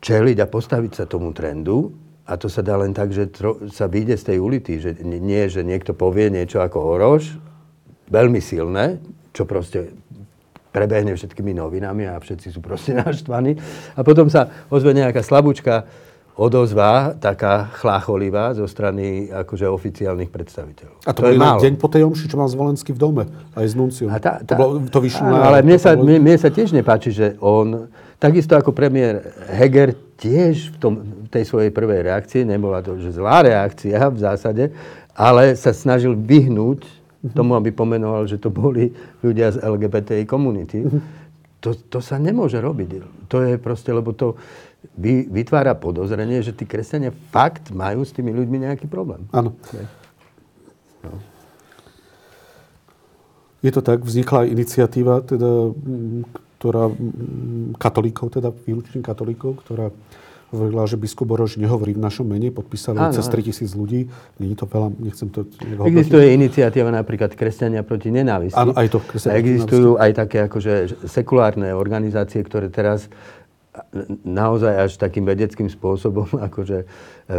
[0.00, 1.92] čeliť a postaviť sa tomu trendu.
[2.28, 4.72] A to sa dá len tak, že tro, sa vyjde z tej ulity.
[4.78, 7.40] Že nie- že niekto povie niečo ako orož,
[8.12, 9.00] veľmi silné,
[9.32, 9.96] čo proste
[10.68, 13.56] prebehne všetkými novinami a všetci sú proste naštvaní.
[13.96, 15.88] A potom sa ozve nejaká slabúčka
[16.38, 21.02] odozva, taká chlácholivá zo strany akože oficiálnych predstaviteľov.
[21.02, 23.24] A to, to bol inak deň po tej omši, čo mal Zvolenský v dome,
[23.58, 24.06] aj s Nunciom.
[24.14, 27.34] A tá, to, bolo, to vyšlo ale mne sa, mne, mne sa tiež nepáči, že
[27.42, 29.22] on, takisto ako premiér
[29.54, 30.94] Heger, tiež v, tom,
[31.30, 34.64] tej svojej prvej reakcii, nebola to že zlá reakcia v zásade,
[35.14, 36.82] ale sa snažil vyhnúť
[37.34, 40.86] tomu, aby pomenoval, že to boli ľudia z LGBTI komunity.
[41.58, 43.02] To, to sa nemôže robiť.
[43.26, 44.38] To je proste, lebo to
[44.94, 49.26] vy, vytvára podozrenie, že tí kresťania fakt majú s tými ľuďmi nejaký problém.
[49.34, 49.58] Áno.
[53.58, 55.74] Je to tak, vznikla aj iniciatíva, teda,
[56.58, 56.90] ktorá
[57.78, 59.94] katolíkov, teda výlučne katolíkov, ktorá
[60.48, 63.36] hovorila, že biskup Borož nehovorí v našom mene, podpísali Áno, cez áno.
[63.36, 64.00] 3000 ľudí.
[64.40, 65.44] Není to veľa, nechcem to.
[65.84, 68.56] Existuje iniciatíva napríklad Kresťania proti nenávisti.
[68.56, 73.12] Áno, aj to, Kresťania Existujú aj také akože sekulárne organizácie, ktoré teraz
[74.26, 76.86] naozaj až takým vedeckým spôsobom akože e,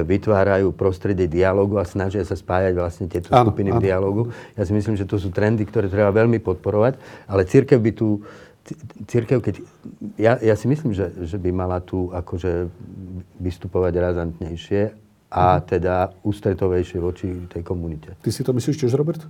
[0.08, 3.80] vytvárajú prostredie dialogu a snažia sa spájať vlastne tieto Áno, skupiny áno.
[3.80, 4.22] v dialogu.
[4.56, 6.96] Ja si myslím, že to sú trendy, ktoré treba veľmi podporovať,
[7.28, 8.24] ale církev by tu
[9.06, 9.56] církev, keď...
[10.18, 12.70] Ja, ja si myslím, že, že by mala tu akože
[13.38, 14.82] vystupovať razantnejšie
[15.30, 15.64] a Mhm.
[15.66, 18.18] teda ústretovejšie voči tej komunite.
[18.18, 19.22] Ty si to myslíš tiež, Robert?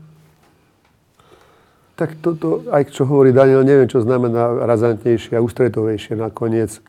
[1.99, 6.79] Tak toto, aj čo hovorí Daniel, neviem, čo znamená razantnejšie a ústretovejšie nakoniec.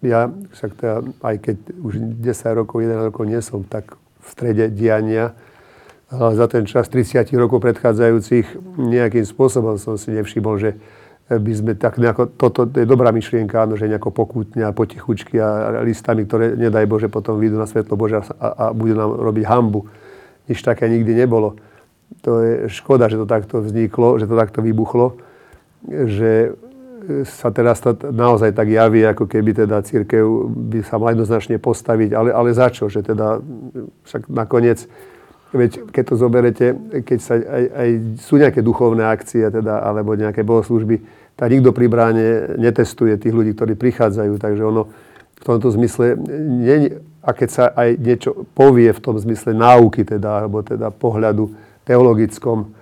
[0.00, 1.92] Ja však teda, aj keď už
[2.24, 5.36] 10 rokov, 11 rokov nie som tak v strede diania,
[6.08, 10.80] ale za ten čas 30 rokov predchádzajúcich nejakým spôsobom som si nevšimol, že
[11.24, 15.80] by sme tak nejako, toto je dobrá myšlienka, áno, že nejako pokútne a potichučky a
[15.80, 19.88] listami, ktoré nedaj Bože potom vyjdú na svetlo Bože a, a budú nám robiť hambu.
[20.44, 21.56] Nič také nikdy nebolo.
[22.28, 25.16] To je škoda, že to takto vzniklo, že to takto vybuchlo,
[25.88, 26.52] že
[27.24, 32.16] sa teraz to naozaj tak javí, ako keby teda církev by sa mala jednoznačne postaviť,
[32.16, 32.88] ale, ale za čo?
[32.88, 33.40] Že teda
[34.08, 34.88] však nakoniec
[35.54, 36.66] Veď keď to zoberete,
[37.06, 40.98] keď sa aj, aj sú nejaké duchovné akcie teda, alebo nejaké bohoslužby,
[41.38, 42.26] tak nikto pri bráne
[42.58, 44.34] netestuje tých ľudí, ktorí prichádzajú.
[44.34, 44.90] Takže ono
[45.38, 50.42] v tomto zmysle, nie, a keď sa aj niečo povie v tom zmysle náuky, teda,
[50.42, 51.54] alebo teda pohľadu
[51.86, 52.74] teologickom,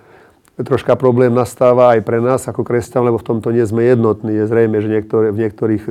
[0.57, 4.33] troška problém nastáva aj pre nás ako kresťan, lebo v tomto nie sme jednotní.
[4.33, 5.81] Je zrejme, že niektoré, v niektorých,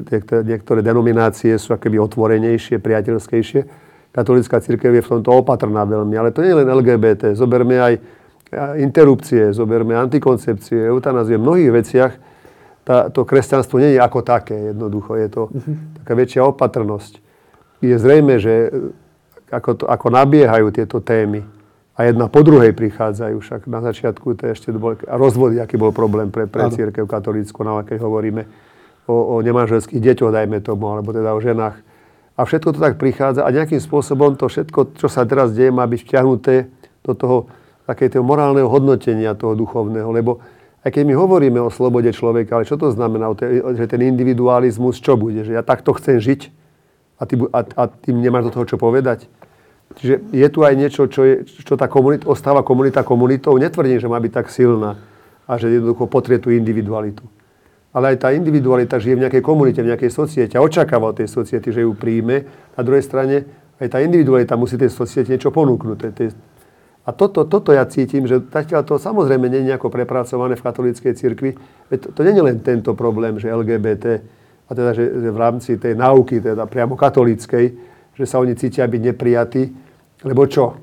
[0.46, 6.14] niektoré denominácie sú akoby otvorenejšie, priateľskejšie katolická církev je v tomto opatrná veľmi.
[6.14, 7.32] Ale to nie je len LGBT.
[7.32, 7.94] Zoberme aj
[8.76, 11.40] interrupcie, zoberme antikoncepcie, eutanázie.
[11.40, 12.12] V mnohých veciach
[12.84, 15.16] tá, to kresťanstvo nie je ako také jednoducho.
[15.16, 15.76] Je to uh-huh.
[16.04, 17.24] taká väčšia opatrnosť.
[17.80, 18.68] Je zrejme, že
[19.48, 21.42] ako, to, ako nabiehajú tieto témy
[21.96, 23.36] a jedna po druhej prichádzajú.
[23.40, 27.60] Však na začiatku to ešte bol, a rozvody, aký bol problém pre, pre církev katolícku,
[27.64, 28.42] na keď hovoríme
[29.08, 31.91] o, o nemanželských deťoch, dajme tomu, alebo teda o ženách
[32.32, 35.84] a všetko to tak prichádza a nejakým spôsobom to všetko, čo sa teraz deje, má
[35.84, 36.72] byť vťahnuté
[37.04, 37.36] do toho
[37.84, 40.08] takého morálneho hodnotenia toho duchovného.
[40.08, 40.40] Lebo
[40.80, 43.28] aj keď my hovoríme o slobode človeka, ale čo to znamená,
[43.76, 45.44] že ten individualizmus čo bude?
[45.44, 46.40] Že ja takto chcem žiť
[47.20, 49.28] a ty, a, a ty nemáš do toho čo povedať?
[50.00, 53.60] Čiže je tu aj niečo, čo, je, čo tá komunita, ostáva komunita komunitou.
[53.60, 54.96] Netvrdím, že má byť tak silná
[55.44, 57.28] a že jednoducho potrie tú individualitu
[57.92, 61.28] ale aj tá individualita žije v nejakej komunite, v nejakej societe a očakáva od tej
[61.28, 62.48] society, že ju príjme.
[62.72, 63.44] Na druhej strane
[63.76, 65.98] aj tá individualita musí tej societe niečo ponúknuť.
[67.02, 71.12] A toto, toto ja cítim, že zatiaľ to samozrejme nie je nejako prepracované v katolíckej
[71.18, 71.50] cirkvi.
[71.90, 74.22] To, to nie je len tento problém, že LGBT,
[74.70, 77.64] a teda, že, že v rámci tej náuky, teda priamo katolíckej,
[78.14, 79.62] že sa oni cítia byť neprijatí,
[80.24, 80.78] lebo čo?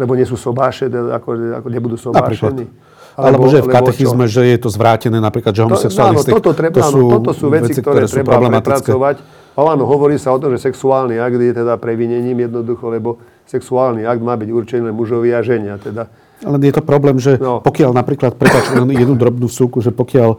[0.00, 2.64] Lebo nie sú sobáše, teda ako, ako nebudú sobášení.
[2.64, 2.87] Napríklad.
[3.18, 6.30] Alebo, alebo že v katechizme, že je to zvrátené, napríklad, že homosexualisti...
[6.30, 9.16] To, áno, toto, treba, to sú, áno, toto sú veci, veci ktoré, ktoré treba prepracovať.
[9.58, 13.18] Áno, hovorí sa o tom, že sexuálny akt je teda previnením jednoducho, lebo
[13.50, 15.82] sexuálny akt má byť určený mužovi a ženia.
[15.82, 16.06] Teda.
[16.46, 17.58] Ale je to problém, že no.
[17.58, 18.70] pokiaľ napríklad, prepáč,
[19.02, 20.38] jednu drobnú vsúku, že pokiaľ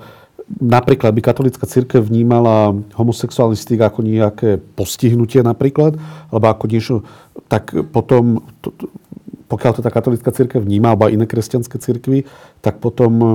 [0.57, 5.99] napríklad by katolická církev vnímala homosexualistik ako nejaké postihnutie napríklad,
[6.31, 6.95] alebo ako niečo,
[7.51, 8.71] tak potom to,
[9.49, 12.29] pokiaľ to tá katolická církev vníma, alebo aj iné kresťanské církvy,
[12.61, 13.29] tak potom eh,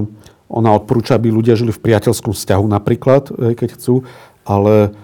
[0.49, 4.07] ona odporúča, aby ľudia žili v priateľskom vzťahu napríklad, eh, keď chcú,
[4.47, 4.95] ale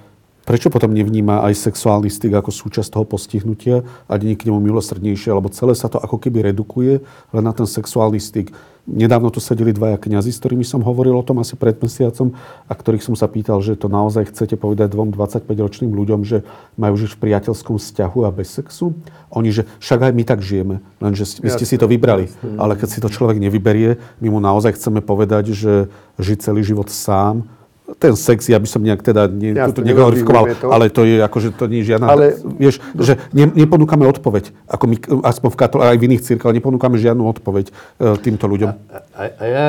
[0.51, 5.31] prečo potom nevníma aj sexuálny styk ako súčasť toho postihnutia a nie k nemu milosrdnejšie,
[5.31, 8.51] lebo celé sa to ako keby redukuje len na ten sexuálny styk.
[8.91, 12.35] Nedávno tu sedeli dvaja kňazi, s ktorými som hovoril o tom asi pred mesiacom
[12.67, 16.43] a ktorých som sa pýtal, že to naozaj chcete povedať dvom 25-ročným ľuďom, že
[16.75, 18.99] majú žiť v priateľskom vzťahu a bez sexu.
[19.31, 22.27] Oni, že však aj my tak žijeme, lenže vy ste si to vybrali.
[22.59, 25.87] Ale keď si to človek nevyberie, my mu naozaj chceme povedať, že
[26.19, 27.47] žiť celý život sám,
[27.97, 31.57] ten sex, ja by som nejak teda nie, ja to neglorifikoval, ale to je akože
[31.57, 32.07] to nie je žiadna...
[32.07, 32.25] Ale...
[32.39, 34.97] Vieš, že ne, neponúkame odpoveď, ako my,
[35.27, 37.73] aspoň v katol, aj v iných církvách, neponúkame žiadnu odpoveď e,
[38.21, 38.71] týmto ľuďom.
[38.71, 39.65] A, a, a, ja,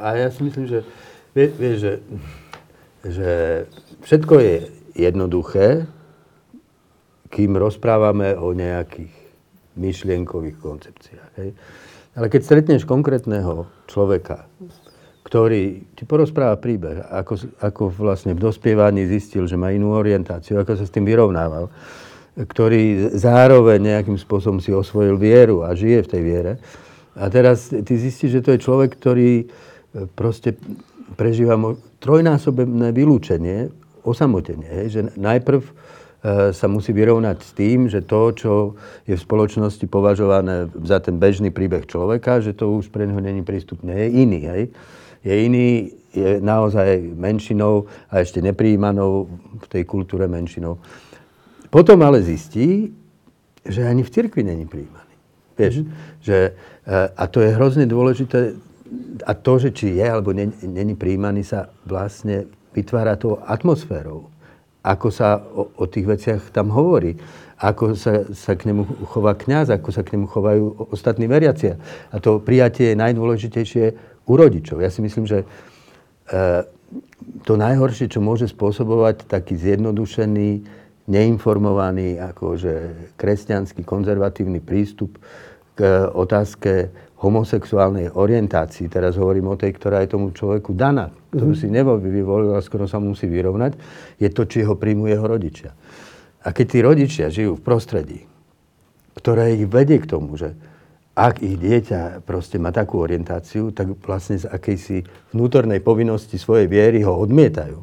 [0.00, 0.78] a ja si myslím, že,
[1.36, 1.92] vie, vie, že,
[3.06, 3.30] že
[4.02, 4.56] všetko je
[4.96, 5.86] jednoduché,
[7.32, 9.12] kým rozprávame o nejakých
[9.76, 11.30] myšlienkových koncepciách.
[11.40, 11.50] Hej?
[12.12, 14.44] Ale keď stretneš konkrétneho človeka,
[15.32, 20.76] ktorý ti porozpráva príbeh, ako, ako vlastne v dospievaní zistil, že má inú orientáciu, ako
[20.76, 21.72] sa s tým vyrovnával,
[22.36, 26.52] ktorý zároveň nejakým spôsobom si osvojil vieru a žije v tej viere.
[27.16, 29.44] A teraz ty zistíš, že to je človek, ktorý e,
[30.12, 30.52] proste
[31.16, 31.56] prežíva
[32.04, 33.72] trojnásobné vylúčenie,
[34.04, 34.68] osamotenie.
[34.68, 34.86] Hej?
[34.92, 35.72] Že najprv e,
[36.52, 38.52] sa musí vyrovnať s tým, že to, čo
[39.08, 43.40] je v spoločnosti považované za ten bežný príbeh človeka, že to už pre neho není
[43.40, 44.40] prístupné, je iný.
[44.44, 44.64] Hej?
[45.22, 49.32] Je iný, je naozaj menšinou a ešte nepríjmanou
[49.64, 50.76] v tej kultúre menšinou.
[51.72, 52.92] Potom ale zistí,
[53.64, 55.14] že ani v cirkvi není príjmaný.
[55.56, 56.20] Vieš, mm-hmm.
[56.20, 56.38] že,
[56.84, 58.58] e, a to je hrozne dôležité.
[59.24, 62.44] A to, že či je alebo není príjmaný, sa vlastne
[62.76, 64.28] vytvára tou atmosférou.
[64.84, 67.16] Ako sa o, o tých veciach tam hovorí.
[67.62, 71.78] Ako sa, sa k nemu chová kňaz, ako sa k nemu chovajú ostatní veriacia.
[72.10, 74.80] A to prijatie je najdôležitejšie u rodičov.
[74.82, 75.46] Ja si myslím, že e,
[77.42, 80.50] to najhoršie, čo môže spôsobovať taký zjednodušený,
[81.10, 82.74] neinformovaný, akože
[83.18, 85.18] kresťanský, konzervatívny prístup
[85.74, 91.70] k otázke homosexuálnej orientácii, teraz hovorím o tej, ktorá je tomu človeku daná, ktorú si
[91.70, 93.78] nevyvolil a skoro sa musí vyrovnať,
[94.18, 95.70] je to, či ho príjmu jeho rodičia.
[96.42, 98.18] A keď tí rodičia žijú v prostredí,
[99.14, 100.58] ktoré ich vedie k tomu, že
[101.12, 105.04] ak ich dieťa proste má takú orientáciu, tak vlastne z akejsi
[105.36, 107.78] vnútornej povinnosti svojej viery ho odmietajú.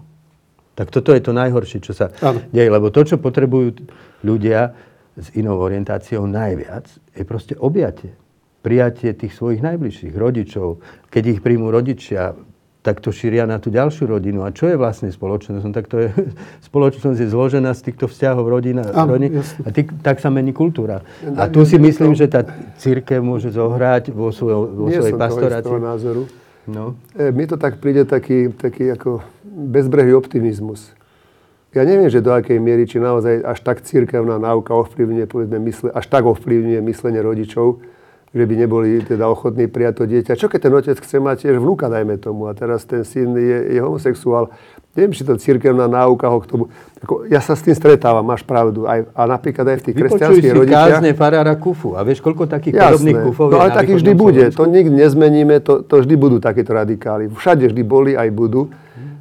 [0.74, 2.42] Tak toto je to najhoršie, čo sa ano.
[2.50, 2.72] deje.
[2.72, 3.86] Lebo to, čo potrebujú
[4.24, 4.74] ľudia
[5.20, 8.16] s inou orientáciou najviac, je proste objatie
[8.60, 10.84] prijatie tých svojich najbližších rodičov.
[11.08, 12.36] Keď ich príjmú rodičia,
[12.80, 14.48] tak to šíria na tú ďalšiu rodinu.
[14.48, 15.64] A čo je vlastne spoločnosť?
[15.68, 16.10] No, tak to je,
[16.72, 21.04] spoločnosť je zložená z týchto vzťahov rodina, Áno, rodin, a tý, tak sa mení kultúra.
[21.36, 22.48] A tu si myslím, že tá
[22.80, 25.80] církev môže zohrať vo, svojho, vo svojej pastorácii.
[25.80, 26.24] názoru.
[26.70, 26.96] No.
[27.18, 30.94] E, mne to tak príde taký, taký ako bezbrehý optimizmus.
[31.70, 35.94] Ja neviem, že do akej miery, či naozaj až tak církevná náuka ovplyvňuje, povedzme, mysle,
[35.94, 37.82] až tak ovplyvňuje myslenie rodičov,
[38.30, 40.38] že by neboli teda ochotní prijať to dieťa.
[40.38, 43.74] Čo keď ten otec chce mať tiež vnúka, dajme tomu, a teraz ten syn je,
[43.74, 44.54] je homosexuál.
[44.94, 46.64] Neviem, či to církevná náuka ho k tomu...
[47.02, 48.86] Ako, ja sa s tým stretávam, máš pravdu.
[48.90, 51.94] Aj, a napríklad aj v tých kresťanských si kázne farára Kufu.
[51.98, 52.86] A vieš, koľko takých Jasné.
[52.86, 54.44] podobných kufov no, ale takých vždy bude.
[54.54, 57.30] To nikdy nezmeníme, to, to vždy budú takéto radikály.
[57.34, 58.70] Všade vždy boli, aj budú.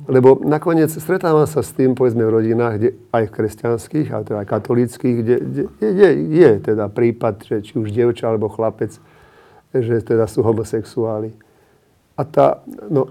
[0.08, 4.38] Lebo nakoniec stretávam sa s tým, povedzme, v rodinách, kde, aj v kresťanských, ale teda
[4.40, 8.96] aj katolíckých, kde, kde je, je, teda prípad, že či už dievča alebo chlapec,
[9.76, 11.36] že teda sú homosexuáli.
[12.18, 13.06] A tá, no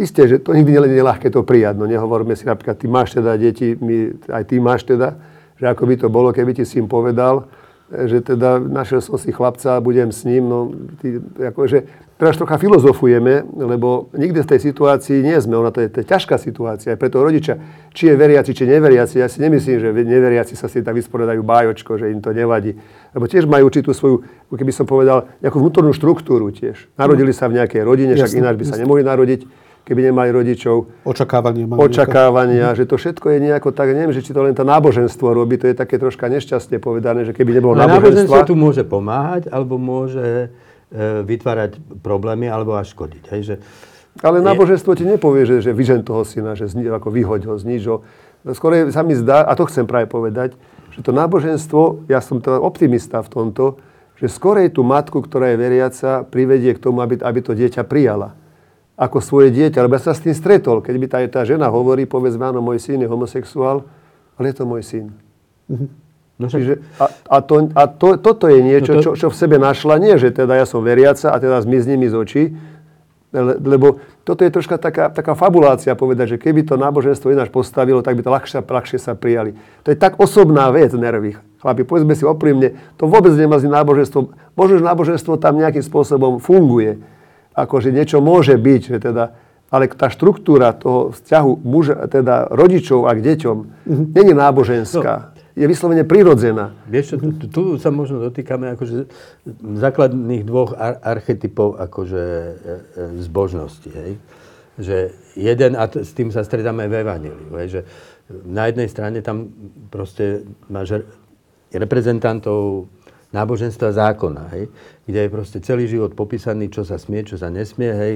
[0.00, 1.78] isté, že to nikdy nie je ľahké to prijať.
[1.78, 5.20] No nehovorme si napríklad, ty máš teda deti, my, aj ty máš teda,
[5.60, 7.46] že ako by to bolo, keby ti syn povedal,
[7.92, 10.48] že teda našiel som si chlapca a budem s ním.
[10.48, 15.54] No, ty, akože, teraz trocha filozofujeme, lebo nikde v tej situácii nie sme.
[15.54, 17.56] Ona to je, to je ťažká situácia aj pre toho rodiča.
[17.94, 19.22] Či je veriaci, či neveriaci.
[19.22, 22.74] Ja si nemyslím, že neveriaci sa si tak vysporiadajú bájočko, že im to nevadí.
[23.14, 26.90] Lebo tiež majú určitú svoju, keby som povedal, nejakú vnútornú štruktúru tiež.
[26.98, 31.08] Narodili sa v nejakej rodine, však ináč by sa nemohli narodiť keby nemali rodičov.
[31.08, 31.64] Očakávania.
[31.64, 35.56] Očakávania, že to všetko je nejako tak, neviem, že či to len to náboženstvo robí,
[35.56, 38.04] to je také troška nešťastne povedané, že keby nebolo náboženstva.
[38.04, 40.52] Náboženstvo tu môže pomáhať, alebo môže
[41.24, 43.24] vytvárať problémy alebo až škodiť.
[43.32, 43.56] Hej, že
[44.18, 47.82] ale náboženstvo ti nepovie, že, že vyžen toho syna, že zni, ako vyhoď ho, zniž
[47.86, 47.96] ho.
[48.50, 50.58] Skôr sa mi zdá, a to chcem práve povedať,
[50.90, 53.78] že to náboženstvo, ja som to optimista v tomto,
[54.18, 58.34] že skorej tú matku, ktorá je veriaca, privedie k tomu, aby, aby to dieťa prijala
[58.98, 59.86] ako svoje dieťa.
[59.86, 62.82] Lebo ja sa s tým stretol, keď by tá, tá žena hovorí, povedzme, áno, môj
[62.82, 63.86] syn je homosexuál,
[64.34, 65.06] ale je to môj syn.
[65.70, 66.07] Mm-hmm.
[66.38, 66.60] No však...
[66.62, 69.04] Čiže, a, a, to, a to, toto je niečo, no to...
[69.04, 69.98] čo, čo v sebe našla.
[69.98, 72.42] Nie, že teda ja som veriaca a teda zmizne mi z očí,
[73.60, 78.16] lebo toto je troška taká, taká fabulácia povedať, že keby to náboženstvo ináč postavilo, tak
[78.16, 79.52] by to ľahšie, ľahšie sa prijali.
[79.84, 81.36] To je tak osobná vec, nervy.
[81.60, 84.32] Chlapi, povedzme si oprímne, to vôbec nemá z náboženstvo.
[84.56, 87.02] Možno, že náboženstvo tam nejakým spôsobom funguje.
[87.52, 89.36] Akože niečo môže byť, že teda,
[89.68, 94.06] ale tá štruktúra toho vzťahu muža, teda rodičov a k deťom, mm-hmm.
[94.14, 95.34] není náboženská.
[95.34, 96.70] No je vyslovene prirodzená.
[96.86, 99.10] Vieš čo, tu, tu sa možno dotýkame akože
[99.82, 104.14] základných dvoch ar- archetypov akože e, e, zbožnosti, hej?
[104.78, 104.96] Že
[105.34, 107.68] jeden, a t- s tým sa stretáme v Evangeliu, hej?
[107.68, 107.80] že
[108.46, 109.50] na jednej strane tam
[109.90, 111.02] proste máš
[111.74, 112.86] reprezentantov
[113.34, 114.70] náboženstva zákona, hej?
[115.10, 118.14] kde je proste celý život popísaný, čo sa smie, čo sa nesmie, hej?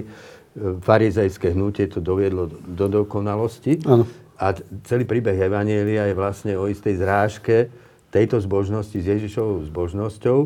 [0.85, 3.81] farizejské hnutie to doviedlo do dokonalosti.
[3.89, 4.05] Ano.
[4.41, 4.57] A
[4.89, 7.73] celý príbeh Evanielia je vlastne o istej zrážke
[8.13, 10.39] tejto zbožnosti s Ježišovou zbožnosťou,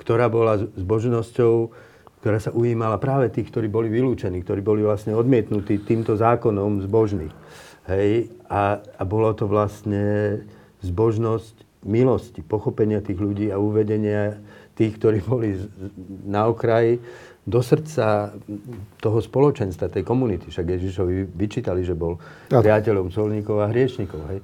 [0.00, 1.54] ktorá bola zbožnosťou,
[2.24, 7.32] ktorá sa ujímala práve tých, ktorí boli vylúčení, ktorí boli vlastne odmietnutí týmto zákonom zbožných.
[7.88, 8.32] Hej?
[8.48, 10.40] A, a bolo to vlastne
[10.80, 14.36] zbožnosť milosti, pochopenia tých ľudí a uvedenia
[14.76, 15.56] tých, ktorí boli
[16.24, 17.00] na okraji
[17.46, 18.36] do srdca
[19.00, 20.52] toho spoločenstva, tej komunity.
[20.52, 22.20] Však Ježišovi vyčítali, že bol
[22.52, 24.20] priateľom solníkov a hriešnikov.
[24.30, 24.40] Hej.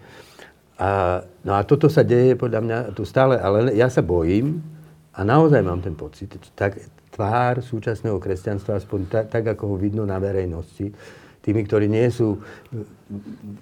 [0.76, 4.60] A, no a toto sa deje podľa mňa tu stále, ale ja sa bojím
[5.16, 6.76] a naozaj mám ten pocit, tak
[7.16, 10.92] tvár súčasného kresťanstva, aspoň tak, tak ako ho vidno na verejnosti,
[11.40, 12.36] tými, ktorí nie sú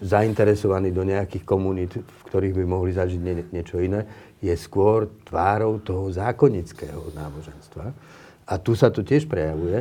[0.02, 4.02] zainteresovaní do nejakých komunít, v ktorých by mohli zažiť nie, niečo iné,
[4.45, 7.97] je skôr tvárou toho zákonického náboženstva
[8.45, 9.81] a tu sa to tiež prejavuje.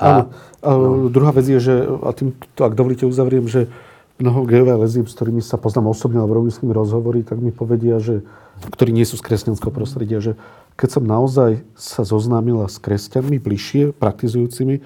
[0.00, 0.24] A,
[0.64, 1.12] a no.
[1.12, 3.68] druhá vec je, že, a tým to, ak dovolíte, uzavriem, že
[4.16, 7.52] mnoho gejové lezieb, s ktorými sa poznám osobne, alebo robím s nimi rozhovory, tak mi
[7.52, 8.24] povedia, že,
[8.72, 10.40] ktorí nie sú z kresťanského prostredia, že
[10.80, 14.80] keď som naozaj sa zoznámila s kresťanmi bližšie, praktizujúcimi,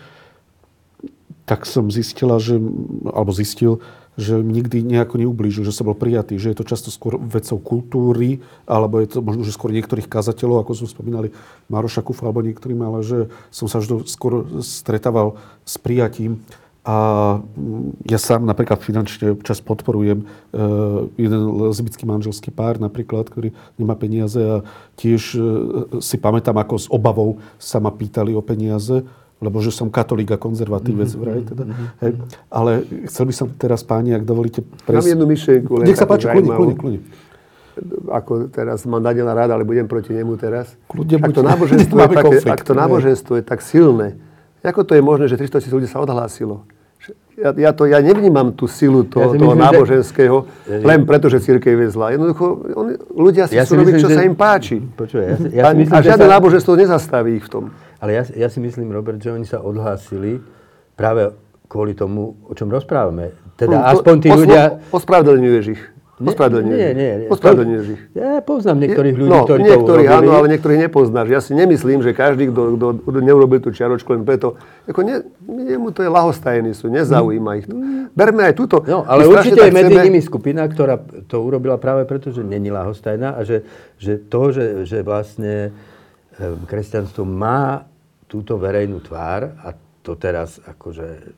[1.47, 2.59] tak som zistila, že,
[3.07, 3.79] alebo zistil,
[4.17, 8.41] že nikdy nejako neublížil, že sa bol prijatý, že je to často skôr vecou kultúry,
[8.65, 11.29] alebo je to možno, že skôr niektorých kazateľov, ako sme spomínali
[11.69, 15.37] Maroša Kufa alebo niektorým, ale že som sa vždy skôr stretával
[15.69, 16.41] s prijatím.
[16.87, 16.97] A
[17.43, 23.99] mm, ja sám napríklad finančne občas podporujem uh, jeden lesbický manželský pár napríklad, ktorý nemá
[23.99, 24.63] peniaze a
[24.95, 25.43] tiež uh,
[25.99, 29.03] si pamätám, ako s obavou sa ma pýtali o peniaze
[29.37, 31.23] lebo že som katolík a konzervatívec mm-hmm.
[31.23, 31.41] vraj.
[31.45, 31.65] Teda.
[31.69, 31.87] Mm-hmm.
[32.01, 32.13] Hej.
[32.49, 32.71] Ale
[33.13, 34.65] chcel by som teraz, páni, ak dovolíte...
[34.89, 35.05] Pres...
[35.05, 35.71] Mám jednu myšlienku.
[35.85, 37.01] Nech sa páči, kľudne, kľudne, kľudne.
[38.09, 40.73] Ako teraz mám Daniela rád, ale budem proti nemu teraz.
[40.89, 44.17] Kľudne ak to náboženstvo, je, také, ak to náboženstvo je tak silné,
[44.65, 46.65] ako to je možné, že 300 tisíc ľudí sa odhlásilo?
[47.37, 50.81] Ja, ja, to, ja nevnímam tú silu toho, ja toho myslím, náboženského, že...
[50.81, 52.17] len preto, že církev je zlá.
[52.17, 54.17] Jednoducho, on, ľudia si ja chcú robiť, čo že...
[54.17, 54.81] sa im páči.
[54.81, 56.33] Počuaj, ja, si, ja si myslím, a, a žiadne sa...
[56.41, 57.65] náboženstvo nezastaví ich v tom.
[58.07, 60.39] Ale ja, ja si myslím, Robert, že oni sa odhlásili
[60.95, 61.35] práve
[61.67, 63.35] kvôli tomu, o čom rozprávame.
[63.59, 64.79] Teda hmm, aspoň tí ľudia...
[64.95, 65.83] Ospravedlňuješ ich.
[66.23, 66.79] Ospravedlňuješ.
[66.79, 67.29] Nie, nie, nie.
[67.35, 68.03] Ospravedlňuješ ich.
[68.15, 71.35] Ja poznám niektorých ľudí, no, ktorí niektorých to áno, ale niektorých nepoznáš.
[71.35, 74.55] Ja si nemyslím, že každý, kto, kto neurobil tú čiaročku len preto,
[74.87, 75.27] ako ne,
[75.75, 77.75] mu to je lahostajení sú, nezaujíma ich to.
[78.15, 78.87] Berme aj túto.
[78.87, 83.35] No, ale určite je medzi nimi skupina, ktorá to urobila práve preto, že není lahostajná
[83.35, 83.67] a že,
[83.99, 85.75] že to, že, že vlastne
[86.37, 87.89] Ehm, kresťanstvo má
[88.27, 91.35] túto verejnú tvár a to teraz akože,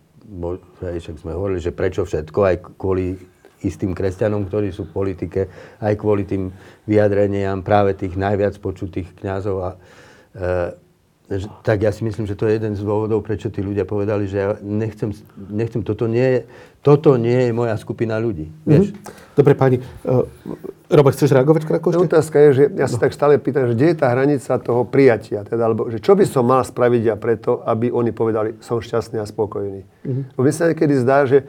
[0.80, 3.16] však sme hovorili, že prečo všetko, aj kvôli
[3.64, 5.40] istým kresťanom, ktorí sú v politike,
[5.82, 6.54] aj kvôli tým
[6.86, 12.56] vyjadreniam práve tých najviac počutých kňazov a e, tak ja si myslím, že to je
[12.56, 16.40] jeden z dôvodov, prečo tí ľudia povedali, že ja nechcem, nechcem toto, nie je,
[16.82, 18.48] toto nie je moja skupina ľudí.
[18.64, 18.94] Vieš?
[18.94, 19.34] Mm-hmm.
[19.34, 19.76] Dobre, pani.
[20.06, 20.24] Uh,
[20.88, 22.06] Robert, chceš reagovať krátko ešte?
[22.08, 23.02] Otázka je, že ja sa no.
[23.04, 25.44] tak stále pýtam, že kde je tá hranica toho prijatia?
[25.44, 29.20] Teda, alebo, že čo by som mal spraviť ja preto, aby oni povedali, som šťastný
[29.20, 29.84] a spokojný.
[29.84, 30.40] Mm-hmm.
[30.40, 31.44] Mne sa niekedy zdá, že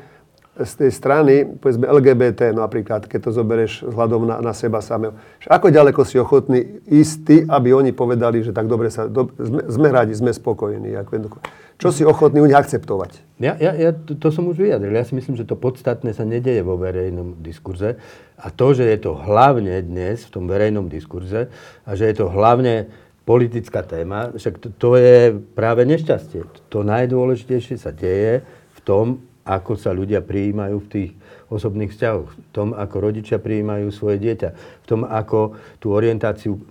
[0.59, 5.15] z tej strany, povedzme LGBT napríklad, keď to zoberieš vzhľadom na, na seba samého.
[5.47, 9.63] Ako ďaleko si ochotný ísť ty, aby oni povedali, že tak dobre sa, do, sme,
[9.71, 10.99] sme radi, sme spokojní.
[10.99, 11.31] Ako
[11.79, 13.39] Čo si ochotný u nich akceptovať?
[13.39, 14.91] Ja, ja, ja to, to som už vyjadril.
[14.91, 17.95] Ja si myslím, že to podstatné sa nedeje vo verejnom diskurze.
[18.35, 21.47] A to, že je to hlavne dnes v tom verejnom diskurze
[21.87, 22.91] a že je to hlavne
[23.29, 26.49] politická téma, však to, to je práve nešťastie.
[26.73, 28.41] To najdôležitejšie sa deje
[28.73, 31.11] v tom, ako sa ľudia prijímajú v tých
[31.49, 36.61] osobných vzťahoch, v tom, ako rodičia prijímajú svoje dieťa, v tom, ako tú orientáciu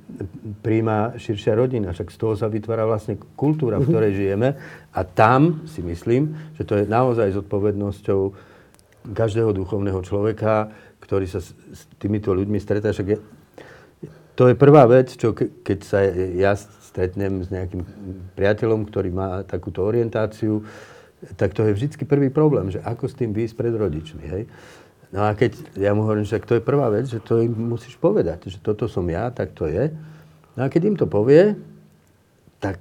[0.63, 1.91] prijíma širšia rodina.
[1.91, 3.91] Však z toho sa vytvára vlastne kultúra, v mhm.
[3.91, 4.49] ktorej žijeme.
[4.95, 8.21] A tam si myslím, že to je naozaj zodpovednosťou
[9.11, 10.71] každého duchovného človeka,
[11.03, 12.95] ktorý sa s týmito ľuďmi stretá.
[12.95, 13.19] Však je,
[14.39, 15.99] to je prvá vec, čo ke, keď sa
[16.39, 17.83] ja stretnem s nejakým
[18.39, 20.63] priateľom, ktorý má takúto orientáciu,
[21.37, 24.43] tak to je vždycky prvý problém, že ako s tým výjsť pred rodičmi, hej.
[25.09, 27.97] No a keď ja mu hovorím, že to je prvá vec, že to im musíš
[27.97, 29.89] povedať, že toto som ja, tak to je.
[30.53, 31.57] No a keď im to povie,
[32.61, 32.77] tak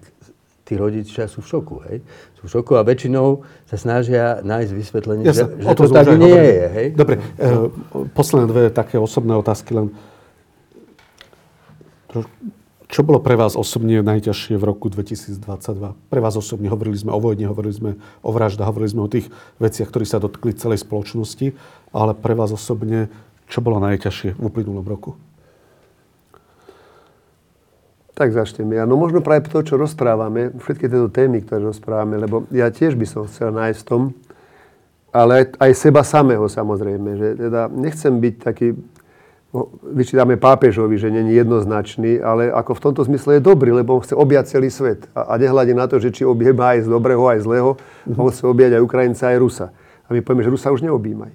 [0.68, 2.04] tí rodičia sú v šoku, hej.
[2.36, 6.12] Sú v šoku a väčšinou sa snažia nájsť vysvetlenie, ja že, že to, to tak
[6.20, 6.88] nie je, hej.
[6.92, 7.50] Dobre, e,
[8.12, 9.96] posledné dve také osobné otázky len.
[12.88, 15.44] Čo bolo pre vás osobne najťažšie v roku 2022?
[16.08, 17.92] Pre vás osobne hovorili sme o vojne, hovorili sme
[18.24, 19.28] o vraždách, hovorili sme o tých
[19.60, 21.52] veciach, ktorí sa dotkli celej spoločnosti,
[21.92, 23.12] ale pre vás osobne,
[23.52, 25.20] čo bolo najťažšie v uplynulom roku?
[28.16, 28.88] Tak začnem ja.
[28.88, 33.04] No možno práve to, čo rozprávame, všetky tieto témy, ktoré rozprávame, lebo ja tiež by
[33.04, 34.02] som chcel nájsť v tom,
[35.12, 38.80] ale aj seba samého samozrejme, že teda nechcem byť taký
[39.96, 44.14] vyčítame pápežovi, že není jednoznačný, ale ako v tomto zmysle je dobrý, lebo on chce
[44.14, 45.08] objať celý svet.
[45.16, 48.20] A, a nehľadí na to, že či objíma aj z dobrého, aj zlého, mm-hmm.
[48.20, 49.68] on chce objať aj Ukrajinca, aj Rusa.
[50.08, 51.32] A my povieme, že Rusa už neobjímaj.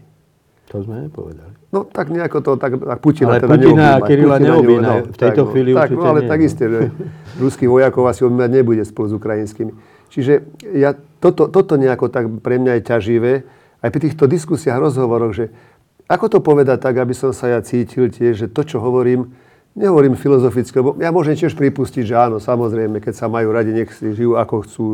[0.72, 1.52] To sme nepovedali.
[1.72, 4.84] No tak nejako to, tak, tak Putina ale teda Putina a Kirila neobjíma.
[4.84, 6.80] No, v tejto tak, chvíli no, tak, no, ale tak isté, že
[7.40, 9.72] ruských vojakov asi objímať nebude spolu s ukrajinskými.
[10.12, 10.32] Čiže
[10.76, 13.32] ja, toto, toto nejako tak pre mňa je ťaživé,
[13.82, 15.50] aj pri týchto diskusiách, rozhovoroch, že
[16.08, 19.32] ako to povedať tak, aby som sa ja cítil tiež, že to, čo hovorím,
[19.72, 23.90] nehovorím filozoficky, lebo ja môžem tiež pripustiť, že áno, samozrejme, keď sa majú radi, nech
[23.92, 24.86] si žijú ako chcú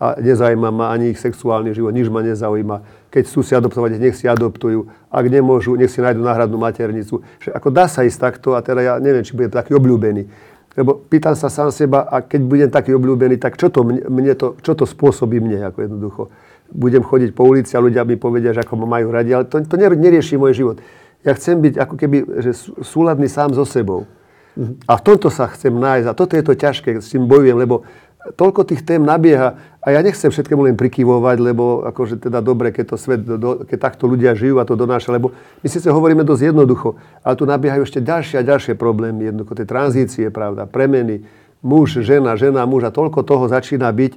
[0.00, 3.08] a nezaujíma ma ani ich sexuálny život, nič ma nezaujíma.
[3.12, 4.88] Keď chcú si adoptovať, nech si adoptujú.
[5.12, 7.20] Ak nemôžu, nech si nájdu náhradnú maternicu.
[7.36, 10.24] Že ako dá sa ísť takto a teda ja neviem, či budem taký obľúbený.
[10.72, 14.32] Lebo pýtam sa sám seba, a keď budem taký obľúbený, tak čo to, mne, mne
[14.40, 16.22] to, čo to spôsobí mne, ako jednoducho
[16.70, 19.62] budem chodiť po ulici a ľudia mi povedia, že ako ma majú radi, ale to,
[19.62, 20.76] to nerieši môj život.
[21.26, 24.08] Ja chcem byť ako keby že súladný sám so sebou.
[24.88, 26.06] A v tomto sa chcem nájsť.
[26.10, 27.86] A toto je to ťažké, s tým bojujem, lebo
[28.36, 32.84] toľko tých tém nabieha a ja nechcem všetkému len prikyvovať, lebo akože teda dobre, keď
[32.92, 35.32] to svet, do, keď takto ľudia žijú a to donáša, lebo
[35.64, 39.64] my síce hovoríme dosť jednoducho, ale tu nabiehajú ešte ďalšie a ďalšie problémy, jednoducho tie
[39.64, 41.24] tranzície, pravda, premeny,
[41.64, 44.12] muž, žena, žena, muž a toľko toho začína byť.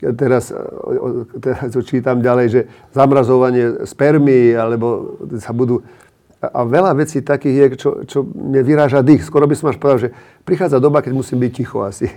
[0.00, 0.48] Teraz,
[1.44, 2.60] teraz čítam ďalej, že
[2.96, 5.84] zamrazovanie spermy, alebo sa budú
[6.40, 9.20] a veľa vecí takých je, čo, čo mne vyráža dých.
[9.20, 10.10] Skoro by som až povedal, že
[10.48, 12.08] prichádza doba, keď musím byť ticho asi.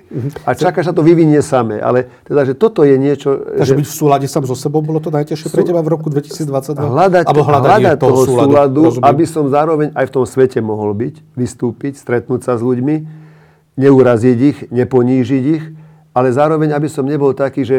[0.48, 1.84] A čaká sa to vyvinie samé.
[1.84, 3.36] Ale teda, že toto je niečo...
[3.60, 3.80] Takže že...
[3.84, 6.72] byť v súlade sám so sebou bolo to najťažšie pre teba v roku 2022?
[6.72, 11.20] Hľadať, hľadať toho, toho súladu, súladu aby som zároveň aj v tom svete mohol byť,
[11.36, 12.96] vystúpiť, stretnúť sa s ľuďmi,
[13.76, 15.64] neuraziť ich, neponížiť ich,
[16.14, 17.78] ale zároveň, aby som nebol taký, že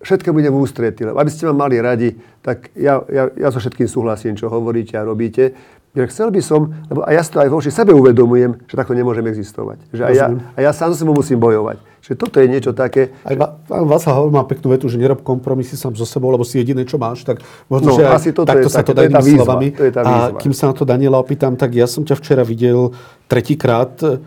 [0.00, 1.04] všetko budem v ústretí.
[1.04, 5.04] Aby ste ma mali radi, tak ja, ja, ja so všetkým súhlasím, čo hovoríte a
[5.04, 5.52] robíte.
[5.90, 8.94] Ja chcel by som, lebo a ja si to aj voči sebe uvedomujem, že takto
[8.94, 9.90] nemôžem existovať.
[9.90, 11.82] Že aj ja, a ja sám sebou musím bojovať.
[11.98, 13.10] Že toto je niečo také...
[13.26, 16.62] Aj pán Václav Havel má peknú vetu, že nerob kompromisy sám so sebou, lebo si
[16.62, 19.02] jediné, čo máš, tak možno, no, že aj asi toto takto je, sa to dá
[19.02, 19.66] inými slovami.
[19.74, 20.30] To je tá výzva.
[20.30, 22.94] A kým sa na to Daniela opýtam, tak ja som ťa včera videl
[23.26, 24.22] tretíkrát, e,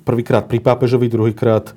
[0.00, 1.76] prvýkrát pri pápežovi, druhýkrát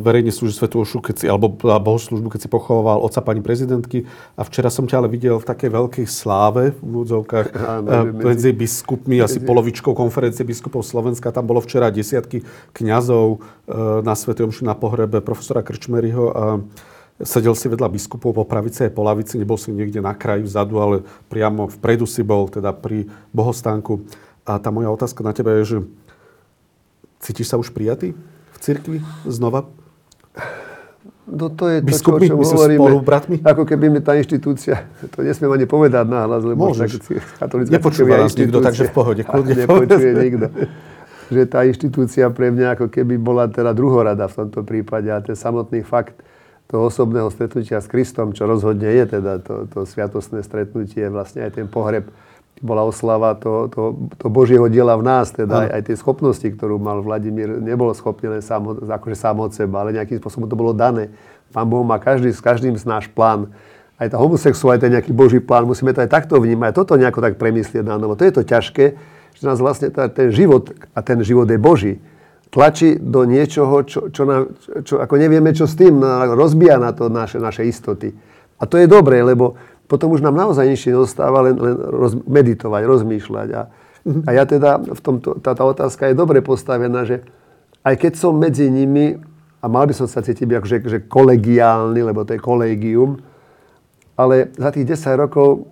[0.00, 4.06] verejne slúži Svetu Ošu, keď si, alebo bohoslužbu, keď si pochoval oca pani prezidentky.
[4.38, 7.56] A včera som ťa ale videl v takej veľkej sláve v úvodzovkách e,
[8.22, 11.34] medzi biskupmi, asi polovičkou konferencie biskupov Slovenska.
[11.34, 13.38] Tam bolo včera desiatky kňazov e,
[14.06, 16.44] na Svetej Omši na pohrebe profesora Krčmeryho a
[17.18, 20.74] sedel si vedľa biskupov po pravici aj po lavici, nebol si niekde na kraji vzadu,
[20.78, 20.96] ale
[21.32, 24.06] priamo vpredu si bol, teda pri bohostánku.
[24.46, 25.78] A tá moja otázka na teba je, že
[27.18, 28.14] cítiš sa už prijatý?
[28.56, 29.68] V cirkvi znova?
[31.26, 32.78] No to je Biskupy, to, čo, o čom hovoríme.
[32.78, 33.36] Spolu, bratmi?
[33.42, 37.02] Ako keby mi tá inštitúcia, to nesmiem ani povedať náhlas, lebo Môžeš.
[37.42, 39.22] tak Nepočúva nás nikto, takže v pohode.
[39.28, 40.46] Kľudne nepočuje nikto.
[41.26, 45.34] Že tá inštitúcia pre mňa ako keby bola teda druhorada v tomto prípade a ten
[45.34, 46.14] samotný fakt
[46.70, 51.58] toho osobného stretnutia s Kristom, čo rozhodne je teda to, to sviatostné stretnutie, vlastne aj
[51.58, 52.06] ten pohreb,
[52.64, 56.80] bola oslava to, to, to Božieho diela v nás, teda aj, aj tie schopnosti, ktorú
[56.80, 60.72] mal Vladimír, nebolo schopný len sám, akože sám od seba, ale nejakým spôsobom to bolo
[60.72, 61.12] dané.
[61.52, 63.52] Pán Boh má každý, s každým z náš plán.
[64.00, 67.36] Aj tá homosexualita je nejaký Boží plán, musíme to aj takto vnímať, toto nejako tak
[67.36, 68.16] premyslieť na novo.
[68.16, 68.84] To je to ťažké,
[69.36, 72.00] že nás vlastne tá, ten život, a ten život je Boží,
[72.48, 74.48] tlačí do niečoho, čo, čo, na,
[74.80, 76.00] čo ako nevieme, čo s tým,
[76.32, 78.16] rozbíja na to naše, naše istoty.
[78.56, 82.82] A to je dobré, lebo potom už nám naozaj nič nezostáva, len, len roz, meditovať,
[82.86, 83.48] rozmýšľať.
[83.54, 83.62] A,
[84.26, 87.22] a ja teda, v tomto, tá, tá otázka je dobre postavená, že
[87.86, 89.14] aj keď som medzi nimi,
[89.62, 93.22] a mal by som sa cítiť ako, že, že kolegiálny, lebo to je kolegium,
[94.18, 95.70] ale za tých 10 rokov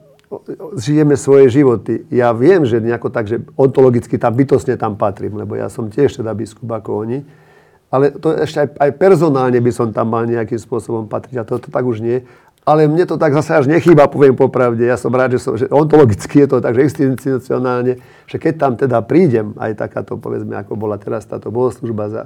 [0.79, 2.07] žijeme svoje životy.
[2.11, 6.23] Ja viem, že nejako tak, že ontologicky tam bytosne tam patrím, lebo ja som tiež
[6.23, 7.23] teda biskup ako oni.
[7.95, 11.63] Ale to ešte aj, aj personálne by som tam mal nejakým spôsobom patriť a to,
[11.63, 12.27] to tak už nie.
[12.65, 14.89] Ale mne to tak zase až nechýba, poviem popravde.
[14.89, 18.73] Ja som rád, že, som, že ontologicky je to tak, že institucionálne, že keď tam
[18.81, 22.23] teda prídem, aj takáto, povedzme, ako bola teraz táto bohoslužba za,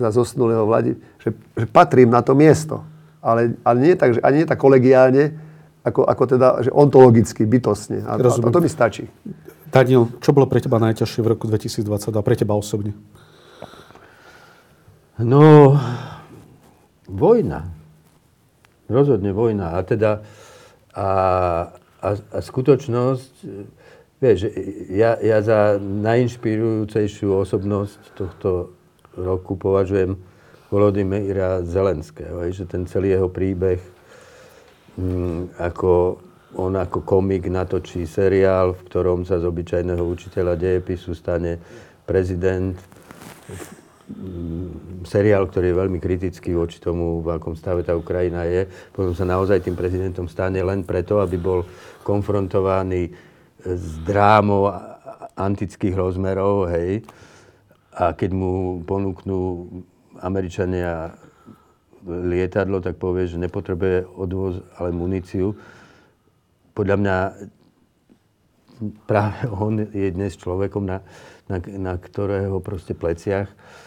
[0.00, 2.88] za zosnulého vladi, že, že patrím na to miesto.
[3.20, 5.36] Ale, ale nie tak, že, ani nie tak kolegiálne,
[5.84, 8.00] ako, ako teda, že ontologicky, bytosne.
[8.08, 9.04] A, a to, to mi stačí.
[9.68, 12.96] Daniel, čo bolo pre teba najťažšie v roku 2022, pre teba osobne?
[15.20, 15.76] No,
[17.04, 17.75] vojna
[18.86, 19.74] Rozhodne vojna.
[19.74, 20.22] A teda
[20.94, 21.08] a,
[22.00, 23.32] a, a skutočnosť,
[24.22, 24.48] vieš,
[24.94, 28.72] ja, ja za najinšpirujúcejšiu osobnosť tohto
[29.16, 30.16] roku považujem
[30.70, 32.42] Volodymyra Zelenského.
[32.46, 33.78] Že ten celý jeho príbeh,
[34.98, 36.22] m, mm, ako
[36.56, 41.60] on ako komik natočí seriál, v ktorom sa z obyčajného učiteľa dejepisu stane
[42.08, 42.80] prezident
[45.02, 48.70] seriál, ktorý je veľmi kritický voči tomu, v akom stave tá Ukrajina je.
[48.94, 51.66] Potom sa naozaj tým prezidentom stane len preto, aby bol
[52.06, 53.10] konfrontovaný
[53.66, 54.70] s drámou
[55.34, 57.02] antických rozmerov, hej.
[57.98, 59.66] A keď mu ponúknú
[60.22, 61.18] Američania
[62.06, 65.58] lietadlo, tak povie, že nepotrebuje odvoz, ale muníciu.
[66.78, 67.16] Podľa mňa
[69.10, 71.02] práve on je dnes človekom, na,
[71.50, 73.85] na, na ktorého proste pleciach Eh,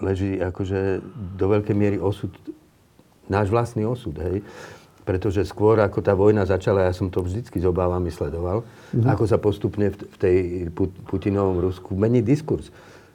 [0.00, 1.02] leží akože
[1.36, 2.30] do veľkej miery osud,
[3.26, 4.42] náš vlastný osud, hej.
[5.02, 9.10] Pretože skôr ako tá vojna začala, ja som to vždycky s obávami sledoval, mm-hmm.
[9.10, 10.36] ako sa postupne v, v tej
[11.08, 12.70] Putinovom Rusku mení diskurs.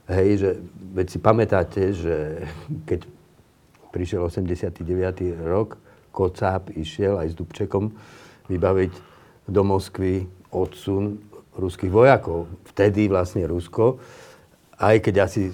[0.05, 0.49] Hej, že
[0.91, 2.15] veď si pamätáte, že
[2.89, 3.07] keď
[3.95, 4.83] prišiel 89.
[5.45, 5.79] rok,
[6.11, 7.91] Kocáb išiel aj s Dubčekom
[8.47, 8.93] vybaviť
[9.51, 11.19] do Moskvy odsun
[11.55, 12.47] ruských vojakov.
[12.71, 13.99] Vtedy vlastne Rusko
[14.79, 15.51] aj keď asi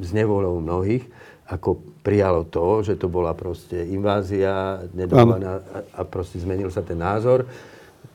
[0.00, 1.06] z nevolou mnohých,
[1.50, 5.60] ako prijalo to, že to bola proste invázia nedovolená
[5.90, 7.50] a, proste zmenil sa ten názor,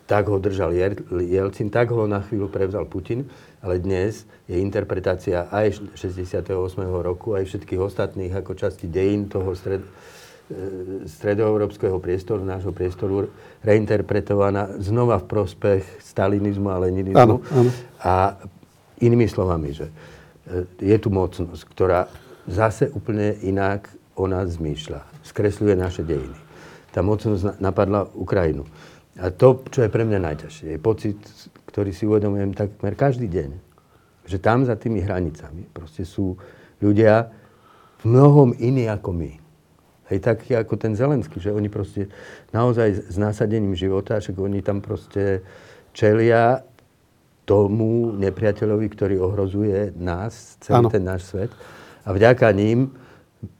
[0.06, 0.72] tak ho držal
[1.10, 3.26] Jelcin, tak ho na chvíľu prevzal Putin,
[3.60, 6.54] ale dnes je interpretácia aj 68.
[7.02, 13.34] roku, aj všetkých ostatných ako časti dejín toho stred, e, stredoeurópskeho priestoru, nášho priestoru,
[13.66, 17.42] reinterpretovaná znova v prospech stalinizmu a leninizmu.
[17.42, 17.70] Áno, áno.
[18.06, 18.38] A
[19.02, 19.90] inými slovami, že
[20.78, 22.08] je tu mocnosť, ktorá
[22.46, 25.02] zase úplne inak o nás zmýšľa.
[25.26, 26.38] Skresľuje naše dejiny.
[26.94, 28.64] Tá mocnosť napadla Ukrajinu.
[29.20, 31.20] A to, čo je pre mňa najťažšie, je pocit,
[31.72, 33.52] ktorý si uvedomujem takmer každý deň,
[34.28, 36.36] že tam za tými hranicami proste sú
[36.84, 37.32] ľudia
[38.04, 39.32] v mnohom iní ako my.
[40.06, 42.14] Hej, taký ako ten Zelenský, že oni proste
[42.54, 45.42] naozaj s násadením života, že oni tam proste
[45.98, 46.62] čelia
[47.46, 50.90] tomu nepriateľovi, ktorý ohrozuje nás, celý ano.
[50.90, 51.54] ten náš svet
[52.06, 52.94] a vďaka ním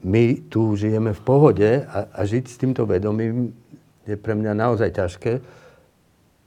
[0.02, 3.54] my tu žijeme v pohode a, a žiť s týmto vedomím
[4.06, 5.32] je pre mňa naozaj ťažké.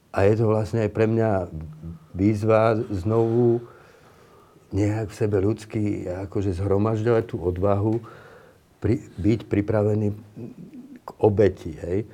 [0.10, 1.52] A je to vlastne aj pre mňa
[2.16, 3.62] výzva znovu
[4.72, 5.86] nejak v sebe ľudský
[6.30, 8.00] akože zhromažďovať tú odvahu,
[8.80, 10.08] pri, byť pripravený
[11.04, 11.76] k obeti.
[11.78, 12.08] Hej.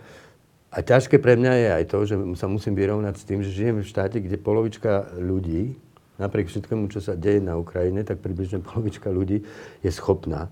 [0.76, 3.80] A ťažké pre mňa je aj to, že sa musím vyrovnať s tým, že žijem
[3.80, 5.80] v štáte, kde polovička ľudí
[6.20, 9.44] napriek všetkému, čo sa deje na Ukrajine, tak približne polovička ľudí
[9.84, 10.52] je schopná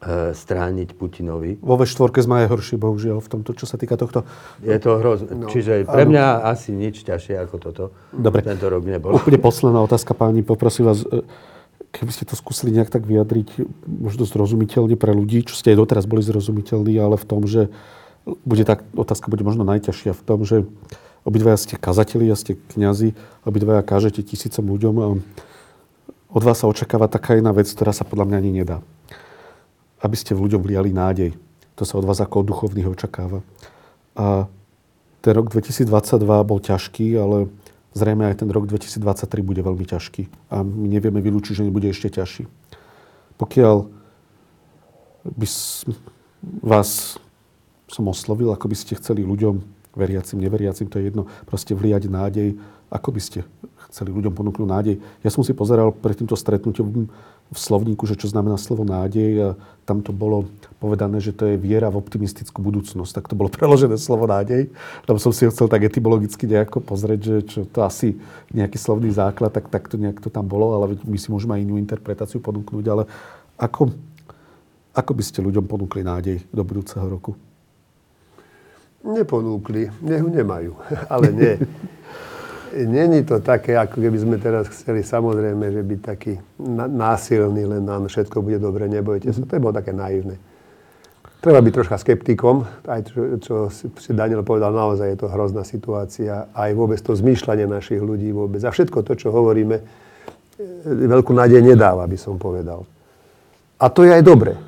[0.00, 1.56] e, strániť Putinovi.
[1.64, 4.28] Vo V4 sme aj horší, bohužiaľ, v tomto, čo sa týka tohto.
[4.60, 5.32] Je to hrozné.
[5.32, 6.52] No, Čiže pre mňa áno.
[6.52, 7.84] asi nič ťažšie ako toto.
[8.12, 8.44] Dobre.
[8.44, 9.16] Tento rok nebol.
[9.16, 11.24] Úplne posledná otázka, páni, poprosím vás, e,
[11.96, 16.04] keby ste to skúsili nejak tak vyjadriť, možno zrozumiteľne pre ľudí, čo ste aj doteraz
[16.04, 17.72] boli zrozumiteľní, ale v tom, že
[18.26, 20.66] bude tak, otázka bude možno najťažšia v tom, že
[21.26, 24.94] Obidvaja ste kazatelia, ste kňazi, obidvaja kážete tisícom ľuďom.
[26.30, 28.78] Od vás sa očakáva taká jedna vec, ktorá sa podľa mňa ani nedá.
[29.98, 31.34] Aby ste v ľuďom vliali nádej.
[31.74, 33.42] To sa od vás ako od duchovných očakáva.
[34.14, 34.46] A
[35.18, 35.90] ten rok 2022
[36.46, 37.50] bol ťažký, ale
[37.90, 40.54] zrejme aj ten rok 2023 bude veľmi ťažký.
[40.54, 42.46] A my nevieme vylúčiť, že nebude ešte ťažší.
[43.34, 43.90] Pokiaľ
[45.26, 45.46] by
[46.62, 47.18] vás
[47.86, 49.62] som oslovil, ako by ste chceli ľuďom
[49.96, 52.60] veriacim, neveriacim, to je jedno, proste vliať nádej.
[52.86, 53.42] Ako by ste
[53.90, 54.94] chceli ľuďom ponúknuť nádej?
[55.24, 57.10] Ja som si pozeral pred týmto stretnutím
[57.46, 59.48] v slovníku, že čo znamená slovo nádej a
[59.86, 60.50] tam to bolo
[60.82, 63.22] povedané, že to je viera v optimistickú budúcnosť.
[63.22, 64.70] Tak to bolo preložené slovo nádej.
[65.06, 68.18] Tam som si ho chcel tak etymologicky nejako pozrieť, že čo to asi
[68.50, 71.62] nejaký slovný základ, tak, tak to nejak to tam bolo, ale my si môžeme aj
[71.62, 72.84] inú interpretáciu ponúknuť.
[72.90, 73.02] Ale
[73.54, 73.94] ako,
[74.94, 77.38] ako by ste ľuďom ponúkli nádej do budúceho roku?
[79.06, 80.72] Neponúkli, nech ju nemajú.
[81.12, 81.54] Ale nie.
[82.76, 86.36] Není to také, ako keby sme teraz chceli samozrejme, že byť taký
[86.90, 89.46] násilný, len nám všetko bude dobre, nebojte sa.
[89.46, 90.36] To je bolo také naivné.
[91.40, 96.50] Treba byť troška skeptikom, aj čo, čo si Daniel povedal, naozaj je to hrozná situácia,
[96.50, 98.58] aj vôbec to zmýšľanie našich ľudí vôbec.
[98.66, 99.84] A všetko to, čo hovoríme, e,
[101.06, 102.82] veľkú nádej nedáva, by som povedal.
[103.78, 104.58] A to je aj dobre,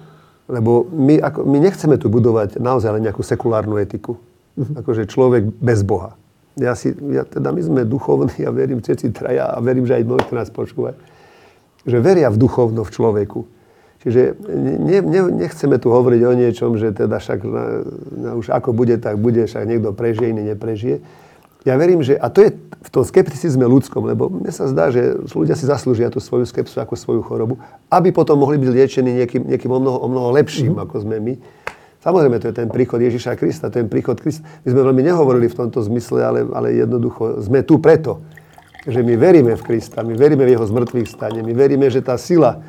[0.49, 4.17] lebo my, ako, my nechceme tu budovať naozaj len nejakú sekulárnu etiku
[4.59, 6.19] akože človek bez Boha.
[6.59, 10.05] Ja si, ja, teda my sme duchovní, ja verím všetci traja a verím, že aj
[10.05, 10.99] mnohí, nás počúvať,
[11.87, 13.41] že veria v duchovno v človeku.
[14.03, 14.39] Čiže
[14.79, 17.65] ne, ne, nechceme tu hovoriť o niečom, že teda však na,
[18.15, 21.03] na, už ako bude, tak bude, však niekto prežije, iný neprežije.
[21.67, 25.19] Ja verím, že, a to je v tom skepticizme ľudskom, lebo mne sa zdá, že
[25.35, 27.59] ľudia si zaslúžia tú svoju skepsu ako svoju chorobu,
[27.91, 30.85] aby potom mohli byť liečení niekým, niekým o, mnoho, o mnoho lepším, mm-hmm.
[30.87, 31.35] ako sme my.
[31.99, 34.47] Samozrejme, to je ten príchod Ježiša Krista, ten príchod Krista.
[34.63, 38.23] My sme veľmi nehovorili v tomto zmysle, ale, ale jednoducho sme tu preto,
[38.87, 42.15] že my veríme v Krista, my veríme v jeho zmrtvých stane, my veríme, že tá
[42.15, 42.63] sila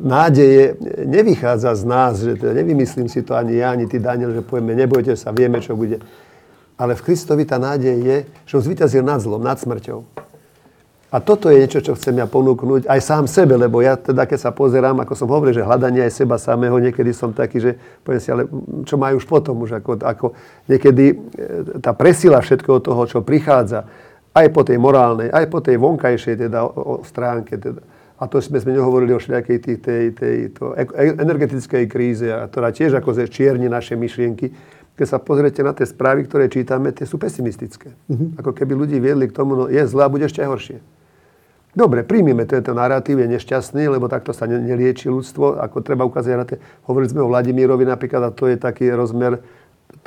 [0.00, 4.40] nádeje nevychádza z nás, že teda nevymyslím si to ani ja, ani ty, Daniel, že
[4.40, 6.00] povieme, nebojte sa, vieme, čo bude.
[6.74, 10.24] Ale v Kristovi tá nádej je, že on zvýťazil nad zlom, nad smrťou.
[11.14, 14.38] A toto je niečo, čo chcem ja ponúknuť aj sám sebe, lebo ja teda, keď
[14.40, 18.18] sa pozerám, ako som hovoril, že hľadanie aj seba samého, niekedy som taký, že poviem
[18.18, 18.50] si, ale
[18.82, 20.26] čo majú už potom, už ako, ako
[20.66, 21.16] niekedy e,
[21.78, 23.86] tá presila všetkého toho, čo prichádza,
[24.34, 27.62] aj po tej morálnej, aj po tej vonkajšej teda, o, o stránke.
[27.62, 27.78] Teda.
[28.18, 32.74] A to sme, sme nehovorili o všelijakej tej, tej, tej to, e, energetickej kríze, ktorá
[32.74, 34.50] tiež ako čierni naše myšlienky.
[34.94, 37.90] Keď sa pozriete na tie správy, ktoré čítame, tie sú pesimistické.
[38.06, 38.38] Mm-hmm.
[38.38, 40.78] Ako keby ľudí viedli k tomu, no je zle a bude ešte horšie.
[41.74, 45.58] Dobre, príjmime tento narratív, je nešťastný, lebo takto sa nelieči ľudstvo.
[45.58, 49.42] Ako treba ukázať na tie, hovorili sme o Vladimírovi napríklad, a to je taký rozmer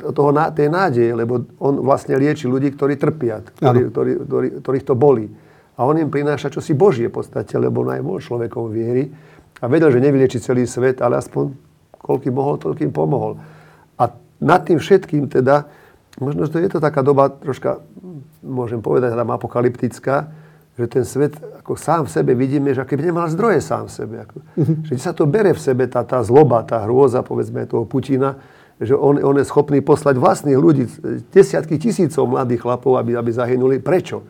[0.00, 4.96] toho, tej nádeje, lebo on vlastne lieči ľudí, ktorí trpia, ktorí, ktorí, ktorí, ktorých to
[4.96, 5.28] bolí.
[5.76, 9.12] A on im prináša čosi Božie v podstate, lebo on aj bol človekom viery
[9.60, 11.52] a vedel, že nevylieči celý svet, ale aspoň
[12.00, 13.36] koľkým mohol, toľkým pomohol.
[14.38, 15.66] Nad tým všetkým teda,
[16.22, 17.82] možno, že je to taká doba troška,
[18.42, 20.30] môžem povedať, tam apokalyptická,
[20.78, 24.14] že ten svet ako sám v sebe vidíme, že keby nemal zdroje sám v sebe.
[24.22, 24.76] Ako, mm-hmm.
[24.86, 28.38] Že sa to bere v sebe, tá, tá zloba, tá hrôza, povedzme, toho Putina,
[28.78, 30.86] že on, on je schopný poslať vlastných ľudí,
[31.34, 33.82] desiatky tisícov mladých chlapov, aby, aby zahynuli.
[33.82, 34.22] Prečo?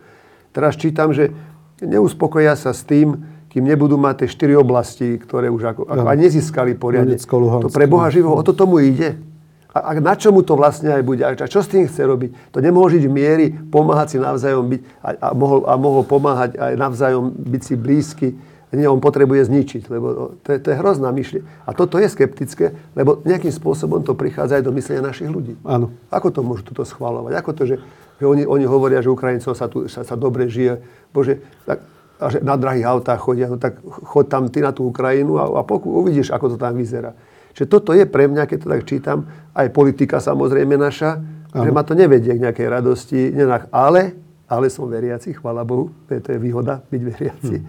[0.56, 1.36] Teraz čítam, že
[1.84, 6.18] neuspokoja sa s tým, kým nebudú mať tie štyri oblasti, ktoré už ako, ako aj
[6.20, 7.16] nezískali poriadne.
[7.20, 9.20] To pre Boha živého, o to tomu ide.
[9.68, 11.20] A, a na čomu to vlastne aj bude?
[11.20, 12.56] A čo s tým chce robiť?
[12.56, 16.56] To nemôže žiť v miery, pomáhať si navzájom byť a, a, mohol, a mohol pomáhať
[16.56, 18.28] aj navzájom byť si blízky.
[18.68, 21.48] Nie, on potrebuje zničiť, lebo to je, to je hrozná myšlienka.
[21.64, 25.56] A toto je skeptické, lebo nejakým spôsobom to prichádza aj do myslenia našich ľudí.
[25.64, 25.88] Áno.
[26.12, 27.32] Ako to môžu toto schváľovať?
[27.40, 27.80] Ako to, že,
[28.20, 30.84] že oni, oni hovoria, že Ukrajincov sa tu sa, sa dobre žije.
[31.16, 31.80] Bože, tak,
[32.20, 35.48] a že na drahých autách chodia, no tak chod tam ty na tú Ukrajinu a,
[35.48, 37.16] a poku, uvidíš, ako to tam vyzerá.
[37.54, 39.18] Čiže toto je pre mňa, keď to tak čítam,
[39.54, 41.18] aj politika samozrejme naša,
[41.52, 41.64] ano.
[41.64, 43.32] že ma to nevedie k nejakej radosti,
[43.72, 44.16] ale,
[44.46, 47.56] ale som veriaci, chvala Bohu, to je výhoda byť veriaci.
[47.58, 47.66] Hm.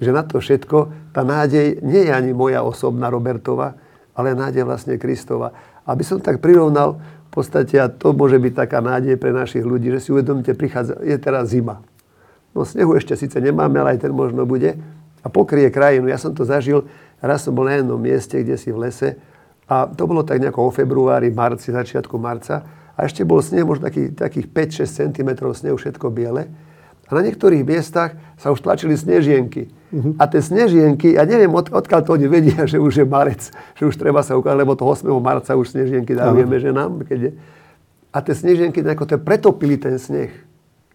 [0.00, 0.78] Že na to všetko,
[1.12, 3.76] tá nádej nie je ani moja osobná Robertova,
[4.16, 5.52] ale nádej vlastne Kristova.
[5.84, 9.94] Aby som tak prirovnal, v podstate, a to môže byť taká nádej pre našich ľudí,
[9.94, 11.78] že si uvedomíte, prichádza, je teraz zima.
[12.50, 14.74] No snehu ešte síce nemáme, ale aj ten možno bude.
[15.22, 16.10] A pokrie krajinu.
[16.10, 16.90] Ja som to zažil
[17.20, 19.20] Raz som bol na jednom mieste, kde si v lese
[19.70, 22.66] a to bolo tak nejako o februári, marci, začiatku marca
[22.98, 24.50] a ešte bol sneh možno taký, takých
[24.82, 26.50] 5-6 cm snehu, všetko biele.
[27.10, 29.70] A na niektorých miestach sa už tlačili snežienky.
[29.90, 30.14] Uh-huh.
[30.14, 33.82] A tie snežienky, ja neviem, od, odkiaľ to oni vedia, že už je marec, že
[33.82, 35.06] už treba sa ukázať, lebo to 8.
[35.18, 36.66] marca už snežienky darujeme uh-huh.
[36.70, 36.90] ženám.
[37.06, 37.30] Keď je.
[38.10, 40.30] A tie snežienky nejako to pretopili ten sneh.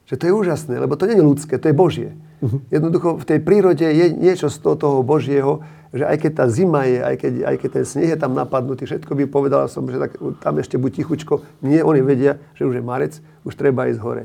[0.05, 2.13] Že to je úžasné, lebo to nie je ľudské, to je Božie.
[2.41, 2.61] Uh-huh.
[2.69, 5.65] Jednoducho v tej prírode je niečo z toho, toho Božieho,
[5.95, 8.83] že aj keď tá zima je, aj keď, aj keď ten sneh je tam napadnutý,
[8.83, 11.41] všetko by povedal som, že tak, tam ešte buď tichučko.
[11.63, 13.13] Nie, oni vedia, že už je marec,
[13.47, 14.23] už treba ísť hore.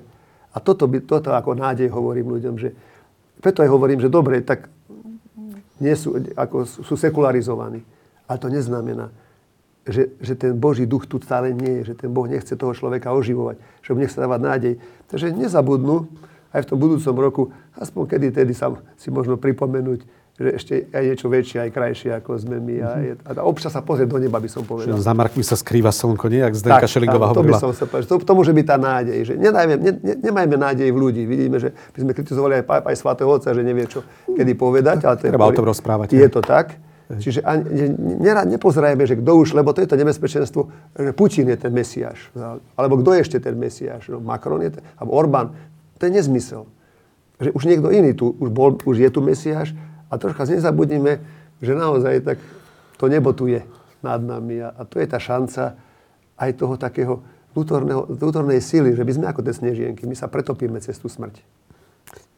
[0.51, 2.75] A toto, by, toto ako nádej hovorím ľuďom, že
[3.39, 4.67] preto aj hovorím, že dobre, tak
[5.81, 7.81] nie sú, ako sú sekularizovaní.
[8.27, 9.09] Ale to neznamená,
[9.91, 13.13] že, že ten Boží duch tu stále nie je, že ten Boh nechce toho človeka
[13.13, 14.75] oživovať, že mu nechce dávať nádej.
[15.11, 16.07] Takže nezabudnú
[16.51, 17.43] aj v tom budúcom roku,
[17.79, 20.03] aspoň kedy tedy sa si možno pripomenúť,
[20.41, 22.75] že ešte aj niečo väčšie, aj krajšie, ako sme my.
[22.81, 24.97] A, je, a občas sa pozrieť do neba, by som povedal.
[24.97, 26.41] Že za Markmi sa skrýva slnko, nie?
[26.41, 27.61] Jak Zdenka Šeligová hovorila.
[27.61, 28.09] To by som sa povedal.
[28.09, 29.19] To, to môže byť tá nádej.
[29.29, 31.23] Že nedajme, ne, ne, nemajme nádej v ľudí.
[31.29, 34.01] Vidíme, že by sme kritizovali aj, aj svätého Otca, že nevie, čo
[34.33, 35.05] kedy povedať.
[35.05, 36.07] Ale to Treba je, o tom rozprávať.
[36.17, 36.81] Je to tak.
[37.19, 40.61] Čiže ani, ne, nepozerajme, že kto už, lebo to je to nebezpečenstvo,
[40.95, 42.31] že Putin je ten Mesiáš.
[42.79, 44.15] Alebo kto je ešte ten Mesiáš?
[44.15, 45.51] No, Macron je ten, alebo Orbán.
[45.99, 46.71] To je nezmysel.
[47.43, 49.75] Že už niekto iný tu, už, bol, už je tu Mesiáš
[50.07, 51.19] a troška nezabudnime,
[51.59, 52.39] že naozaj tak
[52.95, 53.67] to nebo tu je
[54.07, 54.63] nad nami.
[54.63, 55.75] A, a to je tá šanca
[56.39, 57.27] aj toho takého
[58.15, 61.43] vnútornej síly, že by sme ako tie snežienky, my sa pretopíme cez tú smrť.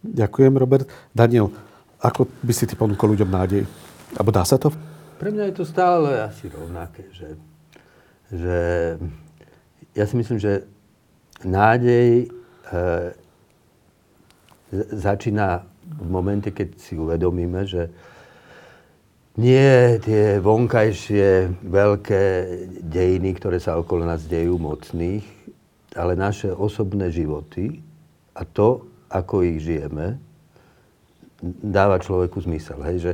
[0.02, 0.88] Ďakujem, Robert.
[1.12, 1.52] Daniel,
[2.00, 3.62] ako by si ty ponúkol ľuďom nádej?
[4.12, 4.68] Abo dá sa to?
[5.16, 7.28] Pre mňa je to stále asi rovnaké, že,
[8.28, 8.58] že
[9.96, 10.68] ja si myslím, že
[11.46, 12.74] nádej e,
[14.92, 15.64] začína
[15.96, 17.88] v momente, keď si uvedomíme, že
[19.40, 22.24] nie tie vonkajšie veľké
[22.84, 25.24] dejiny, ktoré sa okolo nás dejú mocných,
[25.96, 27.80] ale naše osobné životy
[28.36, 30.20] a to, ako ich žijeme,
[31.64, 32.80] dáva človeku zmysel.
[32.84, 32.96] Hej?
[33.08, 33.12] Že,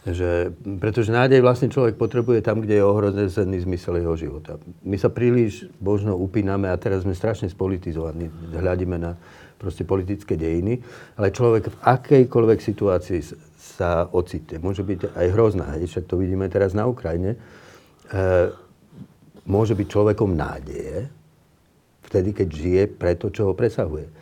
[0.00, 4.56] že, pretože nádej vlastne človek potrebuje tam, kde je ohrozený zmysel jeho života.
[4.80, 8.32] My sa príliš možno upíname a teraz sme strašne spolitizovaní.
[8.56, 9.20] Hľadíme na
[9.60, 10.80] proste politické dejiny,
[11.20, 13.20] ale človek v akejkoľvek situácii
[13.60, 14.56] sa ocitne.
[14.56, 17.36] Môže byť aj hrozná, hej, však to vidíme teraz na Ukrajine.
[17.36, 17.38] E,
[19.44, 21.12] môže byť človekom nádeje,
[22.08, 24.08] vtedy, keď žije pre to, čo ho presahuje.
[24.08, 24.12] E,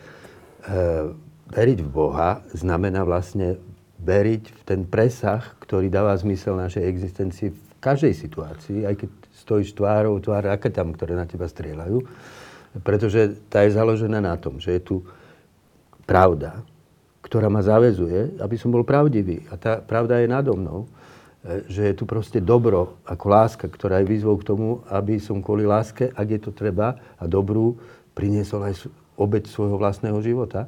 [1.55, 3.55] veriť v Boha znamená vlastne
[3.99, 9.09] veriť v ten presah, ktorý dáva zmysel našej existencii v každej situácii, aj keď
[9.39, 12.03] stojíš tvárou tvár raketám, ktoré na teba strieľajú,
[12.83, 14.95] pretože tá je založená na tom, že je tu
[16.05, 16.63] pravda,
[17.23, 19.45] ktorá ma zavezuje, aby som bol pravdivý.
[19.51, 20.89] A tá pravda je nado mnou,
[21.45, 25.43] e, že je tu proste dobro ako láska, ktorá je výzvou k tomu, aby som
[25.43, 27.77] kvôli láske, ak je to treba a dobrú,
[28.17, 28.89] priniesol aj
[29.19, 30.65] obeď svojho vlastného života.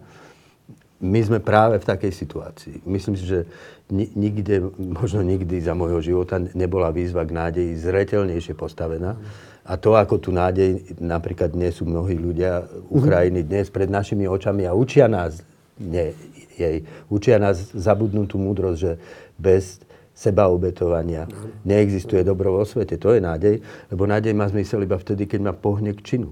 [1.01, 2.75] My sme práve v takej situácii.
[2.85, 3.49] Myslím si, že
[3.91, 9.17] nikde, možno nikdy za môjho života nebola výzva k nádeji zretelnejšie postavená.
[9.65, 14.65] A to, ako tu nádej, napríklad dnes sú mnohí ľudia Ukrajiny dnes pred našimi očami
[14.69, 15.41] a učia nás,
[15.81, 16.13] nie,
[16.53, 18.93] jej, učia nás zabudnutú múdrosť, že
[19.41, 19.81] bez
[20.13, 21.25] sebaobetovania.
[21.65, 23.01] Neexistuje dobro vo svete.
[23.01, 23.57] To je nádej,
[23.89, 26.29] lebo nádej má zmysel iba vtedy, keď ma pohne k činu.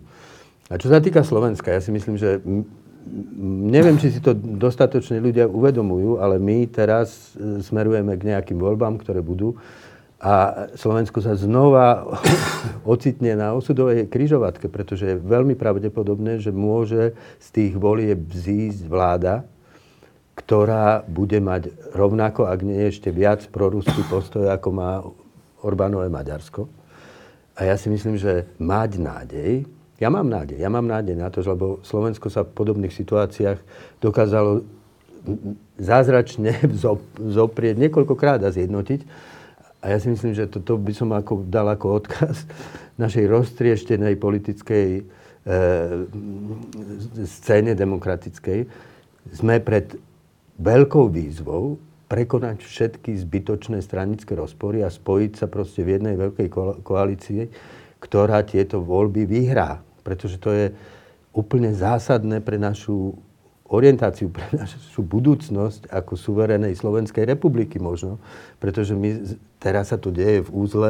[0.69, 2.37] A čo sa týka Slovenska, ja si myslím, že
[3.69, 9.01] neviem, či si to dostatočne ľudia uvedomujú, ale my teraz e, smerujeme k nejakým voľbám,
[9.01, 9.57] ktoré budú
[10.19, 12.03] a Slovensko sa znova
[12.83, 19.47] ocitne na osudovej kryžovatke, pretože je veľmi pravdepodobné, že môže z tých volieb vzísť vláda,
[20.35, 24.99] ktorá bude mať rovnako, ak nie ešte viac proruský postoj, ako má
[25.63, 26.67] Orbánové Maďarsko.
[27.59, 29.67] A ja si myslím, že mať nádej,
[29.99, 33.59] ja mám nádej, ja mám nádej na to, lebo Slovensko sa v podobných situáciách
[33.99, 34.63] dokázalo
[35.75, 36.55] zázračne
[37.39, 39.01] zoprieť niekoľkokrát a zjednotiť.
[39.79, 42.43] A ja si myslím, že toto by som ako, dal ako odkaz
[43.03, 45.01] našej roztrieštenej politickej e,
[47.23, 48.67] scéne demokratickej.
[49.35, 49.95] Sme pred
[50.59, 51.79] veľkou výzvou
[52.11, 56.47] prekonať všetky zbytočné stranické rozpory a spojiť sa proste v jednej veľkej
[56.81, 57.41] koalícii,
[58.01, 59.88] ktorá tieto voľby vyhrá.
[60.01, 60.65] Pretože to je
[61.33, 63.17] úplne zásadné pre našu
[63.69, 68.17] orientáciu pre našu budúcnosť ako suverenej Slovenskej republiky možno,
[68.57, 70.89] pretože my, teraz sa to deje v úzle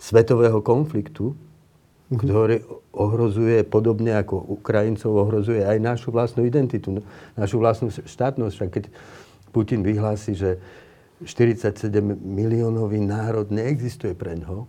[0.00, 2.18] svetového konfliktu, mm-hmm.
[2.18, 2.56] ktorý
[2.96, 7.04] ohrozuje, podobne ako Ukrajincov, ohrozuje aj našu vlastnú identitu,
[7.36, 8.54] našu vlastnú štátnosť.
[8.56, 8.84] Však keď
[9.52, 10.56] Putin vyhlási, že
[11.22, 14.66] 47 miliónový národ neexistuje pre ňo,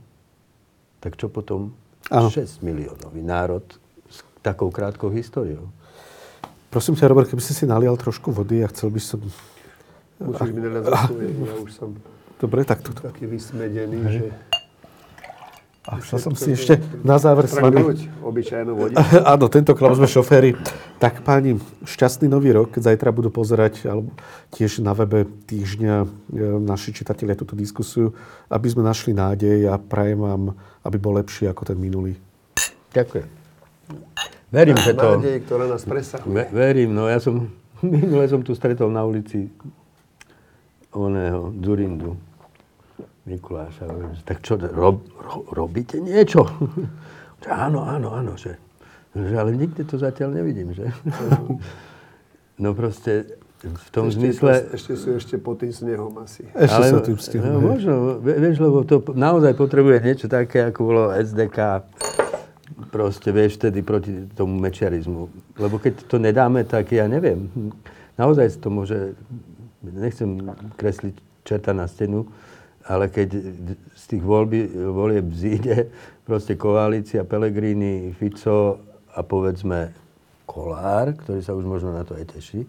[1.01, 1.73] tak čo potom
[2.13, 2.29] Aha.
[2.29, 3.65] 6 miliónový národ
[4.05, 5.73] s takou krátkou históriou?
[6.69, 9.21] Prosím ťa, Robert, keby si si nalial trošku vody a chcel by som...
[10.19, 11.95] Musíš mi naliať ja už som
[12.35, 12.99] Dobre, tak toto.
[12.99, 14.11] taký vysmedený, Hej.
[14.11, 14.25] že...
[15.85, 17.77] A chcel som si ešte na záver s vami...
[18.25, 18.97] obyčajnú vodič.
[19.37, 20.57] Áno, tentokrát sme šoféry.
[20.97, 22.73] Tak páni, šťastný nový rok.
[22.73, 24.09] Zajtra budú pozerať alebo
[24.49, 26.07] tiež na webe týždňa e,
[26.57, 28.17] naši čitatelia túto diskusiu,
[28.49, 30.43] aby sme našli nádej a prajem vám,
[30.85, 32.13] aby bol lepší ako ten minulý.
[32.93, 33.27] Ďakujem.
[34.53, 35.19] Verím, že to...
[35.19, 36.47] Nádej, ktorá nás presahuje.
[36.53, 37.49] Verím, no ja som...
[37.83, 39.51] Minule som tu stretol na ulici
[40.95, 42.15] oného Durindu.
[43.25, 43.89] Mikuláša.
[44.23, 46.45] Tak čo, rob, ro, robíte niečo?
[47.45, 48.33] Že áno, áno, áno.
[48.33, 48.57] Že,
[49.13, 50.89] že, ale nikde to zatiaľ nevidím, že?
[52.55, 53.35] No proste
[53.65, 54.51] v tom ešte, zmysle...
[54.77, 56.45] Ešte sú ešte pod tým snehom asi.
[56.53, 57.49] Ešte ale, sú tým snehom.
[57.49, 61.81] No, možno, vieš, lebo to naozaj potrebuje niečo také, ako bolo SDK
[62.93, 65.27] proste, vieš, vtedy proti tomu mečiarizmu.
[65.57, 67.49] Lebo keď to nedáme, tak ja neviem.
[68.15, 69.17] Naozaj to môže,
[69.81, 70.39] nechcem
[70.79, 72.29] kresliť čerta na stenu,
[72.85, 73.33] ale keď
[73.97, 75.89] z tých voľby, volieb vzíde
[76.21, 78.77] proste koalícia Pelegrini, Fico
[79.13, 79.93] a povedzme
[80.45, 82.65] Kolár, ktorý sa už možno na to aj teší,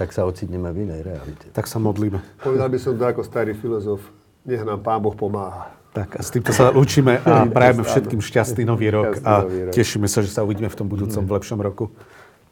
[0.00, 1.52] tak sa ocitneme v inej realite.
[1.52, 2.24] Tak sa modlíme.
[2.40, 4.00] Povedal by som to ako starý filozof,
[4.48, 5.76] nech nám Pán Boh pomáha.
[5.92, 9.44] Tak a s týmto sa učíme a prajeme všetkým šťastný nový rok a
[9.74, 11.92] tešíme sa, že sa uvidíme v tom budúcom v lepšom roku.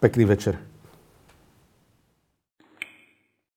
[0.02, 0.60] Pekný večer.